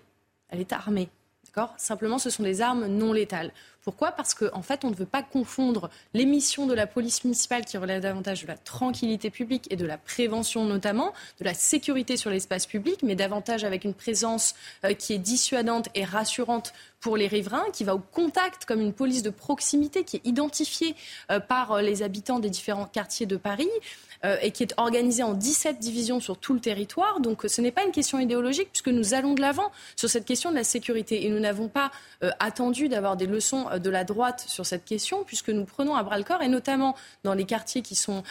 Elle 0.49 0.59
est 0.59 0.73
armée. 0.73 1.09
D'accord? 1.45 1.73
Simplement, 1.77 2.19
ce 2.19 2.29
sont 2.29 2.43
des 2.43 2.61
armes 2.61 2.87
non 2.87 3.13
létales. 3.13 3.51
Pourquoi? 3.83 4.11
Parce 4.11 4.33
qu'en 4.33 4.47
en 4.53 4.61
fait, 4.61 4.83
on 4.83 4.89
ne 4.89 4.95
veut 4.95 5.05
pas 5.05 5.23
confondre 5.23 5.89
les 6.13 6.25
missions 6.25 6.67
de 6.67 6.73
la 6.73 6.87
police 6.87 7.23
municipale 7.23 7.65
qui 7.65 7.77
relèvent 7.77 8.01
davantage 8.01 8.43
de 8.43 8.47
la 8.47 8.57
tranquillité 8.57 9.29
publique 9.29 9.67
et 9.69 9.75
de 9.75 9.85
la 9.85 9.97
prévention 9.97 10.65
notamment, 10.65 11.13
de 11.39 11.45
la 11.45 11.53
sécurité 11.53 12.17
sur 12.17 12.29
l'espace 12.29 12.65
public, 12.65 12.99
mais 13.03 13.15
davantage 13.15 13.63
avec 13.63 13.83
une 13.83 13.93
présence 13.93 14.55
euh, 14.83 14.93
qui 14.93 15.13
est 15.13 15.17
dissuadante 15.19 15.89
et 15.95 16.03
rassurante 16.03 16.73
pour 16.99 17.15
les 17.15 17.27
riverains, 17.27 17.65
qui 17.71 17.85
va 17.85 17.95
au 17.95 17.99
contact 17.99 18.65
comme 18.65 18.81
une 18.81 18.93
police 18.93 19.23
de 19.23 19.29
proximité 19.29 20.03
qui 20.03 20.17
est 20.17 20.25
identifiée 20.25 20.95
euh, 21.31 21.39
par 21.39 21.71
euh, 21.71 21.81
les 21.81 22.03
habitants 22.03 22.39
des 22.39 22.49
différents 22.49 22.85
quartiers 22.85 23.25
de 23.25 23.37
Paris. 23.37 23.69
Et 24.41 24.51
qui 24.51 24.63
est 24.63 24.73
organisée 24.75 25.23
en 25.23 25.33
17 25.33 25.79
divisions 25.79 26.19
sur 26.19 26.37
tout 26.37 26.53
le 26.53 26.59
territoire. 26.59 27.21
Donc 27.21 27.43
ce 27.47 27.61
n'est 27.61 27.71
pas 27.71 27.85
une 27.85 27.93
question 27.93 28.19
idéologique 28.19 28.67
puisque 28.69 28.89
nous 28.89 29.13
allons 29.13 29.33
de 29.33 29.39
l'avant 29.39 29.71
sur 29.95 30.09
cette 30.09 30.25
question 30.25 30.51
de 30.51 30.55
la 30.55 30.65
sécurité. 30.65 31.25
Et 31.25 31.29
nous 31.29 31.39
n'avons 31.39 31.69
pas 31.69 31.89
attendu 32.39 32.89
d'avoir 32.89 33.15
des 33.15 33.27
leçons 33.27 33.68
de 33.77 33.89
la 33.89 34.03
droite 34.03 34.43
sur 34.47 34.65
cette 34.65 34.85
question 34.85 35.23
puisque 35.23 35.49
nous 35.49 35.65
prenons 35.65 35.95
à 35.95 36.03
bras 36.03 36.17
le 36.17 36.23
corps 36.23 36.41
et 36.41 36.47
notamment 36.47 36.95
dans 37.23 37.33
les 37.33 37.45
quartiers 37.45 37.81
qui 37.81 37.95
sont 37.95 38.23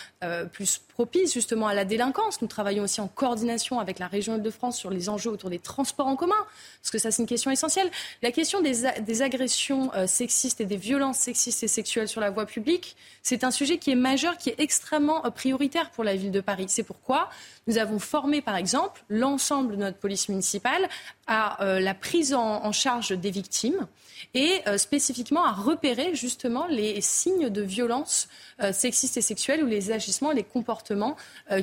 plus 0.53 0.81
propices 0.99 1.33
justement 1.33 1.69
à 1.69 1.75
la 1.75 1.85
délinquance. 1.85 2.43
Nous 2.43 2.49
travaillons 2.49 2.83
aussi 2.83 3.01
en 3.01 3.07
coordination 3.07 3.79
avec 3.79 4.01
la 4.01 4.09
région 4.09 4.35
Île-de-France 4.35 4.77
sur 4.77 4.91
les 4.91 5.09
enjeux 5.09 5.31
autour 5.31 5.49
des 5.49 5.61
transports 5.61 6.09
en 6.09 6.17
commun 6.17 6.35
parce 6.83 6.91
que 6.91 6.99
ça 6.99 7.13
c'est 7.13 7.23
une 7.23 7.29
question 7.29 7.53
essentielle. 7.53 7.89
La 8.21 8.33
question 8.33 8.61
des, 8.61 9.23
agressions 9.23 9.93
sexistes 10.09 10.61
et 10.61 10.65
des 10.65 10.77
violences 10.77 11.19
sexistes 11.19 11.63
et 11.63 11.69
sexuelles 11.69 12.09
sur 12.09 12.21
la 12.21 12.31
voie 12.31 12.47
publique, 12.47 12.97
c'est 13.23 13.45
un 13.45 13.53
sujet 13.53 13.79
qui 13.79 13.93
est 13.93 13.95
majeur, 13.95 14.39
qui 14.39 14.51
est 14.51 14.59
extrêmement 14.59 15.21
prioritaire 15.31 15.91
pour 15.91 16.03
la 16.03 16.17
ville 16.17 16.33
de 16.33 16.41
Paris. 16.41 16.67
C'est 16.67 16.83
pourquoi 16.83 17.29
nous 17.69 17.79
avons 17.79 17.99
formé, 17.99 18.41
par 18.41 18.57
exemple, 18.57 19.05
l'ensemble 19.09 19.77
de 19.77 19.77
notre 19.77 19.99
police 19.99 20.29
municipale 20.29 20.89
à 21.27 21.63
euh, 21.63 21.81
la 21.81 21.95
prise 21.95 22.35
en, 22.35 22.73
charge 22.73 23.11
des 23.11 23.31
victimes 23.31 23.87
et 24.35 24.63
euh, 24.67 24.79
spécifiquement 24.79 25.45
à 25.45 25.53
repérer 25.53 26.15
justement 26.15 26.67
les 26.67 27.01
signes 27.01 27.51
de 27.51 27.63
violence 27.63 28.29
euh, 28.63 28.73
sexistes 28.73 29.17
et 29.17 29.23
sexuelles 29.23 29.63
ou 29.63 29.67
les 29.67 29.91
agissements 29.91 30.33
les 30.33 30.43
comportements 30.43 30.88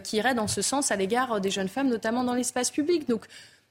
qui 0.03 0.17
iraient 0.17 0.35
dans 0.35 0.47
ce 0.47 0.61
sens 0.61 0.91
à 0.91 0.95
l'égard 0.95 1.41
des 1.41 1.51
jeunes 1.51 1.69
femmes, 1.69 1.89
notamment 1.89 2.23
dans 2.23 2.33
l'espace 2.33 2.71
public. 2.71 3.07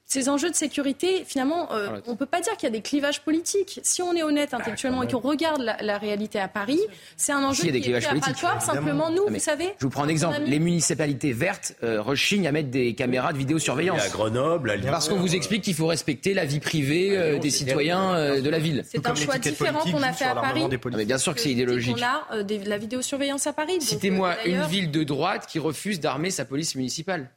Ces 0.07 0.29
enjeux 0.29 0.51
de 0.51 0.55
sécurité, 0.55 1.23
finalement, 1.25 1.73
euh, 1.73 1.99
on 2.05 2.11
ne 2.11 2.15
peut 2.15 2.27
pas 2.27 2.39
dire 2.39 2.53
qu'il 2.53 2.67
y 2.67 2.71
a 2.71 2.75
des 2.75 2.81
clivages 2.81 3.21
politiques. 3.21 3.79
Si 3.81 4.03
on 4.03 4.13
est 4.13 4.21
honnête 4.21 4.51
bah, 4.51 4.59
intellectuellement 4.59 5.01
et 5.01 5.07
qu'on 5.07 5.19
regarde 5.19 5.61
la, 5.61 5.97
réalité 5.97 6.39
à 6.39 6.47
Paris, 6.47 6.79
c'est 7.17 7.31
un 7.31 7.43
enjeu 7.43 7.63
qui 7.63 7.91
est 7.91 7.95
à 7.95 8.59
Simplement, 8.59 9.09
nous, 9.09 9.25
vous 9.27 9.39
savez... 9.39 9.73
Je 9.79 9.85
vous 9.85 9.89
prends 9.89 10.03
un 10.03 10.07
exemple. 10.07 10.41
Les 10.45 10.59
municipalités 10.59 11.33
vertes 11.33 11.75
euh, 11.83 12.01
rechignent 12.01 12.47
à 12.47 12.51
mettre 12.51 12.69
des 12.69 12.93
caméras 12.93 13.33
de 13.33 13.39
vidéosurveillance. 13.39 14.01
à 14.05 14.09
Grenoble, 14.09 14.69
à 14.69 14.75
Lyon. 14.75 14.91
Parce 14.91 15.09
qu'on 15.09 15.15
vous 15.15 15.35
explique 15.35 15.63
qu'il 15.63 15.73
faut 15.73 15.87
respecter 15.87 16.35
la 16.35 16.45
vie 16.45 16.59
privée 16.59 17.17
euh, 17.17 17.39
des 17.39 17.49
citoyens 17.49 18.39
de 18.39 18.49
la 18.49 18.59
ville. 18.59 18.83
C'est 18.87 19.05
un 19.07 19.15
choix 19.15 19.39
différent 19.39 19.79
qu'on 19.79 20.03
a 20.03 20.13
fait 20.13 20.25
à 20.25 20.35
Paris. 20.35 20.61
Ah, 20.65 20.89
mais 20.95 21.05
bien 21.05 21.17
sûr 21.17 21.33
que 21.33 21.41
c'est 21.41 21.51
idéologique. 21.51 21.97
On 21.97 22.03
a 22.03 22.43
la 22.65 22.77
vidéosurveillance 22.77 23.47
à 23.47 23.53
Paris. 23.53 23.81
Citez-moi 23.81 24.35
une 24.45 24.61
ville 24.63 24.91
de 24.91 25.03
droite 25.03 25.47
qui 25.47 25.57
refuse 25.57 25.99
d'armer 25.99 26.29
sa 26.29 26.45
police 26.45 26.75
municipale. 26.75 27.31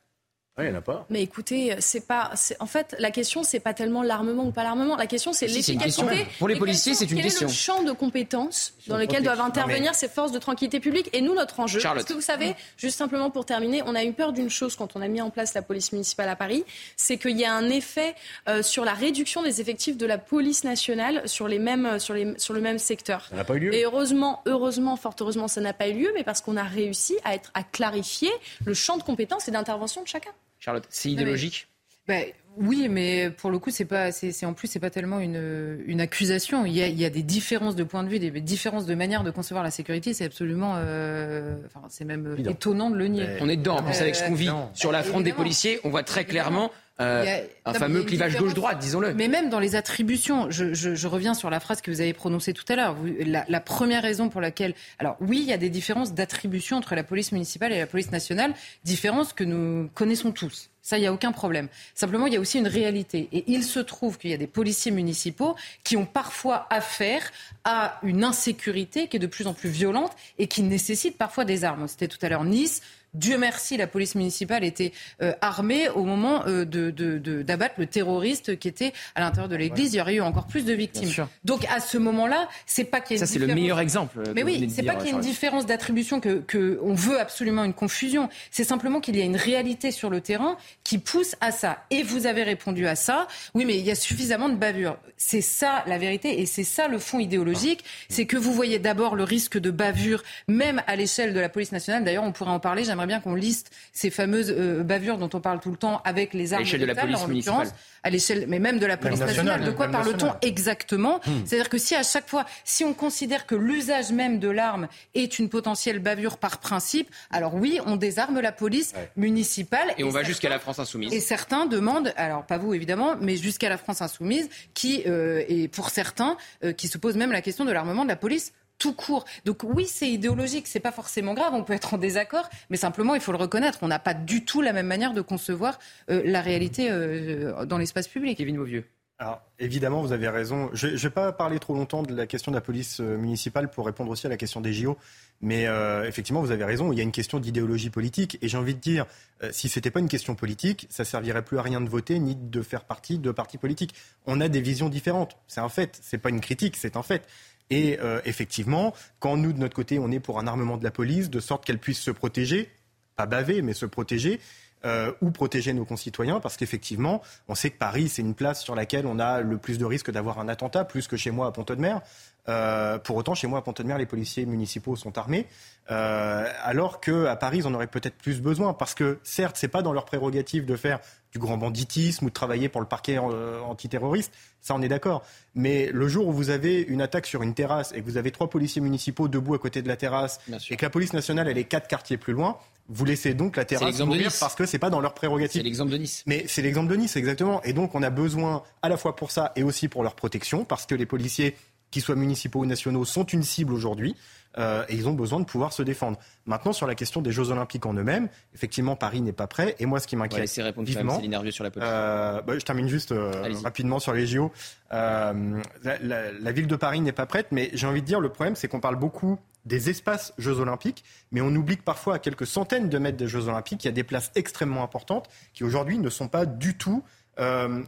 Ah, 0.59 0.64
il 0.64 0.71
n'y 0.71 0.75
en 0.75 0.79
a 0.79 0.83
pas. 0.83 1.07
Mais 1.09 1.23
écoutez, 1.23 1.77
c'est 1.79 2.05
pas. 2.07 2.33
En 2.59 2.66
fait, 2.66 2.97
la 2.99 3.12
question, 3.12 3.44
c'est 3.44 3.61
pas 3.61 3.75
tellement 3.75 4.03
l'armement 4.03 4.44
ou 4.44 4.51
pas 4.51 4.64
l'armement. 4.64 4.97
La 4.97 5.07
question, 5.07 5.33
c'est 5.33 5.47
l'efficacité. 5.47 6.27
Pour 6.40 6.49
les 6.49 6.57
policiers, 6.57 6.94
c'est 6.94 7.09
une 7.09 7.23
question. 7.23 7.47
Quel 7.47 7.49
est 7.49 7.53
le 7.53 7.57
champ 7.57 7.83
de 7.85 7.92
compétences 7.92 8.75
dans 8.88 8.97
lequel 8.97 9.23
doivent 9.23 9.40
intervenir 9.40 9.94
ces 9.94 10.09
forces 10.09 10.33
de 10.33 10.38
tranquillité 10.38 10.81
publique 10.81 11.11
Et 11.12 11.21
nous, 11.21 11.35
notre 11.35 11.61
enjeu. 11.61 11.81
Parce 11.81 12.05
que 12.05 12.12
vous 12.12 12.21
savez, 12.21 12.57
juste 12.77 12.99
simplement 12.99 13.31
pour 13.31 13.47
terminer, 13.47 13.83
on 13.87 13.94
a 13.94 14.05
eu 14.05 14.12
peur 14.12 14.33
d'une 14.33 14.51
chose 14.51 14.75
quand 14.75 14.97
on 14.97 15.01
a 15.01 15.07
mis 15.07 15.21
en 15.21 15.31
place 15.31 15.55
la 15.55 15.62
police 15.62 15.92
municipale 15.92 16.29
à 16.29 16.35
Paris, 16.37 16.64
c'est 16.97 17.18
qu'il 17.18 17.38
y 17.38 17.44
a 17.44 17.55
un 17.55 17.68
effet 17.71 18.16
euh, 18.49 18.62
sur 18.62 18.85
la 18.85 18.94
réduction 18.94 19.42
des 19.42 19.61
effectifs 19.61 19.97
de 19.97 20.07
la 20.07 20.18
police 20.18 20.64
nationale 20.64 21.23
sur, 21.27 21.47
les 21.47 21.61
mêmes, 21.61 22.01
sur, 22.01 22.14
les, 22.14 22.38
sur 22.38 22.53
le 22.53 22.61
même 22.61 22.79
secteur. 22.79 23.27
Ça 23.31 23.37
n'a 23.37 23.44
pas 23.44 23.55
eu 23.55 23.61
lieu. 23.61 23.75
Et 23.75 23.85
heureusement, 23.85 24.42
heureusement, 24.47 24.97
fort 24.97 25.14
heureusement, 25.21 25.47
ça 25.47 25.61
n'a 25.61 25.73
pas 25.73 25.88
eu 25.88 25.94
lieu, 25.94 26.11
mais 26.14 26.25
parce 26.25 26.40
qu'on 26.40 26.57
a 26.57 26.64
réussi 26.64 27.16
à, 27.25 27.35
être, 27.35 27.51
à 27.55 27.62
clarifier 27.62 28.31
le 28.64 28.75
champ 28.75 28.97
de 28.97 29.03
compétences 29.03 29.47
et 29.47 29.51
d'intervention 29.51 30.03
de 30.03 30.09
chacun. 30.09 30.31
Charlotte, 30.59 30.87
c'est 30.88 31.11
idéologique? 31.11 31.68
bah, 32.07 32.21
oui, 32.61 32.88
mais 32.90 33.31
pour 33.31 33.51
le 33.51 33.61
coup, 33.61 33.71
c'est 33.71 33.85
pas, 33.85 34.11
c'est, 34.11 34.44
en 34.44 34.53
plus, 34.53 34.66
c'est 34.66 34.81
pas 34.81 34.90
tellement 34.90 35.21
une, 35.21 35.81
une 35.87 36.01
accusation. 36.01 36.66
Il 36.66 36.73
y, 36.73 36.83
a, 36.83 36.88
il 36.88 36.99
y, 36.99 37.05
a, 37.05 37.11
des 37.11 37.23
différences 37.23 37.77
de 37.77 37.85
point 37.85 38.03
de 38.03 38.09
vue, 38.09 38.18
des 38.18 38.33
différences 38.40 38.85
de 38.85 38.94
manière 38.97 39.23
de 39.23 39.31
concevoir 39.31 39.62
la 39.62 39.71
sécurité. 39.71 40.12
C'est 40.12 40.25
absolument, 40.25 40.75
euh, 40.77 41.55
enfin, 41.66 41.87
c'est 41.88 42.05
même 42.05 42.37
étonnant 42.49 42.90
de 42.90 42.97
le 42.97 43.07
nier. 43.07 43.27
On 43.40 43.49
est 43.49 43.57
dedans. 43.57 43.77
En 43.77 43.83
plus, 43.85 44.01
avec 44.01 44.16
ce 44.16 44.25
qu'on 44.25 44.35
vit 44.35 44.51
sur 44.75 44.90
la 44.90 45.05
fronte 45.05 45.23
des 45.23 45.33
policiers, 45.33 45.79
on 45.85 45.90
voit 45.90 46.03
très 46.03 46.25
clairement 46.25 46.73
euh, 47.00 47.46
un 47.64 47.74
fameux 47.74 48.02
clivage 48.02 48.37
gauche-droite, 48.37 48.78
disons-le. 48.78 49.14
Mais 49.14 49.28
même 49.28 49.50
dans 49.50 49.61
les 49.61 49.76
attributions, 49.76 50.50
je, 50.50 50.74
je, 50.74 50.94
je, 50.96 51.06
reviens 51.06 51.34
sur 51.34 51.48
la 51.48 51.61
phrase 51.61 51.80
que 51.80 51.90
vous 51.90 52.00
avez 52.00 52.12
prononcée 52.12 52.52
tout 52.52 52.64
à 52.68 52.76
l'heure. 52.76 52.96
La, 53.24 53.44
la, 53.48 53.61
première 53.61 54.02
raison 54.02 54.28
pour 54.28 54.40
laquelle, 54.40 54.74
alors 54.98 55.16
oui, 55.20 55.38
il 55.40 55.46
y 55.46 55.52
a 55.52 55.58
des 55.58 55.70
différences 55.70 56.12
d'attribution 56.12 56.76
entre 56.76 56.96
la 56.96 57.04
police 57.04 57.30
municipale 57.30 57.72
et 57.72 57.78
la 57.78 57.87
police 57.87 58.11
nationale, 58.11 58.52
différences 58.84 59.32
que 59.32 59.44
nous 59.44 59.88
connaissons 59.94 60.32
tous. 60.32 60.70
Ça, 60.88 60.96
il 60.96 61.02
n'y 61.02 61.06
a 61.06 61.12
aucun 61.12 61.32
problème. 61.32 61.68
Simplement, 61.94 62.26
il 62.26 62.32
y 62.32 62.37
a 62.38 62.40
aussi 62.40 62.58
une 62.58 62.66
réalité. 62.66 63.28
Et 63.30 63.44
il 63.46 63.62
se 63.62 63.78
trouve 63.78 64.16
qu'il 64.16 64.30
y 64.30 64.32
a 64.32 64.38
des 64.38 64.46
policiers 64.46 64.90
municipaux 64.90 65.54
qui 65.84 65.98
ont 65.98 66.06
parfois 66.06 66.66
affaire 66.70 67.30
à 67.64 68.00
une 68.02 68.24
insécurité 68.24 69.06
qui 69.06 69.18
est 69.18 69.20
de 69.20 69.26
plus 69.26 69.46
en 69.46 69.52
plus 69.52 69.68
violente 69.68 70.12
et 70.38 70.46
qui 70.46 70.62
nécessite 70.62 71.18
parfois 71.18 71.44
des 71.44 71.64
armes. 71.64 71.87
C'était 71.88 72.08
tout 72.08 72.18
à 72.22 72.30
l'heure 72.30 72.44
Nice. 72.44 72.80
Dieu 73.14 73.38
merci, 73.38 73.77
la 73.77 73.87
police 73.87 74.14
municipale 74.14 74.64
était 74.64 74.92
euh, 75.23 75.33
armée 75.40 75.88
au 75.88 76.05
moment 76.05 76.42
euh, 76.47 76.64
d'abattre 76.64 77.75
le 77.79 77.87
terroriste 77.87 78.59
qui 78.59 78.68
était 78.68 78.92
à 79.14 79.21
l'intérieur 79.21 79.49
de 79.49 79.57
l'église. 79.57 79.94
Il 79.94 79.99
y 79.99 80.01
aurait 80.01 80.14
eu 80.16 80.21
encore 80.21 80.47
plus 80.47 80.64
de 80.64 80.73
victimes. 80.73 81.11
Donc 81.44 81.66
à 81.71 81.81
ce 81.81 81.99
moment-là, 81.99 82.49
c'est 82.66 82.85
pas 82.85 83.01
qu'il 83.01 83.16
y 83.16 83.16
ait 83.16 83.25
Ça, 83.25 83.33
c'est 83.33 83.38
le 83.38 83.47
meilleur 83.47 83.81
exemple. 83.81 84.21
Mais 84.35 84.42
oui, 84.42 84.71
c'est 84.71 84.83
pas 84.83 84.94
qu'il 84.94 85.07
y 85.07 85.11
ait 85.11 85.14
une 85.14 85.21
différence 85.21 85.66
d'attribution, 85.66 86.21
que, 86.21 86.38
que 86.40 86.79
on 86.83 86.94
veut 86.94 87.18
absolument 87.18 87.64
une 87.64 87.75
confusion. 87.75 88.29
C'est 88.51 88.64
simplement 88.64 89.01
qu'il 89.01 89.16
y 89.16 89.23
a 89.23 89.25
une 89.25 89.37
réalité 89.37 89.90
sur 89.90 90.11
le 90.11 90.21
terrain 90.21 90.57
qui 90.85 90.99
pousse 90.99 91.37
à 91.40 91.53
ça. 91.53 91.85
Et 91.90 92.03
vous 92.03 92.27
avez 92.27 92.42
répondu 92.42 92.87
à 92.87 92.97
ça. 92.97 93.29
Oui, 93.55 93.64
mais 93.64 93.79
il 93.79 93.85
y 93.85 93.90
a 93.90 93.94
suffisamment 93.94 94.49
de 94.49 94.57
bavures. 94.57 94.99
C'est 95.16 95.40
ça 95.40 95.85
la 95.87 95.99
vérité 95.99 96.40
et 96.40 96.47
c'est 96.47 96.64
ça 96.64 96.88
le 96.88 96.99
fond 96.99 97.18
idéologique. 97.18 97.85
C'est 98.09 98.27
que 98.27 98.37
vous 98.37 98.53
voyez 98.53 98.79
d'abord 98.79 99.16
le 99.16 99.25
risque 99.25 99.59
de 99.59 99.71
bavure, 99.71 100.23
même 100.47 100.83
à 100.87 100.97
l'échelle 100.97 101.33
de 101.33 101.40
la 101.40 101.49
police 101.49 101.73
nationale. 101.73 102.05
D'ailleurs, 102.05 102.25
on 102.25 102.33
pourrait 102.33 102.51
en 102.51 102.61
parler 102.61 102.85
j'aimerais 102.85 102.97
bien 103.06 103.20
qu'on 103.20 103.34
liste 103.34 103.70
ces 103.92 104.11
fameuses 104.11 104.54
euh, 104.56 104.82
bavures 104.82 105.18
dont 105.18 105.30
on 105.32 105.40
parle 105.40 105.61
tout 105.61 105.70
le 105.70 105.76
temps 105.76 106.00
avec 106.04 106.34
les 106.34 106.52
armes 106.52 106.64
de 106.64 106.84
la 106.84 106.94
police 106.94 107.26
municipale. 107.26 107.68
À 108.04 108.11
l'échelle, 108.11 108.46
mais 108.48 108.61
même 108.61 108.78
de 108.78 108.87
la 108.87 108.96
police 108.96 109.18
nationale. 109.18 109.64
De 109.64 109.72
quoi 109.72 109.88
parle-t-on 109.88 110.32
exactement 110.42 111.20
hmm. 111.26 111.44
C'est-à-dire 111.44 111.68
que 111.68 111.78
si 111.78 111.96
à 111.96 112.04
chaque 112.04 112.28
fois, 112.28 112.46
si 112.64 112.84
on 112.84 112.94
considère 112.94 113.44
que 113.44 113.56
l'usage 113.56 114.12
même 114.12 114.38
de 114.38 114.48
l'arme 114.48 114.88
est 115.14 115.38
une 115.38 115.48
potentielle 115.48 115.98
bavure 115.98 116.38
par 116.38 116.58
principe, 116.58 117.11
alors 117.30 117.54
oui, 117.54 117.80
on 117.87 117.96
désarme 117.96 118.40
la 118.40 118.52
police 118.52 118.94
municipale. 119.16 119.94
Et, 119.98 120.04
on 120.04 120.11
va 120.11 120.22
jusqu'à 120.22 120.48
la 120.48 120.58
France 120.58 120.78
insoumise. 120.78 121.12
Et 121.12 121.20
certains 121.20 121.66
demandent, 121.66 122.12
alors 122.16 122.46
pas 122.46 122.58
vous 122.58 122.72
évidemment, 122.72 123.16
mais 123.20 123.37
jusqu'à 123.37 123.68
la 123.68 123.78
France 123.78 124.00
insoumise, 124.00 124.48
qui 124.74 125.02
euh, 125.06 125.42
et 125.48 125.68
pour 125.68 125.90
certains, 125.90 126.37
euh, 126.64 126.72
qui 126.72 126.88
se 126.88 126.98
posent 126.98 127.16
même 127.16 127.32
la 127.32 127.42
question 127.42 127.64
de 127.64 127.72
l'armement 127.72 128.04
de 128.04 128.08
la 128.08 128.16
police 128.16 128.52
tout 128.78 128.94
court. 128.94 129.24
Donc 129.44 129.62
oui, 129.64 129.86
c'est 129.86 130.08
idéologique, 130.08 130.66
c'est 130.66 130.80
pas 130.80 130.92
forcément 130.92 131.34
grave, 131.34 131.52
on 131.54 131.64
peut 131.64 131.72
être 131.72 131.94
en 131.94 131.98
désaccord, 131.98 132.48
mais 132.70 132.76
simplement 132.76 133.14
il 133.14 133.20
faut 133.20 133.32
le 133.32 133.38
reconnaître, 133.38 133.78
on 133.82 133.88
n'a 133.88 133.98
pas 133.98 134.14
du 134.14 134.44
tout 134.44 134.62
la 134.62 134.72
même 134.72 134.86
manière 134.86 135.12
de 135.12 135.20
concevoir 135.20 135.78
euh, 136.10 136.22
la 136.24 136.40
réalité 136.40 136.90
euh, 136.90 137.64
dans 137.66 137.78
l'espace 137.78 138.08
public. 138.08 138.38
Kevin 138.38 138.56
Mauvieux. 138.56 138.84
Alors, 139.20 139.42
évidemment, 139.58 140.00
vous 140.00 140.12
avez 140.12 140.28
raison. 140.28 140.70
Je 140.74 140.86
ne 140.86 140.96
vais 140.96 141.10
pas 141.10 141.32
parler 141.32 141.58
trop 141.58 141.74
longtemps 141.74 142.04
de 142.04 142.14
la 142.14 142.28
question 142.28 142.52
de 142.52 142.56
la 142.56 142.60
police 142.60 143.00
euh, 143.00 143.16
municipale 143.16 143.68
pour 143.68 143.84
répondre 143.84 144.12
aussi 144.12 144.28
à 144.28 144.30
la 144.30 144.36
question 144.36 144.60
des 144.60 144.72
JO. 144.72 144.96
Mais 145.40 145.68
effectivement, 146.04 146.40
vous 146.40 146.50
avez 146.50 146.64
raison, 146.64 146.92
il 146.92 146.98
y 146.98 147.00
a 147.00 147.04
une 147.04 147.12
question 147.12 147.38
d'idéologie 147.38 147.90
politique. 147.90 148.38
Et 148.42 148.48
j'ai 148.48 148.56
envie 148.56 148.74
de 148.74 148.80
dire, 148.80 149.06
si 149.52 149.68
ce 149.68 149.78
n'était 149.78 149.92
pas 149.92 150.00
une 150.00 150.08
question 150.08 150.34
politique, 150.34 150.88
ça 150.90 151.04
servirait 151.04 151.44
plus 151.44 151.58
à 151.58 151.62
rien 151.62 151.80
de 151.80 151.88
voter 151.88 152.18
ni 152.18 152.34
de 152.34 152.60
faire 152.60 152.82
partie 152.82 153.20
de 153.20 153.30
partis 153.30 153.56
politiques. 153.56 153.94
On 154.26 154.40
a 154.40 154.48
des 154.48 154.60
visions 154.60 154.88
différentes. 154.88 155.36
C'est 155.46 155.60
un 155.60 155.68
fait. 155.68 155.96
C'est 156.02 156.18
pas 156.18 156.30
une 156.30 156.40
critique, 156.40 156.76
c'est 156.76 156.96
un 156.96 157.04
fait. 157.04 157.24
Et 157.70 157.98
euh, 158.00 158.20
effectivement, 158.24 158.94
quand 159.18 159.37
nous, 159.37 159.52
de 159.52 159.59
notre 159.59 159.76
côté, 159.76 159.98
on 159.98 160.11
est 160.11 160.20
pour 160.20 160.38
un 160.38 160.46
armement 160.46 160.76
de 160.76 160.85
la 160.85 160.90
police, 160.90 161.31
de 161.31 161.40
sorte 161.40 161.64
qu'elle 161.64 161.78
puisse 161.78 162.00
se 162.00 162.11
protéger, 162.11 162.70
pas 163.16 163.26
baver, 163.26 163.62
mais 163.62 163.74
se 163.74 163.87
protéger, 163.87 164.40
euh, 164.85 165.12
ou 165.20 165.33
protéger 165.33 165.72
nos 165.72 165.85
concitoyens, 165.85 166.38
parce 166.38 166.57
qu'effectivement, 166.57 167.20
on 167.48 167.54
sait 167.54 167.70
que 167.70 167.78
Paris, 167.78 168.09
c'est 168.09 168.22
une 168.22 168.35
place 168.35 168.62
sur 168.62 168.76
laquelle 168.76 169.07
on 169.07 169.18
a 169.18 169.40
le 169.40 169.59
plus 169.59 169.76
de 169.76 169.85
risques 169.85 170.11
d'avoir 170.11 170.38
un 170.38 170.48
attentat, 170.48 170.85
plus 170.85 171.09
que 171.09 171.16
chez 171.16 171.33
moi 171.33 171.48
à 171.48 171.52
Pont 171.52 171.64
de 171.64 171.74
Mer. 171.74 172.00
Euh, 172.48 172.98
pour 172.98 173.16
autant, 173.16 173.34
chez 173.34 173.46
moi 173.46 173.58
à 173.58 173.62
Pont 173.62 173.74
de 173.76 173.82
Mer, 173.82 173.98
les 173.98 174.06
policiers 174.06 174.46
municipaux 174.46 174.96
sont 174.96 175.18
armés, 175.18 175.46
euh, 175.90 176.46
alors 176.62 177.00
qu'à 177.00 177.37
Paris, 177.37 177.58
ils 177.58 177.66
en 177.66 177.74
auraient 177.74 177.87
peut-être 177.87 178.16
plus 178.16 178.40
besoin, 178.40 178.72
parce 178.72 178.94
que 178.94 179.18
certes, 179.22 179.56
c'est 179.58 179.68
pas 179.68 179.82
dans 179.82 179.92
leur 179.92 180.04
prérogative 180.04 180.64
de 180.64 180.76
faire 180.76 181.00
du 181.32 181.38
grand 181.38 181.58
banditisme 181.58 182.24
ou 182.24 182.28
de 182.28 182.34
travailler 182.34 182.68
pour 182.68 182.80
le 182.80 182.87
parquet 182.87 183.18
euh, 183.18 183.61
antiterroriste, 183.61 184.32
ça 184.62 184.74
on 184.74 184.80
est 184.80 184.88
d'accord. 184.88 185.22
Mais 185.54 185.90
le 185.92 186.08
jour 186.08 186.26
où 186.28 186.32
vous 186.32 186.48
avez 186.48 186.80
une 186.80 187.02
attaque 187.02 187.26
sur 187.26 187.42
une 187.42 187.52
terrasse 187.52 187.92
et 187.92 188.00
que 188.00 188.04
vous 188.04 188.16
avez 188.16 188.30
trois 188.30 188.48
policiers 188.48 188.80
municipaux 188.80 189.28
debout 189.28 189.54
à 189.54 189.58
côté 189.58 189.82
de 189.82 189.88
la 189.88 189.96
terrasse 189.96 190.40
et 190.70 190.76
que 190.76 190.87
la 190.87 190.90
police 190.90 191.12
nationale 191.12 191.48
elle 191.48 191.58
est 191.58 191.64
quatre 191.64 191.87
quartiers 191.87 192.16
plus 192.16 192.32
loin, 192.32 192.56
vous 192.88 193.04
laissez 193.04 193.34
donc 193.34 193.56
la 193.56 193.66
terrasse 193.66 193.98
mourir 194.00 194.32
parce 194.40 194.54
que 194.54 194.64
c'est 194.64 194.78
pas 194.78 194.88
dans 194.88 195.00
leur 195.00 195.12
prérogative. 195.12 195.61
C'est 195.61 195.64
l'exemple 195.64 195.92
de 195.92 195.98
Nice. 195.98 196.22
Mais 196.26 196.44
c'est 196.48 196.62
l'exemple 196.62 196.90
de 196.90 196.96
Nice 196.96 197.16
exactement. 197.16 197.62
Et 197.62 197.74
donc 197.74 197.94
on 197.94 198.02
a 198.02 198.11
besoin 198.11 198.62
à 198.80 198.88
la 198.88 198.96
fois 198.96 199.14
pour 199.14 199.30
ça 199.30 199.52
et 199.56 199.62
aussi 199.62 199.88
pour 199.88 200.02
leur 200.02 200.14
protection 200.14 200.64
parce 200.64 200.87
que 200.87 200.94
les 200.94 201.06
policiers 201.06 201.56
qu'ils 201.90 202.03
soient 202.03 202.16
municipaux 202.16 202.61
ou 202.61 202.66
nationaux, 202.66 203.05
sont 203.05 203.24
une 203.24 203.42
cible 203.42 203.72
aujourd'hui. 203.72 204.14
Euh, 204.57 204.85
et 204.88 204.94
ils 204.94 205.09
ont 205.09 205.12
besoin 205.12 205.38
de 205.40 205.44
pouvoir 205.44 205.72
se 205.72 205.83
défendre. 205.83 206.18
Maintenant, 206.46 206.72
sur 206.72 206.87
la 206.87 206.94
question 206.94 207.20
des 207.20 207.31
Jeux 207.31 207.51
Olympiques 207.51 207.87
en 207.87 207.94
eux-mêmes, 207.94 208.29
effectivement, 208.55 208.96
Paris 208.96 209.20
n'est 209.20 209.33
pas 209.33 209.46
prêt. 209.46 209.77
Et 209.79 209.87
moi, 209.87 210.01
ce 210.01 210.07
qui 210.07 210.16
m'inquiète 210.16 210.51
vivement, 210.79 211.20
sur 211.51 211.64
la 211.64 211.71
euh, 211.77 212.42
bah, 212.42 212.58
je 212.58 212.65
termine 212.65 212.88
juste 212.88 213.12
euh, 213.12 213.52
rapidement 213.62 213.98
sur 213.98 214.15
les 214.15 214.27
JO. 214.27 214.50
Euh, 214.92 215.60
la, 215.85 215.98
la, 215.98 216.33
la, 216.33 216.52
ville 216.52 216.67
de 216.67 216.77
Paris 216.77 217.00
n'est 217.00 217.12
pas 217.12 217.27
prête, 217.27 217.48
mais 217.52 217.71
j'ai 217.75 217.87
envie 217.87 218.00
de 218.00 218.06
dire, 218.06 218.21
le 218.21 218.31
problème, 218.31 218.56
c'est 218.56 218.69
qu'on 218.69 218.81
parle 218.81 218.96
beaucoup 218.96 219.38
des 219.67 219.90
espaces 219.90 220.33
Jeux 220.38 220.58
Olympiques, 220.60 221.04
mais 221.31 221.40
on 221.40 221.54
oublie 221.54 221.77
que 221.77 221.83
parfois, 221.83 222.15
à 222.15 222.19
quelques 222.19 222.46
centaines 222.46 222.88
de 222.88 222.98
mètres 222.98 223.19
des 223.19 223.29
Jeux 223.29 223.48
Olympiques, 223.48 223.85
il 223.85 223.88
y 223.88 223.90
a 223.90 223.92
des 223.92 224.02
places 224.02 224.33
extrêmement 224.35 224.83
importantes 224.83 225.29
qui 225.52 225.62
aujourd'hui 225.62 225.98
ne 225.98 226.08
sont 226.08 226.29
pas 226.29 226.46
du 226.46 226.77
tout 226.77 227.04
euh, 227.38 227.82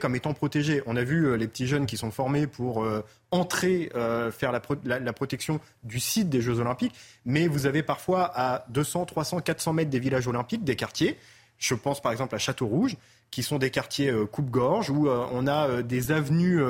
comme 0.00 0.16
étant 0.16 0.34
protégées. 0.34 0.82
On 0.86 0.96
a 0.96 1.04
vu 1.04 1.26
euh, 1.26 1.36
les 1.36 1.46
petits 1.46 1.66
jeunes 1.66 1.86
qui 1.86 1.96
sont 1.96 2.10
formés 2.10 2.46
pour 2.46 2.84
euh, 2.84 3.04
entrer, 3.30 3.90
euh, 3.94 4.30
faire 4.30 4.52
la, 4.52 4.60
la, 4.98 5.12
protection 5.12 5.60
du 5.84 6.00
site 6.00 6.28
des 6.28 6.40
Jeux 6.40 6.58
Olympiques, 6.58 6.94
mais 7.24 7.46
vous 7.46 7.66
avez 7.66 7.82
parfois 7.82 8.30
à 8.34 8.64
200, 8.70 9.06
300, 9.06 9.40
400 9.40 9.72
mètres 9.72 9.90
des 9.90 9.98
villages 9.98 10.26
olympiques, 10.28 10.64
des 10.64 10.76
quartiers. 10.76 11.18
Je 11.58 11.74
pense 11.74 12.00
par 12.02 12.12
exemple 12.12 12.34
à 12.34 12.38
Château-Rouge, 12.38 12.96
qui 13.30 13.42
sont 13.42 13.58
des 13.58 13.70
quartiers 13.70 14.12
coupe-gorge, 14.30 14.90
où 14.90 15.08
on 15.08 15.46
a 15.46 15.82
des 15.82 16.10
avenues 16.10 16.60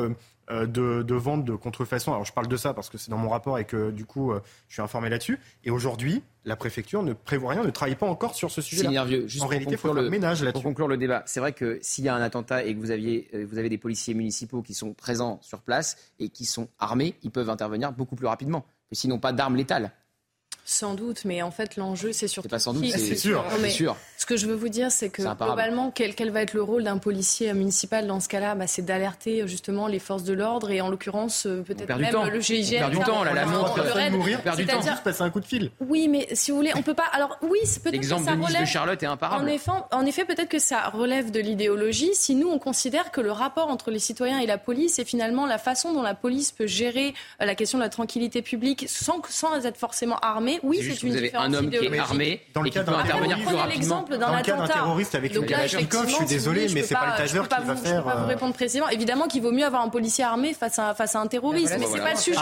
de, 0.67 1.03
de, 1.03 1.15
vente 1.15 1.45
de 1.45 1.55
contrefaçon. 1.55 2.13
Alors 2.13 2.25
je 2.25 2.33
parle 2.33 2.49
de 2.49 2.57
ça 2.57 2.75
parce 2.75 2.91
que 2.91 2.99
c'est 2.99 3.11
dans 3.11 3.19
mon 3.19 3.29
rapport 3.29 3.59
et 3.59 3.65
que 3.65 3.91
du 3.91 4.05
coup 4.05 4.33
euh, 4.33 4.41
je 4.69 4.75
suis 4.75 4.83
informé 4.83 5.09
là-dessus. 5.09 5.39
Et 5.65 5.71
aujourd'hui, 5.71 6.23
la 6.45 6.57
préfecture 6.57 7.03
ne 7.03 7.13
prévoit 7.13 7.53
rien, 7.53 7.63
ne 7.65 7.71
travaille 7.71 7.95
pas 7.95 8.07
encore 8.07 8.35
sur 8.35 8.51
ce 8.51 8.61
sujet-là. 8.61 9.03
en 9.03 9.47
réalité, 9.47 9.73
il 9.73 9.79
faut 9.79 9.93
le 9.93 10.11
ménage 10.11 10.43
là-dessus. 10.43 10.53
Pour 10.53 10.63
conclure 10.63 10.89
le 10.89 10.97
débat, 10.97 11.23
c'est 11.27 11.41
vrai 11.41 11.53
que 11.53 11.79
s'il 11.83 12.05
y 12.05 12.09
a 12.09 12.15
un 12.15 12.23
attentat 12.23 12.65
et 12.65 12.75
que 12.75 12.81
vous, 12.81 12.91
aviez, 12.91 13.29
euh, 13.35 13.47
vous 13.49 13.59
avez 13.59 13.69
des 13.69 13.79
policiers 13.79 14.15
municipaux 14.15 14.63
qui 14.63 14.75
sont 14.75 14.93
présents 14.95 15.39
sur 15.43 15.61
place 15.61 15.97
et 16.19 16.29
qui 16.29 16.45
sont 16.45 16.69
armés, 16.79 17.15
ils 17.23 17.31
peuvent 17.31 17.51
intervenir 17.51 17.93
beaucoup 17.93 18.17
plus 18.17 18.27
rapidement 18.27 18.65
que 18.89 18.97
s'ils 18.97 19.11
n'ont 19.11 19.21
pas 19.21 19.33
d'armes 19.33 19.57
létales. 19.57 19.93
Sans 20.65 20.95
doute, 20.95 21.25
mais 21.25 21.43
en 21.43 21.51
fait, 21.51 21.77
l'enjeu, 21.77 22.13
c'est 22.13 22.29
surtout. 22.29 22.49
C'est 22.49 22.51
pas 22.51 22.59
sans 22.59 22.73
doute, 22.73 22.87
c'est 22.87 23.17
sûr. 23.17 23.45
Non, 23.61 23.69
sûr. 23.69 23.97
Ce 24.17 24.27
que 24.27 24.37
je 24.37 24.47
veux 24.47 24.55
vous 24.55 24.69
dire, 24.69 24.93
c'est 24.93 25.09
que 25.09 25.23
globalement, 25.23 25.91
quel, 25.91 26.15
quel, 26.15 26.31
va 26.31 26.43
être 26.43 26.55
le 26.55 26.63
rôle 26.63 26.85
d'un 26.85 26.99
policier 26.99 27.53
municipal 27.55 28.07
dans 28.07 28.21
ce 28.21 28.29
cas-là? 28.29 28.55
Bah, 28.55 28.69
C'est 28.69 28.83
d'alerter 28.83 29.47
justement 29.49 29.89
les 29.89 29.99
forces 29.99 30.23
de 30.23 30.33
l'ordre 30.33 30.71
et 30.71 30.81
en 30.81 30.89
l'occurrence, 30.89 31.43
peut-être 31.67 31.89
même 31.99 32.31
le 32.33 32.41
GIGN. 32.41 32.77
On 32.77 32.79
perd 32.79 32.91
du 32.93 32.99
temps, 33.01 33.25
là, 33.25 33.35
la 33.35 33.47
montre. 33.47 33.73
On 33.73 33.93
perd 33.93 34.13
mourir, 34.13 34.39
on 34.41 34.43
perd 34.45 34.57
du 34.57 34.67
temps, 34.67 34.81
juste 34.81 35.03
passer 35.03 35.23
un 35.23 35.31
coup 35.31 35.41
de 35.41 35.47
fil. 35.47 35.71
Oui, 35.81 36.07
mais 36.07 36.29
si 36.33 36.53
vous 36.53 36.59
voulez, 36.59 36.73
on 36.77 36.83
peut 36.83 36.95
pas. 36.95 37.07
Alors, 37.13 37.39
oui, 37.43 37.59
peut-être 37.83 37.93
L'exemple 37.93 38.31
de 38.31 38.37
Nice 38.37 38.61
de 38.61 38.65
Charlotte 38.65 39.03
est 39.03 39.07
imparable. 39.07 39.45
En 39.45 39.49
effet, 39.49 39.71
en 39.91 40.07
effet 40.07 40.25
peut-être 40.25 40.49
que 40.49 40.59
ça 40.59 40.89
relève 40.91 41.31
de 41.31 41.41
l'idéologie. 41.41 42.15
Si 42.15 42.35
nous, 42.35 42.49
on 42.49 42.59
considère 42.59 43.11
que 43.11 43.21
le 43.21 43.33
rapport 43.33 43.69
entre 43.69 43.91
les 43.91 43.99
citoyens 43.99 44.39
et 44.39 44.47
la 44.47 44.59
police 44.59 44.99
est 44.99 45.05
finalement 45.05 45.47
la 45.47 45.59
façon 45.59 45.93
dont 45.93 46.03
la 46.03 46.15
police 46.15 46.53
peut 46.53 46.67
gérer 46.67 47.15
la 47.41 47.55
question 47.55 47.79
de 47.79 47.83
la 47.83 47.89
tranquillité 47.89 48.43
publique 48.43 48.87
sans, 48.89 49.21
sans 49.29 49.67
être 49.67 49.77
forcément 49.77 50.19
armée, 50.19 50.52
oui, 50.63 50.81
c'est 50.83 51.07
une 51.07 51.15
différence 51.15 51.47
un 51.47 51.55
homme 51.55 51.71
qui 51.71 51.77
est 51.77 51.99
armé 51.99 52.41
dans 52.55 52.63
le 52.63 52.69
et 52.69 52.71
qui 52.71 52.79
peut 52.79 52.91
intervenir 52.91 53.39
plus 53.45 53.55
rapidement. 53.55 54.05
Dans, 54.11 54.19
dans 54.19 54.37
le 54.37 54.43
cas 54.43 54.57
d'un 54.57 54.67
terroriste 54.67 55.15
avec 55.15 55.35
une 55.35 55.47
Kalachnikov, 55.47 56.09
je 56.09 56.15
suis 56.15 56.27
désolé, 56.27 56.69
mais 56.75 56.83
c'est 56.83 56.95
pas 56.95 57.13
le 57.13 57.17
taser 57.17 57.41
qui 57.41 57.67
va 57.67 57.77
faire. 57.77 57.97
Je 57.97 58.03
peux 58.03 58.11
pas 58.11 58.17
vous 58.17 58.29
répondre 58.29 58.55
précisément. 58.55 58.89
Évidemment 58.89 59.27
qu'il 59.27 59.43
vaut 59.43 59.53
mieux 59.53 59.65
avoir 59.65 59.83
un 59.83 59.89
policier 59.89 60.25
armé 60.25 60.55
face 60.55 60.79
à, 60.79 60.95
face 60.95 61.15
à 61.15 61.21
un 61.21 61.27
terroriste, 61.27 61.75
mais 61.79 61.87
c'est 61.87 62.01
pas 62.01 62.13
le 62.13 62.19
sujet. 62.19 62.39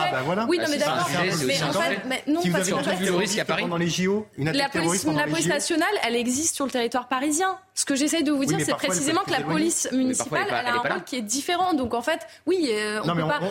Oui, 0.48 0.58
non, 0.58 0.64
mais 0.70 0.78
d'accord. 0.78 1.08
Mais 1.46 1.62
en 1.62 1.72
fait, 1.72 2.26
non, 2.26 2.40
parce 2.52 2.70
qu'en 2.70 2.82
fait, 2.82 3.04
le 3.04 3.14
risque 3.14 3.38
à 3.38 3.44
Paris 3.44 3.62
pendant 3.62 3.76
les 3.76 3.88
JO, 3.88 4.26
une 4.36 4.48
attaque 4.48 4.72
terroriste 4.72 5.06
La 5.14 5.24
police 5.24 5.48
nationale, 5.48 5.88
elle 6.06 6.16
existe 6.16 6.54
sur 6.56 6.64
le 6.64 6.70
territoire 6.70 7.08
parisien. 7.08 7.58
Ce 7.74 7.84
que 7.84 7.94
j'essaye 7.94 8.24
de 8.24 8.32
vous 8.32 8.44
dire, 8.44 8.58
c'est 8.61 8.74
précisément 8.74 9.22
que 9.22 9.32
la 9.32 9.40
police 9.40 9.88
municipale, 9.92 10.46
elle 10.48 10.66
a 10.66 10.74
un 10.74 10.78
rôle 10.78 11.04
qui 11.04 11.16
est 11.16 11.22
différent. 11.22 11.74
Donc 11.74 11.94
en 11.94 12.02
fait, 12.02 12.20
oui, 12.46 12.70
mais 12.70 12.98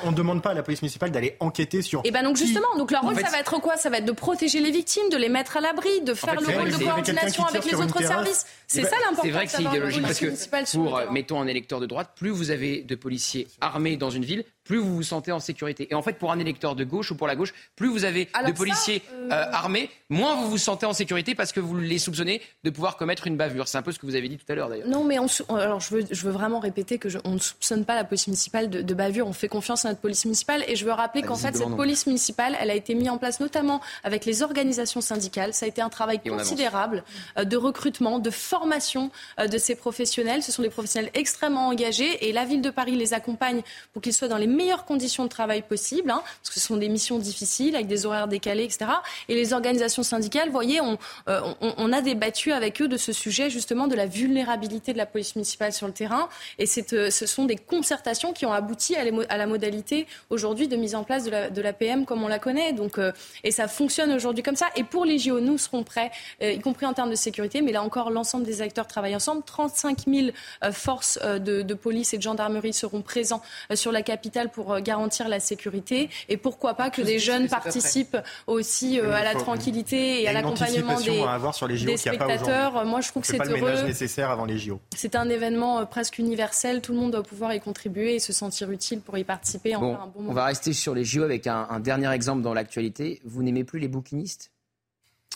on 0.03 0.11
ne 0.11 0.15
demande 0.15 0.41
pas 0.41 0.51
à 0.51 0.53
la 0.53 0.63
police 0.63 0.81
municipale 0.81 1.11
d'aller 1.11 1.35
enquêter 1.39 1.81
sur. 1.81 2.01
Et 2.03 2.11
ben 2.11 2.23
donc 2.23 2.37
justement, 2.37 2.67
donc 2.77 2.91
leur 2.91 3.01
rôle, 3.01 3.15
ça 3.15 3.29
va 3.29 3.39
être 3.39 3.59
quoi 3.59 3.77
Ça 3.77 3.89
va 3.89 3.97
être 3.97 4.05
de 4.05 4.11
protéger 4.11 4.48
les 4.57 4.71
victimes, 4.71 5.09
de 5.11 5.17
les 5.17 5.29
mettre 5.29 5.57
à 5.57 5.61
l'abri, 5.61 6.01
de 6.01 6.13
faire 6.13 6.39
le 6.39 6.47
rôle 6.47 6.71
de 6.71 6.83
coordination 6.83 7.45
avec 7.45 7.65
les 7.65 7.75
autres 7.75 8.01
services. 8.01 8.45
C'est 8.67 8.83
ça 8.83 8.95
l'important. 9.05 9.21
C'est 9.23 9.29
vrai 9.31 9.45
que 9.45 9.51
c'est 9.51 9.63
idéologique 9.63 10.01
parce 10.01 10.19
que 10.19 10.77
pour, 10.77 11.01
mettons, 11.11 11.39
un 11.41 11.47
électeur 11.47 11.79
de 11.79 11.85
droite, 11.85 12.11
plus 12.15 12.31
vous 12.31 12.49
avez 12.51 12.81
de 12.81 12.95
policiers 12.95 13.47
armés 13.61 13.97
dans 13.97 14.09
une 14.09 14.25
ville, 14.25 14.43
plus 14.69 14.77
vous 14.77 14.97
vous 14.97 15.03
sentez 15.03 15.31
en 15.31 15.39
sécurité. 15.39 15.87
Et 15.89 15.95
en 15.95 16.03
fait, 16.03 16.13
pour 16.13 16.31
un 16.31 16.37
électeur 16.37 16.75
de 16.75 16.83
gauche 16.83 17.09
ou 17.09 17.15
pour 17.15 17.25
la 17.25 17.35
gauche, 17.35 17.55
plus 17.75 17.87
vous 17.87 18.05
avez 18.05 18.29
Alors 18.35 18.51
de 18.51 18.55
policiers 18.55 19.01
ça, 19.03 19.15
euh... 19.15 19.29
Euh, 19.31 19.51
armés, 19.51 19.89
moins 20.09 20.35
vous 20.35 20.47
vous 20.47 20.59
sentez 20.59 20.85
en 20.85 20.93
sécurité 20.93 21.33
parce 21.33 21.51
que 21.51 21.59
vous 21.59 21.75
les 21.75 21.97
soupçonnez 21.97 22.39
de 22.63 22.69
pouvoir 22.69 22.95
commettre 22.95 23.25
une 23.25 23.35
bavure. 23.35 23.67
C'est 23.67 23.79
un 23.79 23.81
peu 23.81 23.91
ce 23.91 23.97
que 23.97 24.05
vous 24.05 24.13
avez 24.13 24.29
dit 24.29 24.37
tout 24.37 24.45
à 24.47 24.53
l'heure 24.53 24.69
d'ailleurs. 24.69 24.87
Non, 24.87 25.03
mais 25.03 25.17
on, 25.17 25.25
alors 25.55 25.79
je 25.79 25.95
veux, 25.95 26.03
je 26.11 26.23
veux 26.23 26.31
vraiment 26.31 26.59
répéter 26.59 26.99
que 26.99 27.09
je, 27.09 27.17
on 27.23 27.31
ne 27.31 27.39
soupçonne 27.39 27.83
pas 27.83 27.95
la 27.95 28.03
police 28.03 28.27
municipale 28.27 28.69
de, 28.69 28.83
de, 28.83 28.93
bavure. 28.93 29.25
On 29.25 29.33
fait 29.33 29.47
confiance 29.47 29.85
à 29.85 29.89
notre 29.89 30.01
police 30.01 30.25
municipale 30.25 30.63
et 30.67 30.75
je 30.75 30.85
veux 30.85 30.91
rappeler 30.91 31.23
qu'en 31.23 31.35
fait 31.35 31.55
cette 31.55 31.67
non. 31.67 31.75
police 31.75 32.05
municipale, 32.05 32.55
elle 32.61 32.69
a 32.69 32.75
été 32.75 32.93
mise 32.93 33.09
en 33.09 33.17
place 33.17 33.39
notamment 33.39 33.81
avec 34.03 34.23
les 34.23 34.43
organisations 34.43 35.01
syndicales. 35.01 35.55
Ça 35.55 35.65
a 35.65 35.69
été 35.69 35.81
un 35.81 35.89
travail 35.89 36.19
considérable 36.19 37.03
euh, 37.39 37.43
de 37.43 37.57
recrutement, 37.57 38.19
de 38.19 38.29
formation 38.29 39.09
de 39.39 39.57
ces 39.57 39.73
professionnels. 39.73 40.43
Ce 40.43 40.51
sont 40.51 40.61
des 40.61 40.69
professionnels 40.69 41.09
extrêmement 41.15 41.69
engagés 41.69 42.29
et 42.29 42.33
la 42.33 42.45
ville 42.45 42.61
de 42.61 42.69
Paris 42.69 42.95
les 42.95 43.15
accompagne 43.15 43.63
pour 43.93 44.03
qu'ils 44.03 44.13
soient 44.13 44.27
dans 44.27 44.37
les 44.37 44.58
meilleures 44.59 44.85
conditions 44.85 45.23
de 45.23 45.29
travail 45.29 45.61
possibles, 45.61 46.11
hein, 46.11 46.21
parce 46.41 46.53
que 46.53 46.59
ce 46.59 46.67
sont 46.67 46.77
des 46.77 46.89
missions 46.89 47.17
difficiles 47.17 47.75
avec 47.75 47.87
des 47.87 48.05
horaires 48.05 48.27
décalés, 48.27 48.65
etc. 48.65 48.91
Et 49.29 49.35
les 49.35 49.53
organisations 49.53 50.03
syndicales, 50.03 50.47
vous 50.47 50.59
voyez, 50.61 50.81
on, 50.81 50.97
euh, 51.29 51.41
on, 51.61 51.73
on, 51.77 51.93
a 51.93 52.01
débattu 52.01 52.51
avec 52.51 52.81
eux 52.81 52.87
de 52.87 52.97
ce 52.97 53.13
sujet 53.13 53.49
justement 53.49 53.87
de 53.87 53.95
la 53.95 54.05
vulnérabilité 54.05 54.93
de 54.93 54.97
la 54.97 55.05
police 55.05 55.35
municipale 55.35 55.73
sur 55.73 55.87
le 55.87 55.93
terrain. 55.93 56.29
Et 56.57 56.65
euh, 56.93 57.09
ce 57.09 57.25
sont 57.25 57.45
des 57.45 57.55
concertations 57.55 58.33
qui 58.33 58.45
ont 58.45 58.53
abouti 58.53 58.95
à, 58.95 59.03
les, 59.03 59.13
à 59.29 59.37
la 59.37 59.47
modalité 59.47 60.07
aujourd'hui 60.29 60.67
de 60.67 60.75
mise 60.75 60.95
en 60.95 61.03
place 61.03 61.23
de 61.23 61.31
la, 61.31 61.49
de 61.49 61.61
la, 61.61 61.73
PM 61.73 62.05
comme 62.05 62.23
on 62.23 62.27
la 62.27 62.39
connaît. 62.39 62.73
Donc, 62.73 62.97
euh, 62.97 63.11
et 63.43 63.51
ça 63.51 63.67
fonctionne 63.67 64.11
aujourd'hui 64.11 64.43
comme 64.43 64.55
ça. 64.55 64.67
Et 64.75 64.83
pour 64.83 65.05
les 65.05 65.19
JO, 65.19 65.39
nous 65.39 65.57
serons 65.57 65.83
prêts, 65.83 66.11
euh, 66.41 66.51
y 66.51 66.59
compris 66.59 66.85
en 66.85 66.93
termes 66.93 67.09
de 67.09 67.15
sécurité, 67.15 67.61
mais 67.61 67.71
là 67.71 67.83
encore, 67.83 68.09
l'ensemble 68.11 68.45
des 68.45 68.61
acteurs 68.61 68.87
travaillent 68.87 69.15
ensemble. 69.15 69.43
35 69.43 70.05
000 70.07 70.27
forces 70.71 71.19
de, 71.21 71.61
de, 71.61 71.73
police 71.73 72.13
et 72.13 72.17
de 72.17 72.21
gendarmerie 72.21 72.73
seront 72.73 73.01
présents 73.01 73.41
sur 73.73 73.91
la 73.91 74.01
capitale 74.01 74.48
pour 74.49 74.79
garantir 74.81 75.27
la 75.29 75.39
sécurité. 75.39 76.09
Et 76.27 76.37
pourquoi 76.37 76.73
pas 76.73 76.89
que 76.89 77.01
des 77.01 77.19
jeunes 77.19 77.47
participent 77.47 78.17
aussi 78.47 78.99
euh, 78.99 79.13
à 79.13 79.23
la 79.23 79.35
tranquillité 79.35 80.23
et 80.23 80.27
à 80.27 80.33
l'accompagnement 80.33 80.99
des, 80.99 81.85
des 81.85 81.97
spectateurs. 81.97 82.85
Moi, 82.85 83.01
je 83.01 83.09
trouve 83.09 83.23
que 83.23 83.27
c'est 83.27 83.39
heureux. 83.39 83.83
nécessaire 83.83 84.29
avant 84.29 84.45
les 84.45 84.57
JO. 84.57 84.79
C'est 84.95 85.15
un 85.15 85.29
événement 85.29 85.79
euh, 85.79 85.85
presque 85.85 86.19
universel. 86.19 86.81
Tout 86.81 86.93
le 86.93 86.99
monde 86.99 87.11
doit 87.11 87.23
pouvoir 87.23 87.53
y 87.53 87.59
contribuer 87.59 88.15
et 88.15 88.19
se 88.19 88.33
sentir 88.33 88.71
utile 88.71 89.01
pour 89.01 89.17
y 89.17 89.23
participer. 89.23 89.75
Bon, 89.75 89.95
un 89.95 90.07
bon 90.07 90.25
on 90.27 90.33
va 90.33 90.45
rester 90.45 90.73
sur 90.73 90.93
les 90.93 91.03
JO 91.03 91.23
avec 91.23 91.47
un, 91.47 91.67
un 91.69 91.79
dernier 91.79 92.11
exemple 92.11 92.41
dans 92.41 92.53
l'actualité. 92.53 93.21
Vous 93.23 93.43
n'aimez 93.43 93.63
plus 93.63 93.79
les 93.79 93.87
bouquinistes? 93.87 94.51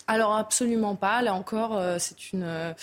Alors 0.08 0.36
absolument 0.36 0.96
pas. 0.96 1.22
Là 1.22 1.34
encore, 1.34 1.78
euh, 1.78 1.98
c'est 2.00 2.32
une, 2.32 2.44
euh, 2.44 2.74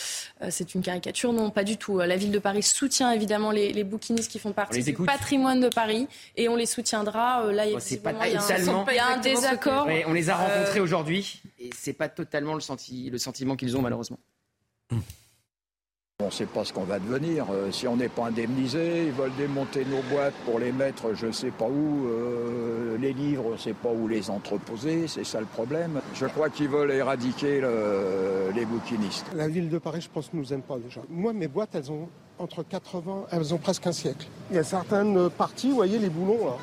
c'est 0.49 0.75
une 0.75 0.83
caricature. 0.83 1.33
Non, 1.33 1.51
pas 1.51 1.65
du 1.65 1.77
tout. 1.77 1.99
La 1.99 2.17
ville 2.17 2.31
de 2.31 2.39
Paris 2.39 2.63
soutient 2.63 3.11
évidemment 3.13 3.51
les, 3.51 3.73
les 3.73 3.85
bouquinistes 3.85 4.31
qui 4.31 4.39
font 4.39 4.53
partie 4.53 4.83
du 4.83 4.95
patrimoine 4.95 5.61
de 5.61 5.69
Paris 5.69 6.09
et 6.37 6.49
on 6.49 6.57
les 6.57 6.67
soutiendra. 6.67 7.45
Euh, 7.45 7.53
là, 7.53 7.67
bon, 7.71 7.79
c'est 7.81 7.99
pas 7.99 8.13
il 8.13 8.33
y 8.33 8.37
a 8.37 8.43
un, 8.43 8.87
il 8.89 8.95
y 8.95 8.99
a 8.99 9.07
un 9.07 9.19
désaccord. 9.19 9.87
Ouais, 9.87 10.05
on 10.07 10.13
les 10.13 10.31
a 10.31 10.37
rencontrés 10.37 10.81
euh... 10.81 10.85
aujourd'hui 10.85 11.43
et 11.59 11.71
c'est 11.77 11.93
pas 11.93 12.09
totalement 12.09 12.55
le, 12.55 12.61
senti, 12.61 13.11
le 13.11 13.19
sentiment 13.19 13.57
qu'ils 13.57 13.77
ont 13.77 13.83
malheureusement. 13.83 14.19
Hum. 14.93 15.03
On 16.21 16.27
ne 16.27 16.31
sait 16.31 16.47
pas 16.47 16.65
ce 16.65 16.73
qu'on 16.73 16.85
va 16.85 16.99
devenir. 16.99 17.47
Euh, 17.51 17.71
si 17.71 17.89
on 17.89 17.97
n'est 17.97 18.09
pas 18.09 18.27
indemnisé, 18.27 19.07
ils 19.07 19.13
veulent 19.13 19.35
démonter 19.39 19.85
nos 19.87 20.03
boîtes 20.15 20.35
pour 20.45 20.59
les 20.59 20.71
mettre 20.71 21.15
je 21.15 21.27
ne 21.27 21.33
sais 21.33 21.51
pas 21.51 21.67
où. 21.67 22.07
Euh, 22.09 22.97
les 22.99 23.13
livres, 23.13 23.45
on 23.47 23.53
ne 23.53 23.57
sait 23.57 23.73
pas 23.73 23.89
où 23.89 24.07
les 24.07 24.29
entreposer. 24.29 25.09
C'est 25.09 25.25
ça 25.25 25.41
le 25.41 25.47
problème. 25.47 26.01
Je 26.15 26.27
crois 26.27 26.51
qu'ils 26.51 26.69
veulent 26.69 26.91
éradiquer 26.91 27.61
le, 27.61 28.51
les 28.55 28.67
bouquinistes. 28.67 29.27
La 29.35 29.49
ville 29.49 29.69
de 29.71 29.79
Paris, 29.79 30.03
je 30.03 30.11
pense, 30.11 30.33
ne 30.33 30.41
nous 30.41 30.53
aime 30.53 30.63
pas 30.63 30.77
déjà. 30.77 31.01
Moi, 31.09 31.33
mes 31.33 31.49
boîtes, 31.49 31.75
elles 31.75 31.91
ont 31.91 32.09
entre 32.39 32.63
80, 32.63 33.27
elles 33.33 33.55
ont 33.55 33.59
presque 33.59 33.87
un 33.87 33.93
siècle. 33.93 34.27
Il 34.51 34.57
y 34.57 34.59
a 34.59 34.65
certaines 34.65 35.31
parties, 35.31 35.69
vous 35.71 35.77
voyez 35.77 35.99
les 35.99 36.09
boulons 36.09 36.47
là. 36.47 36.57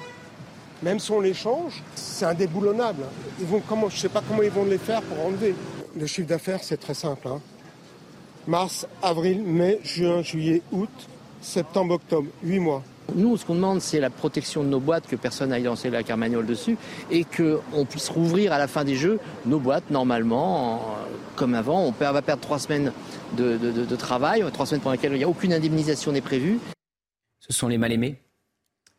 Même 0.84 1.00
si 1.00 1.12
on 1.12 1.20
les 1.20 1.34
change, 1.34 1.82
c'est 1.96 2.26
indéboulonnable. 2.26 3.04
Ils 3.40 3.48
vont, 3.48 3.62
comment, 3.68 3.90
je 3.90 3.96
ne 3.96 4.00
sais 4.02 4.10
pas 4.10 4.22
comment 4.28 4.44
ils 4.44 4.52
vont 4.52 4.66
les 4.66 4.78
faire 4.78 5.02
pour 5.02 5.26
enlever. 5.26 5.56
Le 5.96 6.06
chiffre 6.06 6.28
d'affaires, 6.28 6.64
c'est 6.64 6.78
très 6.78 6.94
simple. 6.94 7.28
Hein 7.28 7.42
mars, 8.48 8.88
avril, 9.02 9.44
mai, 9.44 9.80
juin, 9.84 10.22
juillet, 10.22 10.62
août, 10.72 10.90
septembre, 11.42 11.96
octobre, 11.96 12.28
huit 12.44 12.60
mois. 12.60 12.84
Nous, 13.16 13.38
ce 13.38 13.46
qu'on 13.46 13.56
demande, 13.56 13.80
c'est 13.80 14.00
la 14.00 14.10
protection 14.10 14.64
de 14.64 14.70
nos 14.70 14.80
boîtes, 14.82 15.08
que 15.08 15.16
personne 15.16 15.52
n'aille 15.52 15.64
danser 15.64 15.90
la 15.90 16.04
carmagnole 16.04 16.46
dessus, 16.46 16.78
et 17.10 17.24
qu'on 17.24 17.86
puisse 17.86 18.10
rouvrir 18.10 18.52
à 18.52 18.58
la 18.58 18.68
fin 18.68 18.84
des 18.84 18.96
jeux 18.96 19.20
nos 19.46 19.60
boîtes 19.60 19.90
normalement, 19.92 20.82
comme 21.36 21.54
avant. 21.54 21.84
On 21.84 21.92
va 21.92 22.22
perdre 22.22 22.42
trois 22.42 22.60
semaines 22.60 22.92
de, 23.38 23.58
de, 23.58 23.72
de, 23.72 23.86
de 23.86 23.96
travail, 23.96 24.44
trois 24.52 24.66
semaines 24.66 24.82
pendant 24.82 24.94
lesquelles 24.94 25.14
il 25.14 25.20
n'y 25.20 25.24
a 25.24 25.30
aucune 25.30 25.54
indemnisation 25.54 26.12
n'est 26.12 26.22
prévue. 26.22 26.60
Ce 27.40 27.54
sont 27.54 27.70
les 27.70 27.78
mal-aimés? 27.78 28.20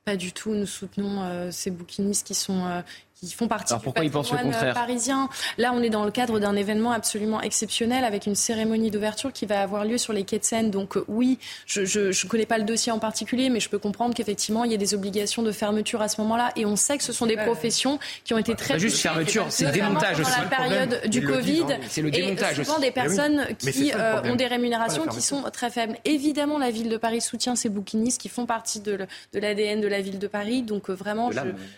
Pas 0.06 0.16
du 0.16 0.32
tout. 0.32 0.54
Nous 0.54 0.64
soutenons 0.64 1.22
euh, 1.22 1.50
ces 1.50 1.70
bouquinistes 1.70 2.26
qui 2.26 2.34
sont, 2.34 2.64
euh, 2.64 2.80
qui 3.20 3.32
font 3.32 3.48
partie 3.48 3.72
Alors, 3.72 3.82
pourquoi 3.82 4.02
du 4.02 4.08
ils 4.08 4.10
pensent 4.10 4.30
le 4.30 4.72
parisien. 4.74 5.28
Là, 5.56 5.72
on 5.74 5.82
est 5.82 5.90
dans 5.90 6.04
le 6.04 6.10
cadre 6.10 6.38
d'un 6.38 6.54
événement 6.54 6.92
absolument 6.92 7.40
exceptionnel 7.40 8.04
avec 8.04 8.26
une 8.26 8.34
cérémonie 8.34 8.90
d'ouverture 8.90 9.32
qui 9.32 9.46
va 9.46 9.60
avoir 9.60 9.84
lieu 9.84 9.98
sur 9.98 10.12
les 10.12 10.24
quais 10.24 10.38
de 10.38 10.44
Seine. 10.44 10.70
Donc 10.70 10.96
euh, 10.96 11.04
oui, 11.08 11.38
je 11.66 11.80
ne 11.80 12.28
connais 12.28 12.46
pas 12.46 12.58
le 12.58 12.64
dossier 12.64 12.92
en 12.92 12.98
particulier, 12.98 13.50
mais 13.50 13.60
je 13.60 13.68
peux 13.68 13.78
comprendre 13.78 14.14
qu'effectivement, 14.14 14.64
il 14.64 14.70
y 14.70 14.74
a 14.74 14.78
des 14.78 14.94
obligations 14.94 15.42
de 15.42 15.50
fermeture 15.50 16.00
à 16.00 16.08
ce 16.08 16.20
moment-là. 16.20 16.52
Et 16.56 16.64
on 16.64 16.76
sait 16.76 16.96
que 16.96 17.04
ce 17.04 17.12
sont 17.12 17.26
des 17.26 17.36
professions 17.36 17.98
qui 18.24 18.34
ont 18.34 18.38
été 18.38 18.54
très 18.54 18.74
Pas 18.74 18.78
juste 18.78 18.98
fermeture, 18.98 19.46
c'est 19.50 19.70
démontage 19.72 20.20
aussi. 20.20 20.40
la 20.40 20.56
période 20.56 21.06
du 21.08 21.26
Covid. 21.26 21.66
C'est 21.88 22.02
le 22.02 22.10
démontage 22.10 22.60
et 22.60 22.64
souvent 22.64 22.78
aussi. 22.78 22.82
des 22.82 22.88
oui. 22.88 22.92
personnes 22.92 23.46
c'est 23.58 23.72
qui 23.72 23.92
euh, 23.94 24.22
ont 24.22 24.36
des 24.36 24.46
rémunérations 24.46 25.06
qui 25.06 25.22
sont 25.22 25.42
très 25.52 25.70
faibles. 25.70 25.96
Évidemment, 26.04 26.58
la 26.58 26.70
ville 26.70 26.88
de 26.88 26.96
Paris 26.96 27.20
soutient 27.20 27.56
ces 27.56 27.68
bouquinistes 27.68 28.20
qui 28.20 28.28
font 28.28 28.46
partie 28.46 28.80
de, 28.80 29.06
l'ADN 29.34 29.80
de 29.80 29.88
la 29.88 30.00
ville 30.00 30.18
de 30.18 30.26
Paris. 30.28 30.62
Donc 30.62 30.88
euh, 30.88 30.94
vraiment, 30.94 31.30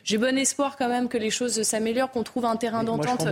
j'ai 0.04 0.18
bon 0.18 0.36
espoir 0.36 0.76
quand 0.76 0.88
même 0.88 1.08
que 1.08 1.16
les 1.16 1.29
choses 1.30 1.62
s'améliorent, 1.62 2.10
qu'on 2.10 2.22
trouve 2.22 2.44
un 2.44 2.56
terrain 2.56 2.80
je 2.80 2.86
d'entente 2.86 3.26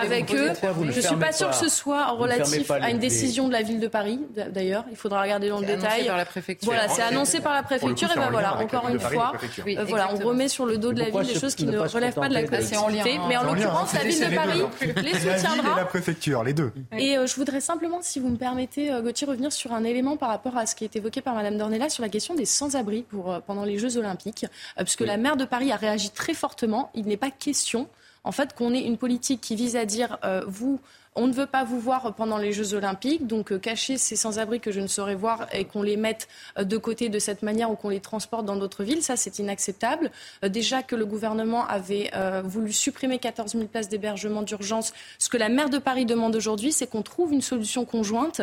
avec 0.00 0.34
eux. 0.34 0.50
vous 0.74 0.84
ne 0.84 0.92
Je 0.92 1.00
suis 1.00 1.16
pas 1.16 1.32
sûre 1.32 1.50
que 1.50 1.56
ce 1.56 1.68
soit 1.68 2.06
relatif 2.12 2.70
à 2.70 2.78
les- 2.78 2.86
une 2.86 2.92
les- 2.94 2.98
décision 2.98 3.48
de 3.48 3.52
la 3.52 3.62
ville 3.62 3.80
de 3.80 3.88
Paris. 3.88 4.20
D'ailleurs, 4.52 4.84
il 4.90 4.96
faudra 4.96 5.22
regarder 5.22 5.48
dans 5.48 5.60
le 5.60 5.66
C'est 5.66 5.72
annoncé 5.72 5.88
détail. 5.88 6.06
par 6.06 6.16
la 6.16 6.24
préfecture. 6.24 6.66
Voilà, 6.72 6.88
c'est 6.88 7.02
annoncé 7.02 7.40
par 7.40 7.54
la 7.54 7.62
préfecture. 7.62 8.08
et 8.10 8.18
en 8.18 8.22
ben 8.22 8.30
voilà, 8.30 8.56
encore 8.58 8.88
une 8.88 9.00
fois, 9.00 9.32
euh, 9.66 9.84
voilà, 9.88 10.10
on 10.14 10.16
remet 10.26 10.48
sur 10.48 10.66
le 10.66 10.78
dos 10.78 10.92
de 10.92 10.98
la 11.00 11.10
ville 11.10 11.20
des 11.26 11.34
se- 11.34 11.40
choses 11.40 11.54
qui 11.54 11.66
ne 11.66 11.78
relèvent 11.78 12.14
pas 12.14 12.28
de 12.28 12.34
la 12.34 12.42
collectivité. 12.44 12.74
C'est 12.74 12.76
en 12.76 12.88
lien, 12.88 13.04
Mais 13.28 13.36
en 13.36 13.44
l'occurrence, 13.44 13.92
la 13.94 14.04
ville 14.04 14.20
de 14.20 14.26
les 14.26 14.36
Paris 14.36 14.62
hein. 14.62 14.70
les 14.80 14.92
La 14.92 15.02
ville 15.02 15.28
et 15.28 15.38
soutiendra. 15.38 15.76
la 15.76 15.84
préfecture, 15.84 16.44
les 16.44 16.52
deux. 16.52 16.72
Et 16.98 17.16
euh, 17.16 17.26
je 17.26 17.34
voudrais 17.36 17.60
simplement, 17.60 17.98
si 18.02 18.20
vous 18.20 18.28
me 18.28 18.36
permettez, 18.36 18.90
euh, 18.92 19.02
Gauthier, 19.02 19.26
revenir 19.26 19.52
sur 19.52 19.72
un 19.72 19.84
élément 19.84 20.16
par 20.16 20.28
rapport 20.28 20.56
à 20.56 20.66
ce 20.66 20.74
qui 20.74 20.84
est 20.84 20.94
évoqué 20.96 21.20
par 21.20 21.34
Madame 21.34 21.56
Dornella 21.58 21.88
sur 21.88 22.02
la 22.02 22.08
question 22.08 22.34
des 22.34 22.44
sans-abri 22.44 23.02
pour, 23.02 23.40
pendant 23.46 23.64
les 23.64 23.78
Jeux 23.78 23.96
Olympiques, 23.96 24.46
puisque 24.78 25.00
la 25.00 25.16
maire 25.16 25.36
de 25.36 25.44
Paris 25.44 25.72
a 25.72 25.76
réagi 25.76 26.10
très 26.10 26.34
fortement. 26.34 26.90
Il 26.94 27.06
n'est 27.06 27.16
pas 27.16 27.30
question, 27.40 27.88
en 28.22 28.32
fait, 28.32 28.54
qu'on 28.54 28.72
ait 28.74 28.82
une 28.82 28.98
politique 28.98 29.40
qui 29.40 29.56
vise 29.56 29.76
à 29.76 29.84
dire 29.84 30.18
euh, 30.24 30.42
vous. 30.46 30.80
On 31.16 31.26
ne 31.26 31.32
veut 31.32 31.46
pas 31.46 31.64
vous 31.64 31.80
voir 31.80 32.14
pendant 32.14 32.38
les 32.38 32.52
Jeux 32.52 32.74
Olympiques, 32.74 33.26
donc 33.26 33.50
euh, 33.50 33.58
cacher 33.58 33.98
ces 33.98 34.14
sans-abri 34.14 34.60
que 34.60 34.70
je 34.70 34.80
ne 34.80 34.86
saurais 34.86 35.16
voir 35.16 35.48
et 35.52 35.64
qu'on 35.64 35.82
les 35.82 35.96
mette 35.96 36.28
euh, 36.56 36.62
de 36.62 36.76
côté 36.76 37.08
de 37.08 37.18
cette 37.18 37.42
manière 37.42 37.68
ou 37.70 37.74
qu'on 37.74 37.88
les 37.88 37.98
transporte 37.98 38.44
dans 38.44 38.54
d'autres 38.54 38.84
villes, 38.84 39.02
ça 39.02 39.16
c'est 39.16 39.40
inacceptable. 39.40 40.12
Euh, 40.44 40.48
déjà 40.48 40.84
que 40.84 40.94
le 40.94 41.04
gouvernement 41.04 41.66
avait 41.66 42.10
voulu 42.44 42.72
supprimer 42.72 43.18
14 43.18 43.52
000 43.52 43.64
places 43.66 43.88
d'hébergement 43.88 44.42
d'urgence, 44.42 44.92
ce 45.18 45.28
que 45.28 45.36
la 45.36 45.48
maire 45.48 45.68
de 45.68 45.78
Paris 45.78 46.06
demande 46.06 46.36
aujourd'hui, 46.36 46.72
c'est 46.72 46.86
qu'on 46.86 47.02
trouve 47.02 47.32
une 47.32 47.40
solution 47.40 47.84
conjointe 47.84 48.42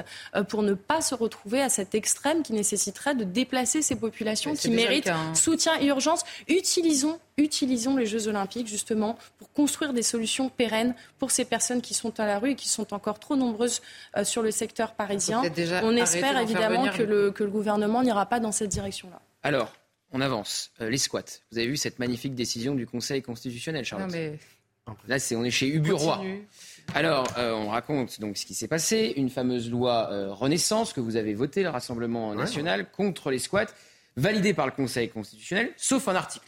pour 0.49 0.63
ne 0.63 0.73
pas 0.73 1.01
se 1.01 1.15
retrouver 1.15 1.61
à 1.61 1.69
cet 1.69 1.95
extrême 1.95 2.43
qui 2.43 2.53
nécessiterait 2.53 3.15
de 3.15 3.23
déplacer 3.23 3.81
ces 3.81 3.95
populations 3.95 4.55
qui 4.55 4.69
méritent 4.69 5.05
cas, 5.05 5.15
hein. 5.15 5.35
soutien 5.35 5.73
et 5.79 5.87
urgence. 5.87 6.23
Utilisons, 6.47 7.19
utilisons 7.37 7.95
les 7.95 8.05
Jeux 8.05 8.27
Olympiques 8.27 8.67
justement 8.67 9.17
pour 9.37 9.51
construire 9.53 9.93
des 9.93 10.01
solutions 10.03 10.49
pérennes 10.49 10.95
pour 11.19 11.31
ces 11.31 11.45
personnes 11.45 11.81
qui 11.81 11.93
sont 11.93 12.19
à 12.19 12.25
la 12.25 12.39
rue 12.39 12.51
et 12.51 12.55
qui 12.55 12.67
sont 12.67 12.93
encore 12.93 13.19
trop 13.19 13.35
nombreuses 13.35 13.81
euh, 14.17 14.23
sur 14.23 14.41
le 14.41 14.51
secteur 14.51 14.93
parisien. 14.93 15.41
On 15.83 15.95
espère 15.95 16.37
évidemment 16.39 16.87
que 16.89 17.03
le- 17.03 17.31
que 17.31 17.43
le 17.43 17.49
gouvernement 17.49 18.01
n'ira 18.03 18.25
pas 18.25 18.39
dans 18.39 18.51
cette 18.51 18.69
direction-là. 18.69 19.21
Alors, 19.43 19.71
on 20.11 20.21
avance. 20.21 20.71
Euh, 20.81 20.89
les 20.89 20.97
squats. 20.97 21.21
Vous 21.51 21.59
avez 21.59 21.67
vu 21.67 21.77
cette 21.77 21.99
magnifique 21.99 22.33
décision 22.33 22.73
du 22.75 22.87
Conseil 22.87 23.21
constitutionnel, 23.21 23.85
Charlotte 23.85 24.07
Non, 24.09 24.13
mais 24.15 24.39
Là, 25.07 25.19
c'est 25.19 25.35
on 25.35 25.43
est 25.43 25.51
chez 25.51 25.67
Ubu 25.67 25.91
Roi. 25.91 26.15
continue. 26.15 26.47
Alors, 26.95 27.27
euh, 27.37 27.51
on 27.51 27.67
raconte 27.67 28.21
donc 28.21 28.37
ce 28.37 28.45
qui 28.45 28.53
s'est 28.53 28.69
passé. 28.69 29.13
Une 29.17 29.29
fameuse 29.29 29.69
loi 29.69 30.07
euh, 30.13 30.33
Renaissance 30.33 30.93
que 30.93 31.01
vous 31.01 31.17
avez 31.17 31.33
votée, 31.33 31.61
le 31.61 31.67
Rassemblement 31.69 32.33
national, 32.33 32.89
contre 32.89 33.29
les 33.29 33.39
squats, 33.39 33.65
validée 34.15 34.53
par 34.53 34.65
le 34.65 34.71
Conseil 34.71 35.09
constitutionnel, 35.09 35.73
sauf 35.75 36.07
un 36.07 36.15
article, 36.15 36.45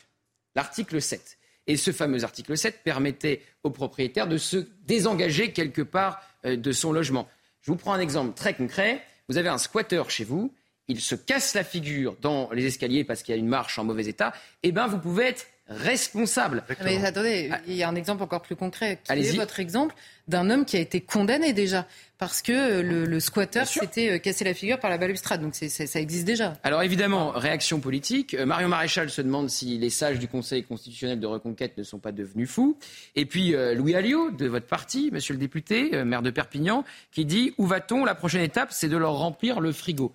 l'article 0.55 1.01
7. 1.01 1.37
Et 1.67 1.77
ce 1.77 1.91
fameux 1.91 2.23
article 2.23 2.57
7 2.57 2.83
permettait 2.83 3.41
aux 3.63 3.69
propriétaires 3.69 4.27
de 4.27 4.37
se 4.37 4.65
désengager 4.85 5.51
quelque 5.51 5.81
part 5.81 6.21
euh, 6.45 6.55
de 6.55 6.71
son 6.71 6.91
logement. 6.91 7.27
Je 7.61 7.71
vous 7.71 7.77
prends 7.77 7.93
un 7.93 7.99
exemple 7.99 8.33
très 8.33 8.53
concret. 8.53 9.03
Vous 9.27 9.37
avez 9.37 9.49
un 9.49 9.59
squatteur 9.59 10.09
chez 10.09 10.23
vous, 10.23 10.53
il 10.89 10.99
se 10.99 11.13
casse 11.13 11.53
la 11.53 11.63
figure 11.63 12.17
dans 12.19 12.49
les 12.51 12.65
escaliers 12.65 13.03
parce 13.03 13.21
qu'il 13.21 13.35
y 13.35 13.37
a 13.37 13.39
une 13.39 13.47
marche 13.47 13.77
en 13.77 13.83
mauvais 13.85 14.07
état. 14.07 14.33
Eh 14.63 14.71
bien, 14.71 14.87
vous 14.87 14.97
pouvez 14.97 15.25
être 15.25 15.45
responsable. 15.69 16.63
Mais 16.83 17.03
attendez, 17.05 17.51
il 17.67 17.75
y 17.75 17.83
a 17.83 17.89
un 17.89 17.95
exemple 17.95 18.23
encore 18.23 18.41
plus 18.41 18.55
concret. 18.55 18.99
Qui 19.03 19.09
est 19.11 19.13
Allez-y. 19.13 19.37
votre 19.37 19.59
exemple 19.59 19.95
d'un 20.27 20.49
homme 20.49 20.65
qui 20.65 20.77
a 20.77 20.79
été 20.79 21.01
condamné 21.01 21.53
déjà 21.53 21.87
parce 22.17 22.41
que 22.41 22.51
euh, 22.51 22.81
le, 22.83 23.05
le 23.05 23.19
squatteur 23.19 23.65
s'était 23.65 24.11
euh, 24.11 24.17
cassé 24.19 24.43
la 24.43 24.53
figure 24.53 24.79
par 24.79 24.89
la 24.89 24.97
balustrade. 24.97 25.41
Donc 25.41 25.55
c'est- 25.55 25.69
c'est- 25.69 25.87
ça 25.87 25.99
existe 25.99 26.25
déjà. 26.25 26.57
Alors 26.63 26.83
évidemment, 26.83 27.29
réaction 27.31 27.79
politique. 27.79 28.33
Euh, 28.33 28.45
Marion 28.45 28.67
Maréchal 28.67 29.09
se 29.09 29.21
demande 29.21 29.49
si 29.49 29.77
les 29.77 29.89
sages 29.89 30.19
du 30.19 30.27
Conseil 30.27 30.63
constitutionnel 30.63 31.19
de 31.19 31.25
reconquête 31.27 31.77
ne 31.77 31.83
sont 31.83 31.99
pas 31.99 32.11
devenus 32.11 32.49
fous. 32.49 32.77
Et 33.15 33.25
puis 33.25 33.55
euh, 33.55 33.73
Louis 33.73 33.95
Alliot, 33.95 34.31
de 34.31 34.47
votre 34.47 34.67
parti, 34.67 35.09
monsieur 35.11 35.33
le 35.33 35.39
député, 35.39 35.91
euh, 35.95 36.03
maire 36.05 36.21
de 36.21 36.29
Perpignan, 36.29 36.83
qui 37.11 37.25
dit 37.25 37.53
Où 37.57 37.65
va-t-on? 37.65 38.05
La 38.05 38.15
prochaine 38.15 38.41
étape, 38.41 38.69
c'est 38.71 38.89
de 38.89 38.97
leur 38.97 39.13
remplir 39.17 39.59
le 39.61 39.71
frigo. 39.71 40.13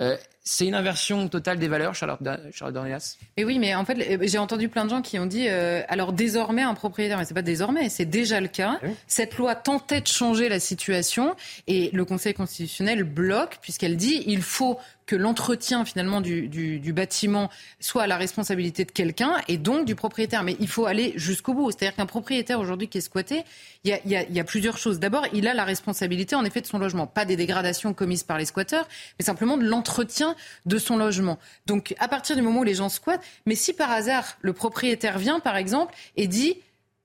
Euh, 0.00 0.16
c'est 0.42 0.66
une 0.66 0.74
inversion 0.74 1.28
totale 1.28 1.58
des 1.58 1.68
valeurs, 1.68 1.94
Charlotte, 1.94 2.22
Dornelas 2.22 3.16
Mais 3.36 3.44
oui, 3.44 3.58
mais 3.58 3.74
en 3.74 3.84
fait, 3.84 3.98
euh, 3.98 4.18
j'ai 4.22 4.38
entendu 4.38 4.68
plein 4.68 4.84
de 4.84 4.90
gens 4.90 5.02
qui 5.02 5.18
ont 5.18 5.26
dit 5.26 5.46
euh, 5.48 5.82
alors 5.88 6.14
désormais 6.14 6.62
un 6.62 6.74
propriétaire, 6.74 7.18
mais 7.18 7.26
c'est 7.26 7.34
pas 7.34 7.42
désormais, 7.42 7.90
c'est 7.90 8.06
déjà 8.06 8.40
le 8.40 8.48
cas. 8.48 8.80
Cette 9.06 9.36
loi 9.36 9.54
tentait 9.54 10.00
de 10.00 10.06
changer 10.06 10.48
la 10.48 10.58
situation 10.58 11.36
et 11.66 11.90
le 11.92 12.04
Conseil 12.04 12.32
constitutionnel 12.32 13.04
bloque 13.04 13.58
puisqu'elle 13.60 13.96
dit 13.96 14.22
il 14.26 14.42
faut 14.42 14.78
que 15.10 15.16
l'entretien 15.16 15.84
finalement 15.84 16.20
du, 16.20 16.46
du, 16.46 16.78
du 16.78 16.92
bâtiment 16.92 17.50
soit 17.80 18.04
à 18.04 18.06
la 18.06 18.16
responsabilité 18.16 18.84
de 18.84 18.92
quelqu'un 18.92 19.32
et 19.48 19.58
donc 19.58 19.84
du 19.84 19.96
propriétaire. 19.96 20.44
Mais 20.44 20.56
il 20.60 20.68
faut 20.68 20.86
aller 20.86 21.14
jusqu'au 21.16 21.52
bout. 21.52 21.72
C'est-à-dire 21.72 21.96
qu'un 21.96 22.06
propriétaire 22.06 22.60
aujourd'hui 22.60 22.86
qui 22.86 22.98
est 22.98 23.00
squatté, 23.00 23.42
il 23.82 23.90
y 23.90 24.14
a, 24.14 24.22
y 24.22 24.38
a 24.38 24.44
plusieurs 24.44 24.78
choses. 24.78 25.00
D'abord, 25.00 25.26
il 25.32 25.48
a 25.48 25.54
la 25.54 25.64
responsabilité 25.64 26.36
en 26.36 26.44
effet 26.44 26.60
de 26.60 26.66
son 26.66 26.78
logement, 26.78 27.08
pas 27.08 27.24
des 27.24 27.34
dégradations 27.34 27.92
commises 27.92 28.22
par 28.22 28.38
les 28.38 28.44
squatteurs, 28.44 28.86
mais 29.18 29.24
simplement 29.24 29.56
de 29.56 29.64
l'entretien 29.64 30.36
de 30.66 30.78
son 30.78 30.96
logement. 30.96 31.38
Donc 31.66 31.94
à 31.98 32.08
partir 32.08 32.36
du 32.36 32.42
moment 32.42 32.60
où 32.60 32.64
les 32.64 32.74
gens 32.74 32.88
squattent, 32.88 33.24
mais 33.46 33.54
si 33.54 33.72
par 33.72 33.90
hasard 33.90 34.36
le 34.40 34.52
propriétaire 34.52 35.18
vient 35.18 35.40
par 35.40 35.56
exemple 35.56 35.94
et 36.16 36.26
dit 36.26 36.56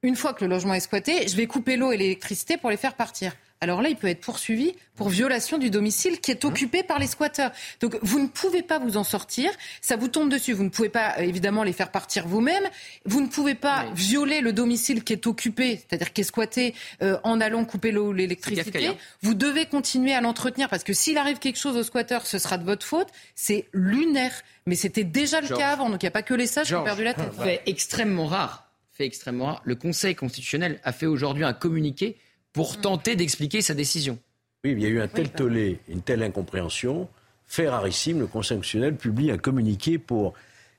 une 0.04 0.16
fois 0.16 0.34
que 0.34 0.44
le 0.44 0.50
logement 0.50 0.74
est 0.74 0.80
squatté, 0.82 1.28
je 1.28 1.36
vais 1.36 1.48
couper 1.48 1.78
l'eau 1.78 1.92
et 1.92 1.98
l'électricité 1.98 2.58
pour 2.58 2.70
les 2.70 2.78
faire 2.78 2.94
partir. 2.94 3.34
Alors 3.62 3.82
là, 3.82 3.90
il 3.90 3.96
peut 3.96 4.08
être 4.08 4.22
poursuivi 4.22 4.74
pour 4.96 5.10
violation 5.10 5.58
du 5.58 5.70
domicile 5.70 6.20
qui 6.20 6.32
est 6.32 6.46
occupé 6.46 6.84
par 6.84 7.00
les 7.00 7.08
squatteurs. 7.08 7.52
Donc 7.80 7.98
vous 8.02 8.20
ne 8.20 8.28
pouvez 8.28 8.62
pas 8.62 8.80
vous 8.80 8.98
en 8.98 9.04
sortir, 9.04 9.50
ça 9.82 9.96
vous 9.96 10.08
tombe 10.08 10.30
dessus. 10.30 10.54
Vous 10.54 10.64
ne 10.64 10.70
pouvez 10.70 10.90
pas 10.90 11.16
euh, 11.18 11.22
évidemment 11.22 11.64
les 11.64 11.74
faire 11.74 11.90
partir 11.90 12.28
vous-même. 12.28 12.64
Vous 13.06 13.22
ne 13.22 13.28
pouvez 13.28 13.56
pas 13.56 13.86
violer 13.96 14.42
le 14.42 14.54
domicile 14.54 15.04
qui 15.04 15.14
est 15.14 15.26
occupé, 15.26 15.78
c'est-à-dire 15.78 16.14
qui 16.14 16.22
est 16.22 16.26
squatté, 16.26 16.76
euh, 17.02 17.18
en 17.24 17.40
allant 17.42 17.66
couper 17.66 17.92
l'eau 17.92 18.10
ou 18.10 18.14
l'électricité. 18.14 18.92
Vous 19.22 19.34
devez 19.34 19.66
continuer 19.66 20.14
à 20.14 20.22
l'entretenir 20.22 20.70
parce 20.70 20.84
que 20.84 20.94
s'il 20.94 21.18
arrive 21.18 21.40
quelque 21.40 21.60
chose 21.60 21.78
au 21.78 21.84
squatteur, 21.84 22.26
ce 22.26 22.38
sera 22.38 22.58
de 22.58 22.66
votre 22.66 22.86
faute. 22.86 23.08
C'est 23.36 23.66
lunaire. 23.74 24.34
Mais 24.68 24.76
c'était 24.76 25.04
déjà 25.04 25.42
le 25.42 25.48
cas 25.48 25.70
avant, 25.70 25.90
donc 25.90 26.04
il 26.04 26.06
n'y 26.06 26.10
a 26.10 26.12
pas 26.12 26.24
que 26.24 26.34
les 26.34 26.48
sages 26.48 26.68
qui 26.68 26.76
ont 26.76 26.84
perdu 26.84 27.04
la 27.04 27.14
tête. 27.14 27.34
Fait 27.42 27.62
extrêmement 27.66 28.26
rare. 28.26 28.70
Fait 28.92 29.06
extrêmement 29.06 29.46
rare. 29.46 29.62
Le 29.64 29.76
Conseil 29.76 30.16
constitutionnel 30.16 30.80
a 30.84 30.92
fait 30.92 31.06
aujourd'hui 31.06 31.44
un 31.44 31.54
communiqué 31.54 32.18
pour 32.56 32.80
tenter 32.80 33.16
d'expliquer 33.18 33.62
sa 33.62 33.74
décision. 33.74 34.18
Oui, 34.64 34.72
il 34.72 34.82
y 34.82 34.86
a 34.86 34.90
eu 34.90 35.02
un 35.02 35.10
tel 35.10 35.30
tollé, 35.30 35.80
une 35.90 36.02
telle 36.02 36.24
incompréhension. 36.24 37.08
Fait 37.46 37.70
rarissime, 37.70 38.20
le 38.20 38.28
Conseil 38.28 38.58
constitutionnel 38.58 38.96
publie 38.96 39.30
un 39.30 39.38
communiqué 39.38 39.98
pour 40.00 40.34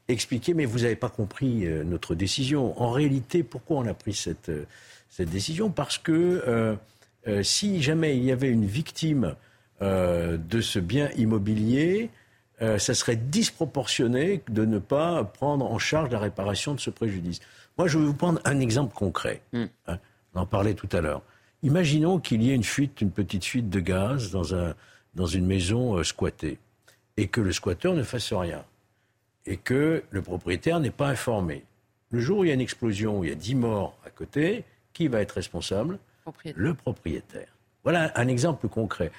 expliquer, 0.09 0.55
mais 0.55 0.65
vous 0.65 0.81
n'avez 0.81 0.97
pas 0.97 1.11
compris 1.11 1.67
euh, 1.67 1.85
notre 1.85 2.15
décision. 2.15 2.81
En 2.83 2.91
réalité, 2.91 3.43
pourquoi 3.43 3.77
on 3.77 3.87
a 3.87 3.95
pris 3.95 4.15
cette, 4.15 4.49
euh, 4.49 4.65
cette 5.11 5.29
décision? 5.29 5.71
Parce 5.71 5.99
que 5.99 6.13
euh, 6.49 6.75
euh, 7.29 7.43
si 7.43 7.83
jamais 7.83 8.17
il 8.17 8.25
y 8.25 8.33
avait 8.33 8.51
une 8.51 8.65
victime 8.65 9.35
euh, 9.83 10.39
de 10.39 10.63
ce 10.63 10.79
bien 10.79 11.11
immobilier, 11.17 12.09
euh, 12.63 12.79
ça 12.79 12.95
serait 12.95 13.17
disproportionné 13.17 14.41
de 14.49 14.65
ne 14.65 14.79
pas 14.79 15.25
prendre 15.25 15.71
en 15.71 15.79
charge 15.79 16.11
la 16.11 16.19
réparation 16.19 16.75
de 16.75 16.81
ce 16.81 16.89
préjudice. 16.89 17.41
Moi, 17.77 17.87
je 17.87 17.99
vais 17.99 18.07
vous 18.07 18.15
prendre 18.15 18.41
un 18.47 18.61
exemple 18.61 18.95
concret. 18.95 19.43
Hein, 19.53 19.69
on 20.35 20.41
en 20.41 20.47
parlait 20.47 20.75
tout 20.75 20.89
à 20.93 21.03
l'heure. 21.03 21.21
Imaginons 21.67 22.21
qu'il 22.21 22.45
y 22.45 22.53
ait 22.53 22.55
une 22.55 22.63
fuite, 22.63 23.01
une 23.01 23.11
petite 23.11 23.45
fuite 23.45 23.69
de 23.69 23.81
gaz 23.81 24.31
dans, 24.31 24.55
un, 24.55 24.77
dans 25.17 25.27
une 25.27 25.47
maison 25.47 25.97
euh, 25.97 26.05
squattée 26.05 26.59
et 27.17 27.27
que 27.27 27.41
le 27.41 27.51
squatteur 27.51 27.95
ne 27.95 28.05
fasse 28.05 28.33
rien 28.33 28.65
et 29.47 29.57
que 29.57 30.05
le 30.11 30.23
propriétaire 30.23 30.79
n'est 30.79 30.93
pas 30.93 31.09
informé. 31.09 31.65
Le 32.13 32.21
jour 32.21 32.39
où 32.39 32.45
il 32.45 32.49
y 32.49 32.51
a 32.53 32.55
une 32.55 32.61
explosion, 32.61 33.19
où 33.19 33.25
il 33.25 33.31
y 33.31 33.33
a 33.33 33.37
10 33.37 33.57
morts 33.57 33.99
à 34.07 34.11
côté, 34.11 34.63
qui 34.93 35.09
va 35.09 35.21
être 35.21 35.33
responsable? 35.33 35.99
Le 36.55 36.73
propriétaire. 36.73 37.49
Voilà 37.83 38.13
un 38.15 38.29
exemple 38.29 38.69
concret. 38.69 39.11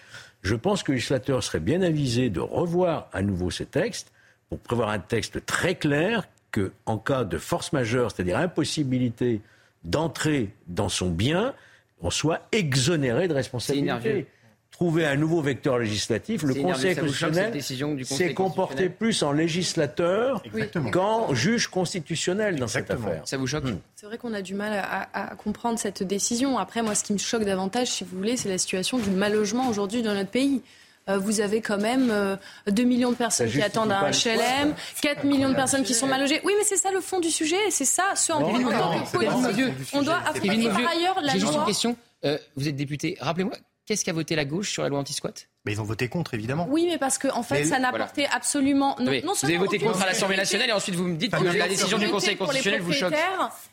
Je 0.42 0.56
pense 0.56 0.84
que 0.84 0.94
le 0.94 0.96
législateur 0.96 1.44
serait 1.44 1.60
bien 1.60 1.82
avisé 1.82 2.30
de 2.30 2.40
revoir 2.40 3.10
à 3.12 3.24
nouveau 3.24 3.52
ces 3.52 3.66
textes 3.66 4.14
pour 4.48 4.60
prévoir 4.60 4.88
un 4.88 5.00
texte 5.00 5.46
très 5.46 5.76
clair 5.76 6.24
que, 6.52 6.72
en 6.86 6.98
cas 6.98 7.26
de 7.26 7.40
force 7.40 7.74
majeure, 7.74 8.10
c'est-à-dire 8.10 8.38
impossibilité 8.38 9.42
d'entrer 9.84 10.54
dans 10.68 10.88
son 10.88 11.10
bien, 11.10 11.54
on 12.02 12.10
soit 12.10 12.42
exonéré 12.52 13.28
de 13.28 13.34
responsabilité. 13.34 14.28
trouver 14.70 15.06
un 15.08 15.16
nouveau 15.16 15.42
vecteur 15.42 15.80
législatif. 15.80 16.44
Le 16.44 16.54
Conseil 16.54 16.96
constitutionnel 16.96 17.64
s'est 18.06 18.34
comporté 18.34 18.90
plus 18.90 19.24
en 19.24 19.32
législateur 19.32 20.44
qu'en 20.92 21.34
juge 21.34 21.68
constitutionnel 21.68 22.60
dans 22.60 22.68
cette 22.68 22.92
affaire. 22.92 23.22
Ça 23.26 23.38
vous 23.38 23.48
choque 23.48 23.64
C'est 23.96 24.06
vrai 24.06 24.18
qu'on 24.18 24.34
a 24.34 24.42
du 24.42 24.54
mal 24.54 24.74
à, 24.74 25.10
à 25.14 25.36
comprendre 25.36 25.80
cette 25.80 26.04
décision. 26.04 26.58
Après, 26.60 26.82
moi, 26.84 26.94
ce 26.94 27.04
qui 27.04 27.14
me 27.14 27.18
choque 27.18 27.44
davantage, 27.44 27.88
si 27.88 28.04
vous 28.04 28.18
voulez, 28.18 28.38
c'est 28.38 28.50
la 28.50 28.58
situation 28.58 29.00
du 29.00 29.10
mal 29.10 29.34
logement 29.34 29.68
aujourd'hui 29.68 30.04
dans 30.04 30.14
notre 30.14 30.30
pays. 30.30 30.62
Euh, 31.10 31.18
vous 31.18 31.40
avez 31.42 31.62
quand 31.62 31.78
même 31.78 32.10
euh, 32.12 32.36
2 32.68 32.84
millions 32.84 33.12
de 33.12 33.16
personnes 33.16 33.50
qui 33.50 33.62
attendent 33.62 33.92
un 33.92 34.10
HLM, 34.12 34.74
4 35.02 35.24
millions 35.24 35.50
de 35.50 35.56
personnes 35.56 35.84
qui 35.84 35.94
sont 35.94 36.08
mal 36.08 36.22
logées. 36.22 36.42
Oui, 36.44 36.54
mais 36.58 36.66
c'est 36.66 36.78
ça 36.78 36.92
le 36.92 37.00
fond 37.02 37.20
du 37.20 37.32
sujet, 37.32 37.58
et 37.68 37.72
c'est 37.72 37.86
ça 37.86 38.04
ce 38.16 38.32
en 38.34 38.40
Non, 38.42 38.52
tant 38.70 39.04
que 39.06 39.12
politique, 39.12 39.74
on 39.94 40.02
doit 40.02 40.18
affronter 40.26 40.70
par 40.70 40.88
ailleurs 40.90 41.20
la 41.22 41.34
J'ai 41.34 41.40
juste 41.40 41.52
une 41.54 41.58
loi. 41.60 41.66
question. 41.66 41.96
Euh, 42.26 42.38
vous 42.56 42.68
êtes 42.68 42.76
député. 42.76 43.16
Rappelez-moi, 43.22 43.54
qu'est-ce 43.86 44.04
qu'a 44.04 44.12
voté 44.14 44.36
la 44.36 44.44
gauche 44.44 44.72
sur 44.72 44.84
la 44.84 44.90
loi 44.90 45.00
anti-squat? 45.00 45.48
Mais 45.66 45.74
ils 45.74 45.82
ont 45.82 45.86
voté 45.86 46.08
contre, 46.08 46.34
évidemment. 46.34 46.66
Oui, 46.70 46.88
mais 46.90 46.98
parce 46.98 47.18
que 47.18 47.28
en 47.30 47.44
fait, 47.44 47.60
Mais 47.60 47.66
ça 47.66 47.78
n'a 47.80 47.90
voilà. 47.90 48.06
apporté 48.06 48.26
absolument. 48.34 48.96
Non, 49.00 49.12
Oui, 49.12 49.22
non 49.26 49.34
Vous 49.40 49.46
avez 49.46 49.58
voté 49.58 49.80
contre 49.80 50.02
à 50.02 50.06
l'Assemblée 50.06 50.38
nationale 50.38 50.70
et 50.70 50.74
ensuite 50.74 50.96
vous 50.96 51.04
me 51.04 51.16
dites 51.18 51.32
que 51.36 51.44
la 51.44 51.68
décision 51.68 51.98
du 51.98 52.10
Conseil 52.10 52.36
constitutionnel 52.38 52.82
vous 52.82 52.94
choque. 52.94 53.14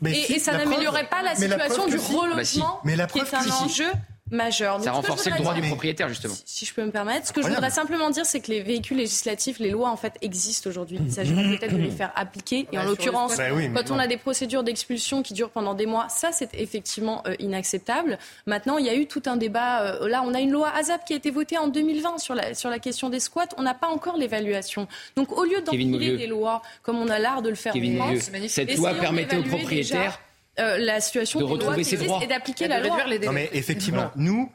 Mais 0.01 0.11
et, 0.12 0.24
si, 0.24 0.32
et 0.35 0.39
ça 0.41 0.53
preuve- 0.59 1.09
pas 1.09 1.22
la 1.22 1.35
situation 1.37 1.87
du 1.87 1.97
relogement, 1.97 2.45
si. 2.45 2.62
Mais 2.85 2.97
la 2.97 3.07
qui 3.07 3.18
preuve 3.20 3.32
est 3.32 3.37
un 3.37 3.43
si. 3.43 3.51
enjeu 3.64 3.93
majeur. 4.31 4.77
Donc, 4.77 4.85
Ça 4.85 4.93
renforçait 4.93 5.31
le 5.31 5.37
droit 5.37 5.53
dire- 5.55 5.62
du 5.62 5.68
propriétaire, 5.68 6.09
justement. 6.09 6.35
si 6.45 6.64
je 6.64 6.75
peux 6.75 6.85
me 6.85 6.91
permettre. 6.91 7.27
Ce 7.27 7.33
que 7.33 7.43
je 7.43 7.49
voudrais 7.49 7.70
simplement 7.70 8.11
dire, 8.11 8.25
c'est 8.27 8.41
que 8.41 8.51
les 8.51 8.62
véhicules 8.62 8.97
législatifs, 8.97 9.59
les 9.59 9.70
lois, 9.70 9.91
en 9.91 9.97
fait, 9.97 10.14
existent 10.22 10.70
aujourd'hui. 10.70 10.99
Il 11.05 11.12
s'agirait 11.12 11.43
peut-être 11.59 11.72
de 11.77 11.83
les 11.83 11.91
faire 11.91 12.12
appliquer. 12.16 12.66
Et 12.72 12.79
en 12.79 12.85
l'occurrence. 12.85 13.37
Bah 13.37 13.45
oui, 13.53 13.68
mais 13.68 13.81
quand 13.83 13.91
on 13.95 13.99
a 13.99 14.07
des 14.07 14.16
procédures 14.16 14.62
d'expulsion 14.64 15.22
qui 15.22 15.35
durent 15.35 15.51
pendant 15.51 15.75
des 15.75 15.87
mois, 15.87 16.09
ça, 16.09 16.33
c'est 16.33 16.55
effectivement 16.55 17.22
euh, 17.27 17.35
inacceptable. 17.39 18.18
Maintenant, 18.47 18.79
il 18.79 18.87
y 18.87 18.91
a 18.91 18.95
eu 18.95 19.07
tout 19.07 19.22
un 19.27 19.37
débat. 19.37 19.83
euh, 19.83 20.09
là, 20.09 20.22
on 20.25 20.35
a 20.35 20.41
une 20.41 20.51
loi 20.51 20.70
ASAP 20.75 21.05
qui 21.05 21.12
a 21.12 21.16
été 21.16 21.31
votée 21.31 21.59
en 21.59 21.68
2020 21.68 22.18
sur 22.18 22.35
la, 22.35 22.55
sur 22.55 22.70
la 22.70 22.79
question 22.79 23.11
des 23.11 23.20
squats. 23.20 23.49
On 23.59 23.62
n'a 23.62 23.75
pas 23.75 23.89
encore 23.89 24.16
l'évaluation. 24.16 24.89
Donc, 25.16 25.33
au 25.37 25.45
lieu 25.45 25.61
d'empiler 25.61 26.16
des 26.16 26.27
lois, 26.27 26.62
comme 26.83 26.99
on 26.99 27.09
a 27.09 27.18
l'art 27.18 27.43
de 27.43 27.51
le 27.51 27.55
faire 27.55 27.72
Kevin 27.72 28.01
en 28.01 28.07
France, 28.07 28.31
cette 28.49 28.77
loi 28.77 28.95
permettait 28.95 29.37
aux 29.37 29.43
propriétaires 29.43 30.01
déjà, 30.01 30.18
euh, 30.59 30.78
la 30.78 31.00
situation 31.00 31.40
de 31.40 31.44
des 31.46 31.50
retrouver 31.52 31.76
qui 31.78 31.84
ses 31.84 31.94
existent 31.94 32.14
droits. 32.14 32.24
et 32.24 32.28
d'appliquer 32.28 32.64
Et 32.64 32.68
de 32.68 32.72
la 32.72 32.80
loi. 32.80 32.96
réduire 32.96 33.09
les. 33.20 33.26
Non 33.26 33.32
mais 33.32 33.50
effectivement, 33.52 34.11
nous, 34.16 34.50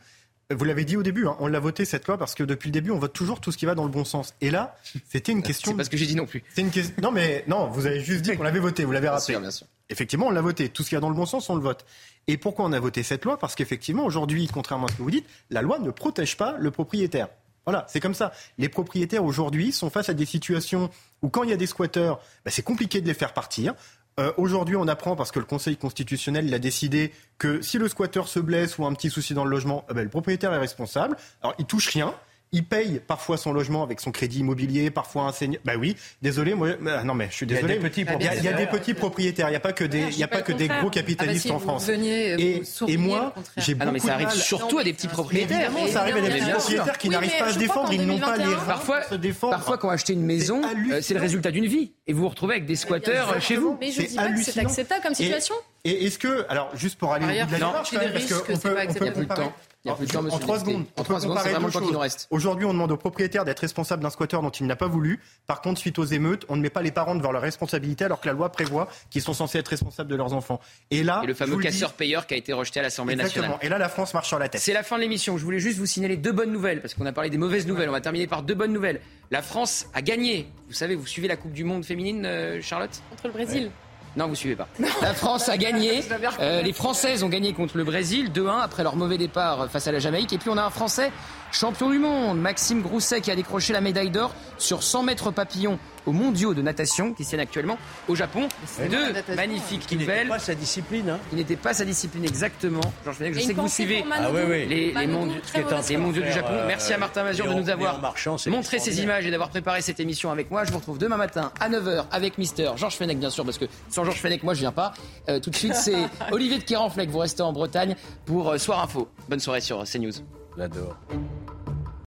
vous 0.52 0.66
l'avez 0.66 0.86
dit 0.86 0.98
au 0.98 1.04
début, 1.04 1.28
hein, 1.28 1.36
on 1.40 1.48
l'a 1.48 1.60
voté 1.60 1.86
cette 1.86 2.08
loi 2.08 2.18
parce 2.18 2.34
que 2.36 2.44
depuis 2.44 2.68
le 2.70 2.72
début, 2.74 2.92
on 2.92 3.00
vote 3.00 3.14
toujours 3.14 3.40
tout 3.42 3.52
ce 3.52 3.58
qui 3.58 3.66
va 3.66 3.76
dans 3.76 3.84
le 3.84 3.92
bon 3.92 4.06
sens. 4.06 4.34
Et 4.42 4.50
là, 4.50 4.76
c'était 5.10 5.32
une 5.32 5.44
question. 5.44 5.72
C'est 5.72 5.78
pas 5.78 5.84
ce 5.84 5.90
que 5.90 5.98
j'ai 5.98 6.06
dit 6.08 6.16
non 6.16 6.26
plus. 6.26 6.44
C'est 6.56 6.62
une 6.62 6.72
question. 6.72 6.96
Non 7.02 7.12
mais 7.12 7.44
non, 7.48 7.68
vous 7.68 7.86
avez 7.86 8.00
juste 8.02 8.22
dit 8.24 8.36
qu'on 8.36 8.44
l'avait 8.44 8.60
voté, 8.60 8.84
vous 8.86 8.92
l'avez 8.92 9.06
Bien 9.08 9.12
rappelé. 9.12 9.34
sûr, 9.34 9.42
bien 9.42 9.52
sûr. 9.52 9.68
Effectivement, 9.92 10.28
on 10.28 10.32
l'a 10.32 10.42
voté. 10.42 10.70
Tout 10.70 10.84
ce 10.84 10.90
qui 10.90 10.96
va 10.96 11.02
dans 11.02 11.10
le 11.10 11.16
bon 11.16 11.26
sens, 11.26 11.50
on 11.50 11.56
le 11.56 11.62
vote. 11.62 11.84
Et 12.28 12.38
pourquoi 12.38 12.66
on 12.66 12.72
a 12.74 12.80
voté 12.80 13.02
cette 13.04 13.26
loi? 13.26 13.40
Parce 13.40 13.56
qu'effectivement, 13.56 14.06
aujourd'hui, 14.06 14.48
contrairement 14.54 14.86
à 14.86 14.92
ce 14.92 14.98
que 14.98 15.02
vous 15.02 15.10
dites, 15.12 15.26
la 15.50 15.62
loi 15.64 15.80
ne 15.80 15.90
protège 15.90 16.38
pas 16.38 16.56
le 16.60 16.70
propriétaire. 16.70 17.28
Voilà, 17.66 17.86
c'est 17.90 18.00
comme 18.00 18.14
ça. 18.16 18.32
Les 18.58 18.70
propriétaires 18.70 19.24
aujourd'hui 19.26 19.72
sont 19.72 19.90
face 19.92 20.10
à 20.10 20.14
des 20.14 20.26
situations 20.26 20.90
où 21.22 21.30
quand 21.30 21.44
il 21.44 21.50
y 21.50 21.54
a 21.54 21.58
des 21.58 21.68
squatteurs, 21.68 22.20
bah, 22.46 22.52
c'est 22.52 22.62
compliqué 22.64 23.02
de 23.02 23.08
les 23.08 23.14
faire 23.14 23.34
partir. 23.34 23.74
Euh, 24.20 24.34
aujourd'hui, 24.36 24.76
on 24.76 24.88
apprend 24.88 25.16
parce 25.16 25.32
que 25.32 25.40
le 25.40 25.46
Conseil 25.46 25.78
constitutionnel 25.78 26.46
il 26.46 26.54
a 26.54 26.60
décidé 26.60 27.14
que 27.38 27.62
si 27.62 27.78
le 27.78 27.88
squatteur 27.88 28.28
se 28.28 28.40
blesse 28.40 28.78
ou 28.78 28.86
a 28.86 28.90
un 28.90 28.94
petit 28.94 29.10
souci 29.10 29.34
dans 29.34 29.46
le 29.46 29.50
logement, 29.50 29.86
eh 29.90 29.94
ben, 29.94 30.04
le 30.04 30.10
propriétaire 30.10 30.52
est 30.54 30.58
responsable. 30.58 31.16
Alors, 31.42 31.56
il 31.58 31.66
touche 31.66 31.88
rien. 31.88 32.14
Il 32.52 32.64
paye 32.66 33.00
parfois 33.06 33.38
son 33.38 33.54
logement 33.54 33.84
avec 33.84 34.00
son 34.00 34.12
crédit 34.12 34.40
immobilier, 34.40 34.90
parfois 34.90 35.24
un 35.24 35.32
seigneur. 35.32 35.62
Bah 35.66 35.74
oui, 35.78 35.96
désolé, 36.24 36.56
moi, 36.56 36.70
bah, 36.82 37.04
non 37.04 37.14
mais 37.14 37.28
je 37.30 37.36
suis 37.36 37.46
Il 37.46 37.52
y 37.52 37.54
a 37.54 37.56
désolé. 37.58 37.76
des 37.76 37.80
petits 37.80 38.02
Il 38.02 38.08
y 38.08 38.10
a- 38.10 38.14
il 38.16 38.22
y 38.24 38.26
a, 38.26 38.30
propriétaires. 38.32 38.58
des 38.58 38.66
petits 38.80 38.94
propriétaires. 38.96 39.48
Il 39.48 39.52
n'y 39.52 39.56
a 39.56 39.60
pas 39.60 39.72
que 39.74 39.84
des, 39.84 40.00
il 40.10 40.18
y 40.18 40.24
a 40.24 40.28
pas 40.28 40.42
que 40.42 40.52
des 40.52 40.68
gros 40.68 40.78
Ah 40.80 40.84
bah 40.86 40.90
capitalistes 40.92 41.44
si, 41.46 41.52
en 41.52 41.58
vous 41.58 41.64
France. 41.64 41.86
veniez, 41.86 42.64
vous 42.80 42.88
Et, 42.90 42.98
moi, 42.98 43.36
j'ai 43.58 43.76
Ah 43.80 43.86
non, 43.86 43.92
mais 43.92 44.00
beaucoup 44.00 44.08
ça 44.08 44.14
de 44.14 44.16
arrive 44.16 44.28
mal. 44.30 44.36
surtout 44.38 44.78
à 44.80 44.84
des 44.84 44.94
petits 44.94 45.06
Mais 45.08 45.14
propriétaires. 45.14 45.70
évidemment, 45.70 45.88
ça 45.88 46.02
arrive 46.02 46.18
à 46.18 46.22
des 46.22 46.30
petits 46.30 46.52
propriétaires 46.52 46.98
qui 46.98 47.08
Oui, 47.08 47.14
n'arrivent 47.14 47.38
pas 47.38 47.46
à 47.46 47.52
se 47.54 47.60
défendre, 47.60 47.94
ils 47.94 48.06
n'ont 48.08 48.18
pas 48.20 48.32
les 48.38 48.44
2021, 48.44 48.58
reins 48.60 48.66
Parfois, 48.66 49.00
pour 49.02 49.10
se 49.10 49.16
défendre. 49.16 49.54
parfois, 49.54 49.78
quand 49.78 49.90
acheter 49.90 50.14
une 50.14 50.26
maison, 50.26 50.62
C'est 51.02 51.12
euh, 51.12 51.18
le 51.18 51.22
résultat 51.22 51.52
d'une 51.52 51.68
vie. 51.68 51.94
Et 52.08 52.14
vous 52.14 52.22
vous 52.22 52.30
retrouvez 52.30 52.56
avec 52.56 52.66
des 52.66 52.76
squatteurs 52.76 53.34
euh, 53.34 53.40
chez 53.40 53.58
vous. 53.58 53.78
Mais 53.80 53.92
je 53.92 54.02
C'est 54.02 54.08
dis 54.08 54.16
pas 54.16 54.28
que 54.32 54.42
c'est 54.42 54.60
acceptable 54.60 55.02
comme 55.04 55.14
situation. 55.14 55.54
Et 55.86 56.06
est-ce 56.06 56.20
que, 56.20 56.46
alors 56.50 56.76
juste 56.76 56.98
pour 57.00 57.14
aller 57.14 57.26
au 57.26 57.28
bout 57.28 57.34
de 57.34 57.38
la 57.38 57.46
il 57.46 57.52
y 57.54 57.56
a 57.56 57.68
démarche, 57.70 57.92
parce 57.94 58.14
risques, 58.14 58.46
qu'on 58.46 58.56
c'est 58.56 58.62
peut, 58.70 58.76
pas 58.76 58.82
on 58.82 58.86
peut 58.86 58.90
acceptable. 58.92 59.28
comparer. 59.28 59.50
Il 59.86 59.88
y 59.88 59.92
a 59.92 59.96
plus 59.96 60.08
de 60.08 60.12
temps, 60.12 60.26
en 60.26 60.40
trois 60.40 60.60
secondes, 60.60 60.82
En 60.98 61.02
on 61.02 61.04
trois 61.06 61.16
peut 61.16 61.22
secondes, 61.22 61.38
c'est 61.42 61.50
vraiment 61.52 61.68
le 61.68 61.72
deux 61.72 61.80
temps 61.80 61.86
qui 61.86 61.94
nous 61.94 62.00
reste. 62.00 62.28
Aujourd'hui, 62.32 62.66
on 62.66 62.74
demande 62.74 62.92
au 62.92 62.98
propriétaire 62.98 63.46
d'être 63.46 63.60
responsable 63.62 64.04
d'un 64.04 64.10
squatteur 64.10 64.42
dont 64.42 64.50
il 64.50 64.66
n'a 64.68 64.76
pas 64.76 64.90
voulu. 64.90 65.22
Par 65.48 65.62
contre, 65.62 65.80
suite 65.80 65.98
aux 66.00 66.04
émeutes, 66.04 66.44
on 66.50 66.58
ne 66.58 66.62
met 66.62 66.70
pas 66.70 66.82
les 66.82 66.92
parents 66.92 67.16
devant 67.16 67.32
leur 67.32 67.42
responsabilité 67.42 68.04
alors 68.04 68.20
que 68.20 68.28
la 68.28 68.34
loi 68.34 68.52
prévoit 68.52 68.90
qu'ils 69.10 69.22
sont 69.22 69.34
censés 69.34 69.58
être 69.58 69.70
responsables 69.70 70.10
de 70.10 70.18
leurs 70.18 70.34
enfants. 70.34 70.60
Et 70.92 71.02
là, 71.02 71.22
Et 71.24 71.28
le 71.28 71.34
fameux 71.34 71.56
casseur-payeur 71.60 72.28
qui 72.28 72.34
a 72.34 72.38
été 72.38 72.52
rejeté 72.52 72.82
à 72.82 72.84
l'Assemblée 72.84 73.14
Exactement. 73.14 73.44
nationale. 73.44 73.66
Et 73.66 73.70
là, 73.70 73.78
la 73.78 73.88
France 73.88 74.14
marche 74.14 74.28
sur 74.28 74.38
la 74.38 74.50
tête. 74.50 74.60
C'est 74.60 74.74
la 74.74 74.84
fin 74.84 74.98
de 74.98 75.02
l'émission. 75.02 75.38
Je 75.38 75.46
voulais 75.46 75.60
juste 75.60 75.80
vous 75.80 75.86
signaler 75.86 76.18
deux 76.18 76.34
bonnes 76.34 76.52
nouvelles, 76.52 76.82
parce 76.82 76.94
qu'on 76.94 77.06
a 77.06 77.14
parlé 77.14 77.30
des 77.30 77.38
mauvaises 77.38 77.66
nouvelles. 77.66 77.88
On 77.88 77.94
va 77.94 78.02
terminer 78.02 78.28
par 78.28 78.44
deux 78.44 78.56
bonnes 78.56 78.74
nouvelles. 78.74 79.00
La 79.32 79.42
France 79.42 79.86
a 79.94 80.02
gagné. 80.02 80.50
Vous 80.68 80.74
savez, 80.74 80.96
vous 80.96 81.08
suivez 81.08 81.30
la 81.30 81.38
Coupe 81.38 81.54
du 81.54 81.64
Monde 81.64 81.86
féminine, 81.86 82.26
euh, 82.26 82.62
Charlotte? 82.62 83.02
Contre 83.12 83.28
le 83.28 83.32
Brésil. 83.34 83.72
Non, 84.16 84.28
vous 84.28 84.36
suivez 84.36 84.56
pas. 84.56 84.68
La 85.02 85.14
France 85.14 85.50
a 85.50 85.58
gagné. 85.58 86.04
Euh, 86.40 86.62
les 86.62 86.74
Françaises 86.74 87.24
ont 87.24 87.30
gagné 87.30 87.54
contre 87.54 87.78
le 87.78 87.84
Brésil 87.84 88.32
2-1 88.32 88.62
après 88.62 88.84
leur 88.84 88.96
mauvais 88.96 89.18
départ 89.18 89.70
face 89.70 89.88
à 89.88 89.92
la 89.92 90.00
Jamaïque. 90.00 90.32
Et 90.32 90.38
puis 90.38 90.50
on 90.50 90.58
a 90.58 90.64
un 90.64 90.70
Français 90.70 91.12
champion 91.52 91.90
du 91.90 92.00
monde, 92.00 92.40
Maxime 92.40 92.82
Grousset, 92.82 93.22
qui 93.22 93.32
a 93.32 93.36
décroché 93.36 93.74
la 93.74 93.82
médaille 93.82 94.10
d'or 94.10 94.34
sur 94.58 94.84
100 94.84 95.04
mètres 95.04 95.32
papillon 95.32 95.80
aux 96.06 96.12
mondiaux 96.12 96.54
de 96.54 96.62
natation 96.62 97.14
qui 97.14 97.24
se 97.24 97.30
tiennent 97.30 97.42
actuellement 97.42 97.78
au 98.08 98.16
Japon. 98.16 98.48
c'est 98.66 98.88
Deux 98.90 99.12
natation, 99.12 99.36
magnifiques 99.36 99.86
Qui 99.88 99.96
n'était 99.98 100.12
nouvelles. 100.12 100.28
pas 100.30 100.40
sa 100.40 100.56
discipline. 100.56 101.10
Hein. 101.10 101.20
Qui 101.30 101.36
n'était 101.36 101.56
pas 101.56 101.74
sa 101.74 101.86
discipline 101.86 102.24
exactement. 102.26 102.82
Georges 103.04 103.18
Fenech, 103.18 103.34
je 103.36 103.40
sais 103.42 103.54
que 103.54 103.60
vous 103.62 103.68
suivez. 103.68 104.04
Ah 104.12 104.30
oui, 104.34 104.42
oui. 104.48 104.66
les, 104.68 105.08
mondiaux- 105.08 105.34
les 105.56 106.22
du 106.22 106.32
Japon. 106.32 106.48
euh, 106.52 106.68
Merci 106.68 106.94
à 106.94 106.98
Martin 106.98 107.24
Mazur 107.24 107.48
de 107.48 107.54
nous 107.54 107.70
avoir 107.70 108.02
Marchand, 108.02 108.36
montré 108.48 108.80
ces 108.80 109.02
images 109.02 109.26
et 109.26 109.32
d'avoir 109.32 109.50
préparé 109.50 109.82
cette 109.82 110.00
émission 110.00 110.32
avec 110.32 110.52
moi. 110.52 110.64
Je 110.64 110.72
vous 110.72 110.78
retrouve 110.78 110.98
demain 110.98 111.18
matin 111.18 111.52
à 111.60 111.70
9h 111.70 112.06
avec 112.12 112.38
Mister 112.38 112.72
Georges 112.76 112.96
Fenech, 112.96 113.20
bien 113.20 113.30
sûr, 113.30 113.46
parce 113.46 113.58
que 113.58 113.66
sans 113.90 114.04
Georges 114.04 114.20
Fenech, 114.22 114.44
moi, 114.44 114.54
je 114.54 114.60
viens 114.60 114.72
pas. 114.72 114.94
Euh, 115.30 115.40
tout 115.40 115.50
de 115.50 115.56
suite, 115.56 115.76
c'est 115.76 115.96
Olivier 116.32 116.58
de 116.60 116.64
Kéranfleck. 116.64 117.10
Vous 117.10 117.20
restez 117.20 117.42
en 117.44 117.54
Bretagne 117.54 117.96
pour 118.26 118.50
euh, 118.50 118.58
Soir 118.58 118.82
Info. 118.84 119.08
Bonne 119.30 119.40
soirée 119.40 119.62
sur 119.62 119.84
CNews. 119.84 120.12
J'adore. 120.58 120.96